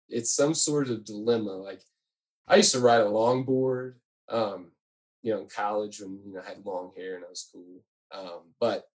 [0.09, 1.53] it's some sort of dilemma.
[1.53, 1.83] Like
[2.49, 3.95] I used to ride a longboard,
[4.29, 4.73] um,
[5.23, 7.83] you know, in college when you know I had long hair and I was cool.
[8.13, 8.89] Um, but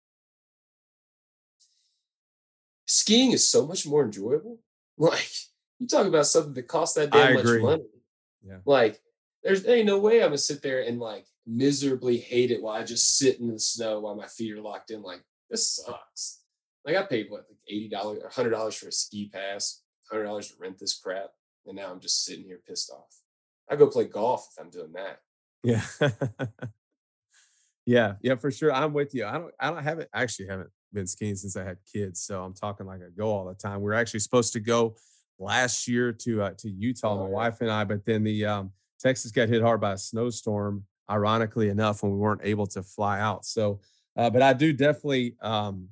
[2.87, 4.59] skiing is so much more enjoyable.
[4.97, 5.29] Like
[5.81, 7.83] you talk about something that costs that damn much money.
[8.47, 8.59] Yeah.
[8.65, 9.01] Like
[9.43, 12.85] there's ain't no way I'm gonna sit there and like miserably hate it while I
[12.85, 15.03] just sit in the snow while my feet are locked in.
[15.03, 15.23] Like
[15.55, 16.41] this sucks.
[16.85, 20.25] Like I paid what like eighty dollars or hundred dollars for a ski pass, hundred
[20.25, 21.31] dollars to rent this crap,
[21.65, 23.21] and now I'm just sitting here pissed off.
[23.71, 25.21] I go play golf if I'm doing that.
[25.63, 25.85] Yeah.
[27.87, 28.73] yeah, yeah, for sure.
[28.73, 29.25] I'm with you.
[29.25, 32.21] I don't I don't haven't actually haven't been skiing since I had kids.
[32.21, 33.81] So I'm talking like I go all the time.
[33.81, 34.97] We are actually supposed to go
[35.39, 37.31] last year to uh, to Utah, oh, my yeah.
[37.31, 41.69] wife and I, but then the um Texas got hit hard by a snowstorm, ironically
[41.69, 43.45] enough, when we weren't able to fly out.
[43.45, 43.81] So,
[44.16, 45.89] uh, but I do definitely um,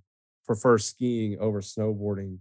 [0.46, 2.38] prefer skiing over snowboarding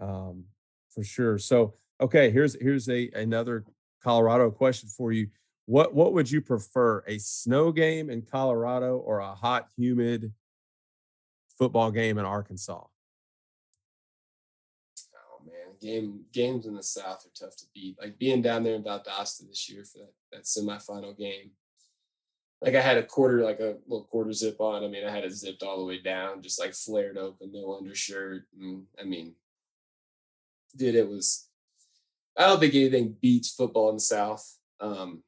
[0.00, 0.44] um,
[0.90, 1.38] for sure.
[1.38, 3.64] So, okay, here's here's a another
[4.02, 5.28] Colorado question for you.
[5.66, 10.32] What what would you prefer, a snow game in Colorado or a hot, humid
[11.58, 12.84] football game in Arkansas?
[15.14, 17.98] Oh man, game games in the South are tough to beat.
[18.00, 21.50] Like being down there in Valdosta this year for that, that semifinal game.
[22.60, 24.82] Like I had a quarter, like a little quarter zip on.
[24.82, 27.76] I mean, I had it zipped all the way down, just like flared open, no
[27.76, 28.44] undershirt.
[28.58, 29.34] And I mean,
[30.76, 31.48] dude, it was.
[32.36, 34.58] I don't think anything beats football in the South.
[34.80, 35.22] Um,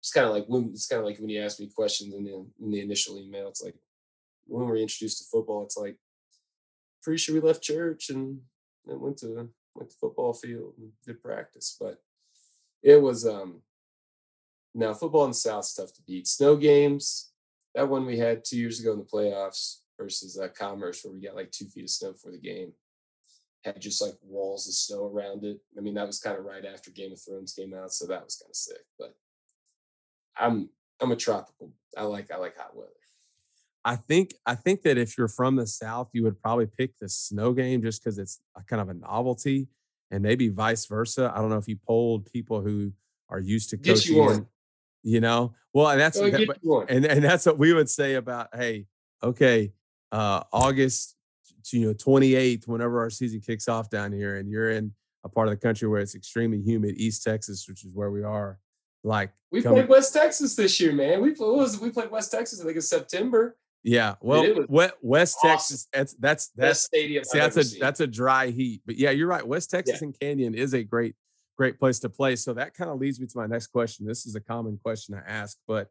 [0.00, 2.24] it's kind of like when it's kind of like when you ask me questions in
[2.24, 3.48] the in the initial email.
[3.48, 3.74] It's like
[4.46, 5.96] when we introduced to football, it's like
[7.02, 8.40] pretty sure we left church and,
[8.86, 12.00] and went to went to football field and did practice, but
[12.82, 13.62] it was um
[14.76, 16.26] now football in the South tough to beat.
[16.26, 17.30] Snow games,
[17.74, 21.20] that one we had two years ago in the playoffs versus uh, Commerce, where we
[21.20, 22.72] got like two feet of snow for the game,
[23.64, 25.58] had just like walls of snow around it.
[25.76, 28.24] I mean, that was kind of right after Game of Thrones came out, so that
[28.24, 28.84] was kind of sick.
[28.98, 29.14] But
[30.38, 30.68] I'm
[31.00, 31.72] I'm a tropical.
[31.96, 32.90] I like I like hot weather.
[33.84, 37.08] I think I think that if you're from the South, you would probably pick the
[37.08, 39.68] snow game just because it's a kind of a novelty,
[40.10, 41.32] and maybe vice versa.
[41.34, 42.92] I don't know if you polled people who
[43.30, 44.46] are used to you coaching.
[45.06, 45.54] You know.
[45.72, 46.86] Well, and that's that- get but- you on.
[46.88, 48.86] and and that's what we would say about hey,
[49.22, 49.72] okay,
[50.12, 51.14] uh August
[51.66, 54.92] to, you know 28th, whenever our season kicks off down here, and you're in
[55.24, 58.22] a part of the country where it's extremely humid, East Texas, which is where we
[58.22, 58.58] are.
[59.04, 61.20] Like We come- played West Texas this year, man.
[61.22, 62.60] We was we played West Texas.
[62.60, 63.56] I think in September.
[63.84, 64.64] yeah, well,
[65.00, 65.50] West awesome.
[65.50, 67.22] Texas, that's that's Best that's stadium.
[67.24, 67.80] See, I've that's a seen.
[67.80, 68.82] that's a dry heat.
[68.86, 69.46] But yeah, you're right.
[69.46, 71.14] West Texas and Canyon is a great
[71.56, 72.36] great place to play.
[72.36, 74.06] So that kind of leads me to my next question.
[74.06, 75.88] This is a common question I ask, but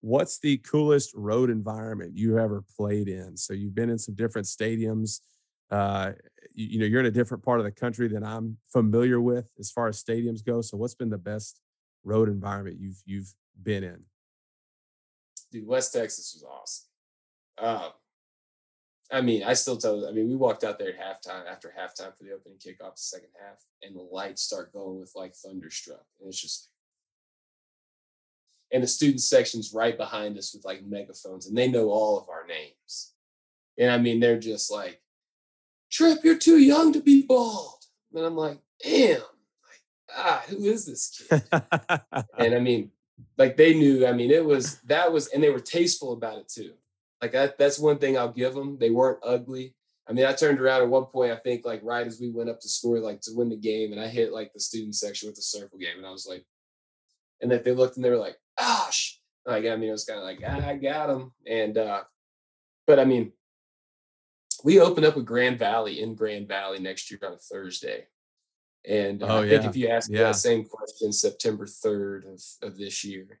[0.00, 3.36] what's the coolest road environment you ever played in?
[3.36, 5.20] So you've been in some different stadiums.
[5.70, 6.12] Uh,
[6.54, 9.50] you, you know, you're in a different part of the country than I'm familiar with
[9.58, 10.60] as far as stadiums go.
[10.60, 11.60] So what's been the best
[12.04, 13.32] road environment you've you've
[13.62, 14.04] been in?
[15.50, 16.86] dude, West Texas was awesome.
[17.58, 17.92] Um,
[19.12, 20.06] I mean, I still tell.
[20.08, 23.02] I mean, we walked out there at halftime after halftime for the opening kickoff, the
[23.02, 26.68] second half, and the lights start going with like thunderstruck, and it's just
[28.70, 32.18] like, and the student section's right behind us with like megaphones, and they know all
[32.18, 33.14] of our names,
[33.78, 35.00] and I mean, they're just like,
[35.90, 39.82] "Trip, you're too young to be bald," and I'm like, "Damn." Like,
[40.16, 41.42] ah, who is this kid?
[42.38, 42.92] and I mean,
[43.36, 44.06] like they knew.
[44.06, 46.74] I mean, it was that was, and they were tasteful about it too.
[47.22, 48.78] Like that, that's one thing I'll give them.
[48.78, 49.74] They weren't ugly.
[50.08, 51.32] I mean, I turned around at one point.
[51.32, 53.92] I think like right as we went up to score, like to win the game,
[53.92, 56.44] and I hit like the student section with the circle game, and I was like,
[57.40, 60.18] and then they looked and they were like, "Gosh!" Like I mean, it was kind
[60.18, 62.02] of like ah, I got them, and uh,
[62.86, 63.32] but I mean,
[64.64, 68.06] we open up with Grand Valley in Grand Valley next year on a Thursday.
[68.88, 69.68] And uh, Oh, I think yeah.
[69.68, 70.22] if you ask Yeah.
[70.24, 73.40] that same question September 3rd of, of this year,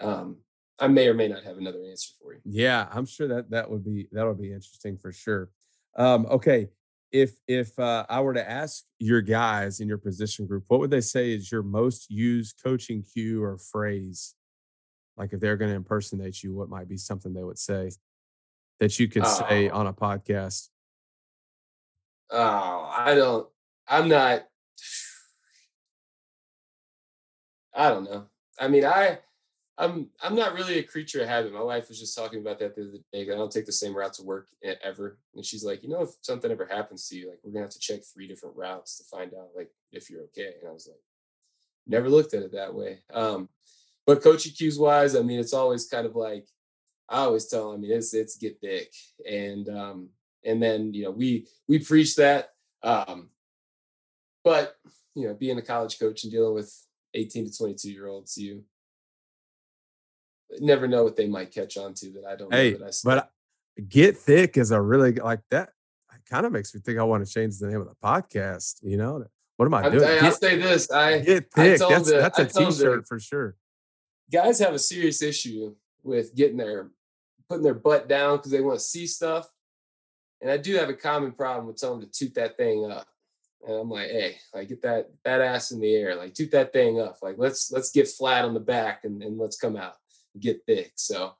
[0.00, 0.38] um,
[0.80, 2.40] I may or may not have another answer for you.
[2.44, 5.50] Yeah, I'm sure that that would be that would be interesting for sure.
[5.96, 6.68] Um, okay,
[7.12, 10.90] if if uh, I were to ask your guys in your position group, what would
[10.90, 14.34] they say is your most used coaching cue or phrase?
[15.16, 17.90] Like if they're going to impersonate you, what might be something they would say
[18.78, 19.78] that you could say Oh.
[19.80, 20.68] on a podcast?
[22.30, 23.46] Oh, I don't,
[23.86, 24.46] I'm not,
[27.74, 28.26] I don't know.
[28.58, 29.18] I mean, I,
[29.80, 31.54] I'm, I'm not really a creature of habit.
[31.54, 33.22] My wife was just talking about that the other day.
[33.22, 34.48] I don't take the same route to work
[34.84, 35.18] ever.
[35.34, 37.72] And she's like, you know, if something ever happens to you, like we're gonna have
[37.72, 40.52] to check three different routes to find out like if you're okay.
[40.60, 41.00] And I was like,
[41.86, 42.98] never looked at it that way.
[43.12, 43.48] Um,
[44.06, 46.46] but coaching cues wise, I mean, it's always kind of like
[47.08, 47.72] I always tell.
[47.72, 48.92] I mean, it's it's get thick,
[49.28, 50.08] and um,
[50.44, 52.50] and then you know we we preach that.
[52.82, 53.30] Um,
[54.44, 54.76] but
[55.14, 56.72] you know, being a college coach and dealing with
[57.14, 58.62] 18 to 22 year olds, you
[60.58, 62.90] never know what they might catch on to that I don't Hey, know that I
[63.04, 63.30] but
[63.88, 65.70] get thick is a really like that.
[66.28, 68.76] Kind of makes me think I want to change the name of the podcast.
[68.82, 69.24] You know,
[69.56, 70.04] what am I doing?
[70.04, 71.78] I, will say this: I get I thick.
[71.80, 73.56] told That's the- that's I a the- t-shirt for sure.
[74.32, 75.74] guys have a serious issue
[76.04, 76.90] with getting their
[77.48, 79.48] putting their butt down because they want to see stuff.
[80.40, 83.08] And I do have a common problem with telling them to toot that thing up.
[83.66, 86.72] And I'm like, hey, like get that that ass in the air, like toot that
[86.72, 87.16] thing up.
[87.22, 89.96] Like let's let's get flat on the back and, and let's come out
[90.38, 90.92] get thick.
[90.96, 91.32] So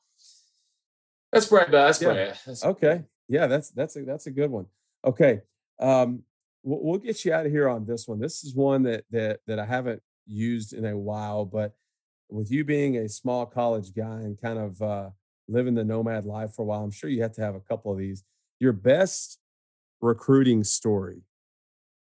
[1.33, 2.35] that's about that's Yeah.
[2.47, 3.05] that's, Okay.
[3.29, 4.67] Yeah, that's that's a that's a good one.
[5.05, 5.41] Okay.
[5.79, 6.23] Um
[6.63, 8.19] we'll, we'll get you out of here on this one.
[8.19, 11.75] This is one that that that I haven't used in a while, but
[12.29, 15.11] with you being a small college guy and kind of uh
[15.49, 17.93] living the nomad life for a while, I'm sure you have to have a couple
[17.93, 18.25] of these.
[18.59, 19.39] Your best
[20.01, 21.23] recruiting story.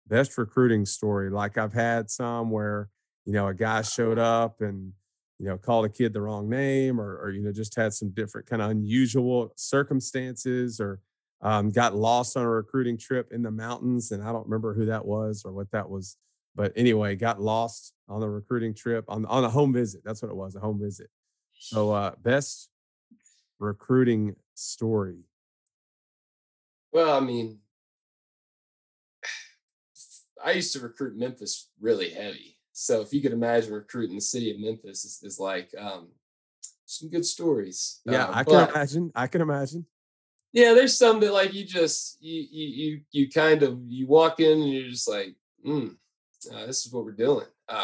[0.07, 1.29] Best recruiting story.
[1.29, 2.89] Like I've had some where,
[3.25, 4.93] you know, a guy showed up and
[5.39, 8.09] you know, called a kid the wrong name or, or you know, just had some
[8.09, 10.99] different kind of unusual circumstances or
[11.41, 14.11] um, got lost on a recruiting trip in the mountains.
[14.11, 16.17] And I don't remember who that was or what that was.
[16.55, 20.01] But anyway, got lost on the recruiting trip on, on a home visit.
[20.03, 21.07] That's what it was, a home visit.
[21.57, 22.69] So, uh, best
[23.59, 25.23] recruiting story.
[26.91, 27.59] well, I mean,
[30.43, 32.59] I used to recruit Memphis really heavy.
[32.81, 36.07] So if you could imagine recruiting the city of Memphis is, is like um,
[36.85, 37.99] some good stories.
[38.06, 39.11] Yeah, uh, I can imagine.
[39.14, 39.85] I can imagine.
[40.53, 44.39] Yeah, there's some that like you just you you you, you kind of you walk
[44.39, 45.35] in and you're just like,
[45.68, 45.93] mm,
[46.53, 47.47] uh, this is what we're doing.
[47.68, 47.84] Um,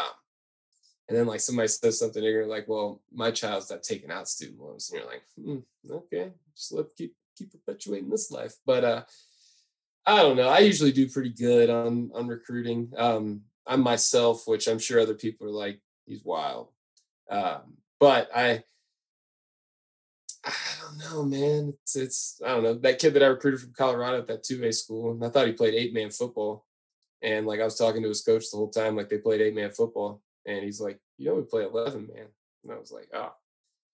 [1.10, 4.30] and then like somebody says something, and you're like, well, my child's not taking out
[4.30, 8.54] student loans, and you're like, mm, okay, just let keep keep perpetuating this life.
[8.64, 9.02] But uh,
[10.06, 10.48] I don't know.
[10.48, 12.92] I usually do pretty good on on recruiting.
[12.96, 16.68] Um, I'm myself, which I'm sure other people are like, he's wild.
[17.30, 18.62] Um, but I
[20.44, 21.74] I don't know, man.
[21.82, 24.62] It's, it's I don't know that kid that I recruited from Colorado at that two
[24.64, 25.10] A school.
[25.10, 26.64] And I thought he played eight man football,
[27.22, 29.54] and like I was talking to his coach the whole time, like they played eight
[29.54, 32.26] man football, and he's like, you know, we play eleven man,
[32.62, 33.32] and I was like, oh,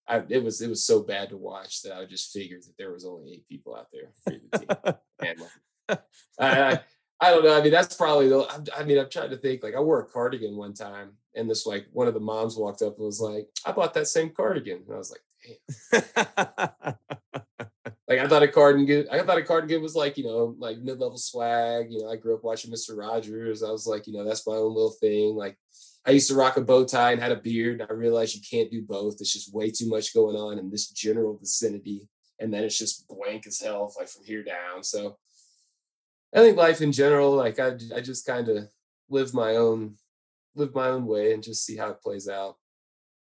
[0.06, 2.92] I, it was it was so bad to watch that I just figured that there
[2.92, 4.94] was only eight people out there for the team.
[5.26, 6.02] and like,
[6.38, 6.80] I, I,
[7.22, 7.56] I don't know.
[7.56, 8.70] I mean, that's probably the.
[8.76, 9.62] I mean, I'm trying to think.
[9.62, 12.82] Like, I wore a cardigan one time, and this like one of the moms walked
[12.82, 15.20] up and was like, "I bought that same cardigan," and I was like,
[18.08, 21.16] like I thought a cardigan, I thought a cardigan was like, you know, like mid-level
[21.16, 21.86] swag.
[21.90, 22.96] You know, I grew up watching Mr.
[22.96, 23.62] Rogers.
[23.62, 25.36] I was like, you know, that's my own little thing.
[25.36, 25.56] Like
[26.04, 27.80] I used to rock a bow tie and had a beard.
[27.80, 29.14] And I realized you can't do both.
[29.20, 32.08] It's just way too much going on in this general vicinity.
[32.40, 34.82] And then it's just blank as hell, like from here down.
[34.82, 35.18] So
[36.34, 38.68] I think life in general, like I, I just kind of
[39.10, 39.96] live my own,
[40.54, 42.56] live my own way and just see how it plays out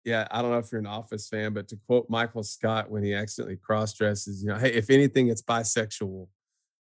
[0.07, 3.03] yeah, I don't know if you're an Office fan, but to quote Michael Scott when
[3.03, 6.28] he accidentally cross dresses, you know, hey, if anything, it's bisexual.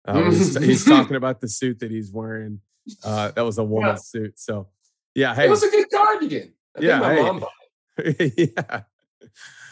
[0.04, 2.60] Uh, he's, he's, talking about the suit that he's wearing.
[3.02, 4.20] Uh, that was a woman's yeah.
[4.20, 4.38] suit.
[4.38, 4.68] So,
[5.14, 6.52] yeah, hey, it was a good cardigan.
[6.76, 7.40] I yeah,
[7.96, 8.32] hey.
[8.36, 8.82] yeah.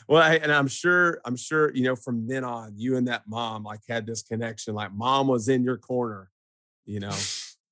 [0.09, 3.65] Well, and I'm sure, I'm sure, you know, from then on, you and that mom
[3.65, 4.74] like had this connection.
[4.74, 6.31] Like, mom was in your corner,
[6.84, 7.14] you know.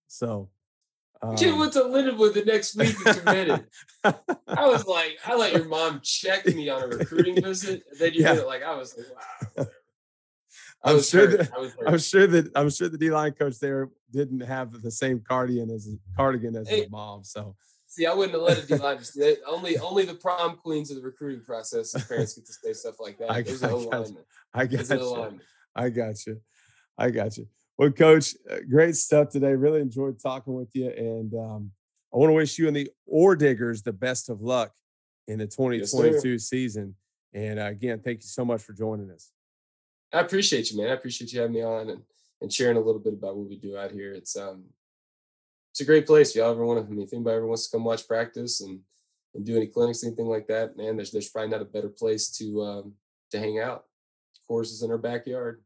[0.09, 0.51] So,
[1.23, 3.67] um, Kid went to Lindenwood the next week and committed.
[4.05, 8.15] I was like, I let your mom check me on a recruiting visit, and then
[8.15, 8.35] you yeah.
[8.35, 9.07] did it like I was like,
[9.57, 9.67] wow.
[10.83, 11.51] I am sure that
[11.87, 15.71] I'm sure that I'm sure the D line coach there didn't have the same cardigan
[15.71, 17.23] as cardigan as hey, his mom.
[17.23, 17.55] So
[17.87, 20.97] see, I wouldn't have let a D line just only only the prom queens of
[20.97, 21.93] the recruiting process.
[22.09, 23.31] Parents get to say stuff like that.
[23.31, 24.25] I, There's I, got you.
[24.55, 25.05] I got you.
[25.77, 26.41] I got you.
[26.97, 27.47] I got you.
[27.81, 29.55] Well, Coach, uh, great stuff today.
[29.55, 31.71] Really enjoyed talking with you, and um,
[32.13, 34.71] I want to wish you and the Ore Diggers the best of luck
[35.27, 36.95] in the 2022 yes, season.
[37.33, 39.33] And uh, again, thank you so much for joining us.
[40.13, 40.91] I appreciate you, man.
[40.91, 42.03] I appreciate you having me on and,
[42.43, 44.13] and sharing a little bit about what we do out here.
[44.13, 44.65] It's um,
[45.73, 46.29] it's a great place.
[46.31, 48.61] If y'all ever want to, I mean, if anybody ever wants to come watch practice
[48.61, 48.81] and
[49.35, 52.29] and do any clinics, anything like that, man, there's there's probably not a better place
[52.33, 52.93] to um,
[53.31, 53.85] to hang out.
[54.51, 55.63] Coors is in our backyard.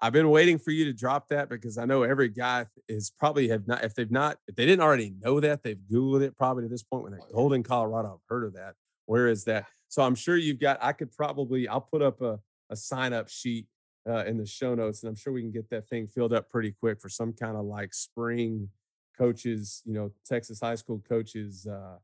[0.00, 3.48] I've been waiting for you to drop that because I know every guy is probably
[3.48, 6.64] have not if they've not if they didn't already know that they've googled it probably
[6.64, 8.14] to this point when they're oh, Golden, Colorado.
[8.14, 8.74] I've heard of that.
[9.06, 9.66] Where is that?
[9.88, 10.78] So I'm sure you've got.
[10.82, 13.66] I could probably I'll put up a a sign up sheet
[14.08, 16.50] uh, in the show notes, and I'm sure we can get that thing filled up
[16.50, 18.68] pretty quick for some kind of like spring
[19.16, 19.82] coaches.
[19.86, 21.66] You know, Texas high school coaches.
[21.66, 21.96] Uh,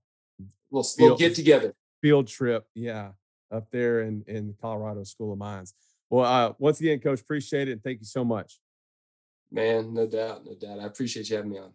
[0.70, 2.66] we'll, field, we'll get together field trip.
[2.74, 3.10] Yeah,
[3.50, 5.74] up there in in Colorado School of Mines.
[6.12, 8.60] Well, uh, once again, Coach, appreciate it and thank you so much.
[9.50, 10.78] Man, no doubt, no doubt.
[10.78, 11.72] I appreciate you having me on.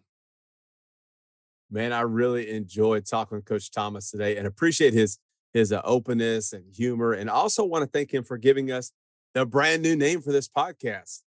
[1.68, 5.18] Man, I really enjoyed talking with Coach Thomas today and appreciate his
[5.52, 8.92] his uh, openness and humor, and also want to thank him for giving us
[9.34, 11.22] the brand new name for this podcast.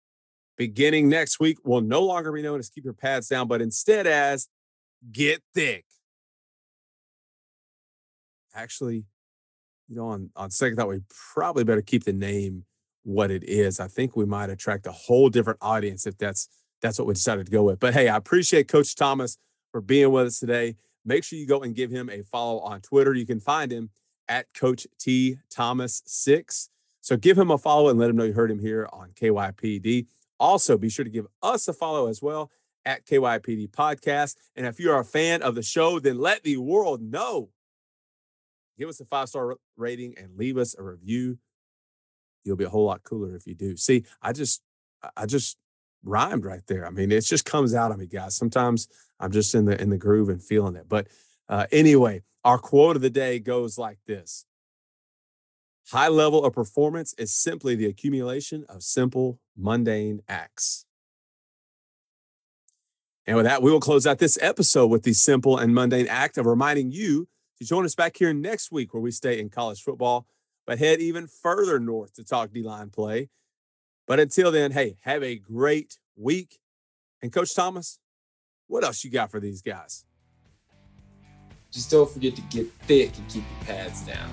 [0.57, 4.05] Beginning next week, will no longer be known as Keep Your Pads Down, but instead
[4.05, 4.49] as
[5.13, 5.85] Get Thick.
[8.53, 9.05] Actually,
[9.87, 10.99] you know, on on second thought, we
[11.33, 12.65] probably better keep the name
[13.07, 13.79] what it is.
[13.79, 16.49] I think we might attract a whole different audience if that's
[16.81, 17.79] that's what we decided to go with.
[17.79, 19.37] But hey, I appreciate Coach Thomas
[19.71, 20.75] for being with us today.
[21.05, 23.13] Make sure you go and give him a follow on Twitter.
[23.13, 23.91] You can find him
[24.27, 26.69] at Coach T Thomas six.
[26.99, 30.07] So give him a follow and let him know you heard him here on KYPD.
[30.37, 32.51] Also, be sure to give us a follow as well
[32.85, 34.35] at KYPD Podcast.
[34.57, 37.51] And if you're a fan of the show, then let the world know.
[38.77, 41.37] Give us a five star rating and leave us a review
[42.47, 43.75] you'll be a whole lot cooler if you do.
[43.75, 44.61] See, I just
[45.15, 45.57] I just
[46.03, 46.87] rhymed right there.
[46.87, 48.35] I mean, it just comes out of me, guys.
[48.35, 48.87] Sometimes
[49.19, 50.87] I'm just in the in the groove and feeling it.
[50.87, 51.07] But
[51.49, 54.45] uh, anyway, our quote of the day goes like this:
[55.91, 60.85] High level of performance is simply the accumulation of simple, mundane acts.
[63.25, 66.37] And with that, we will close out this episode with the simple and mundane act
[66.37, 67.27] of reminding you
[67.59, 70.25] to join us back here next week where we stay in college football
[70.67, 73.29] but head even further north to talk D line play.
[74.05, 76.59] But until then, hey, have a great week.
[77.21, 77.99] And Coach Thomas,
[78.67, 80.05] what else you got for these guys?
[81.71, 84.29] just don't forget to get thick and keep your pads down.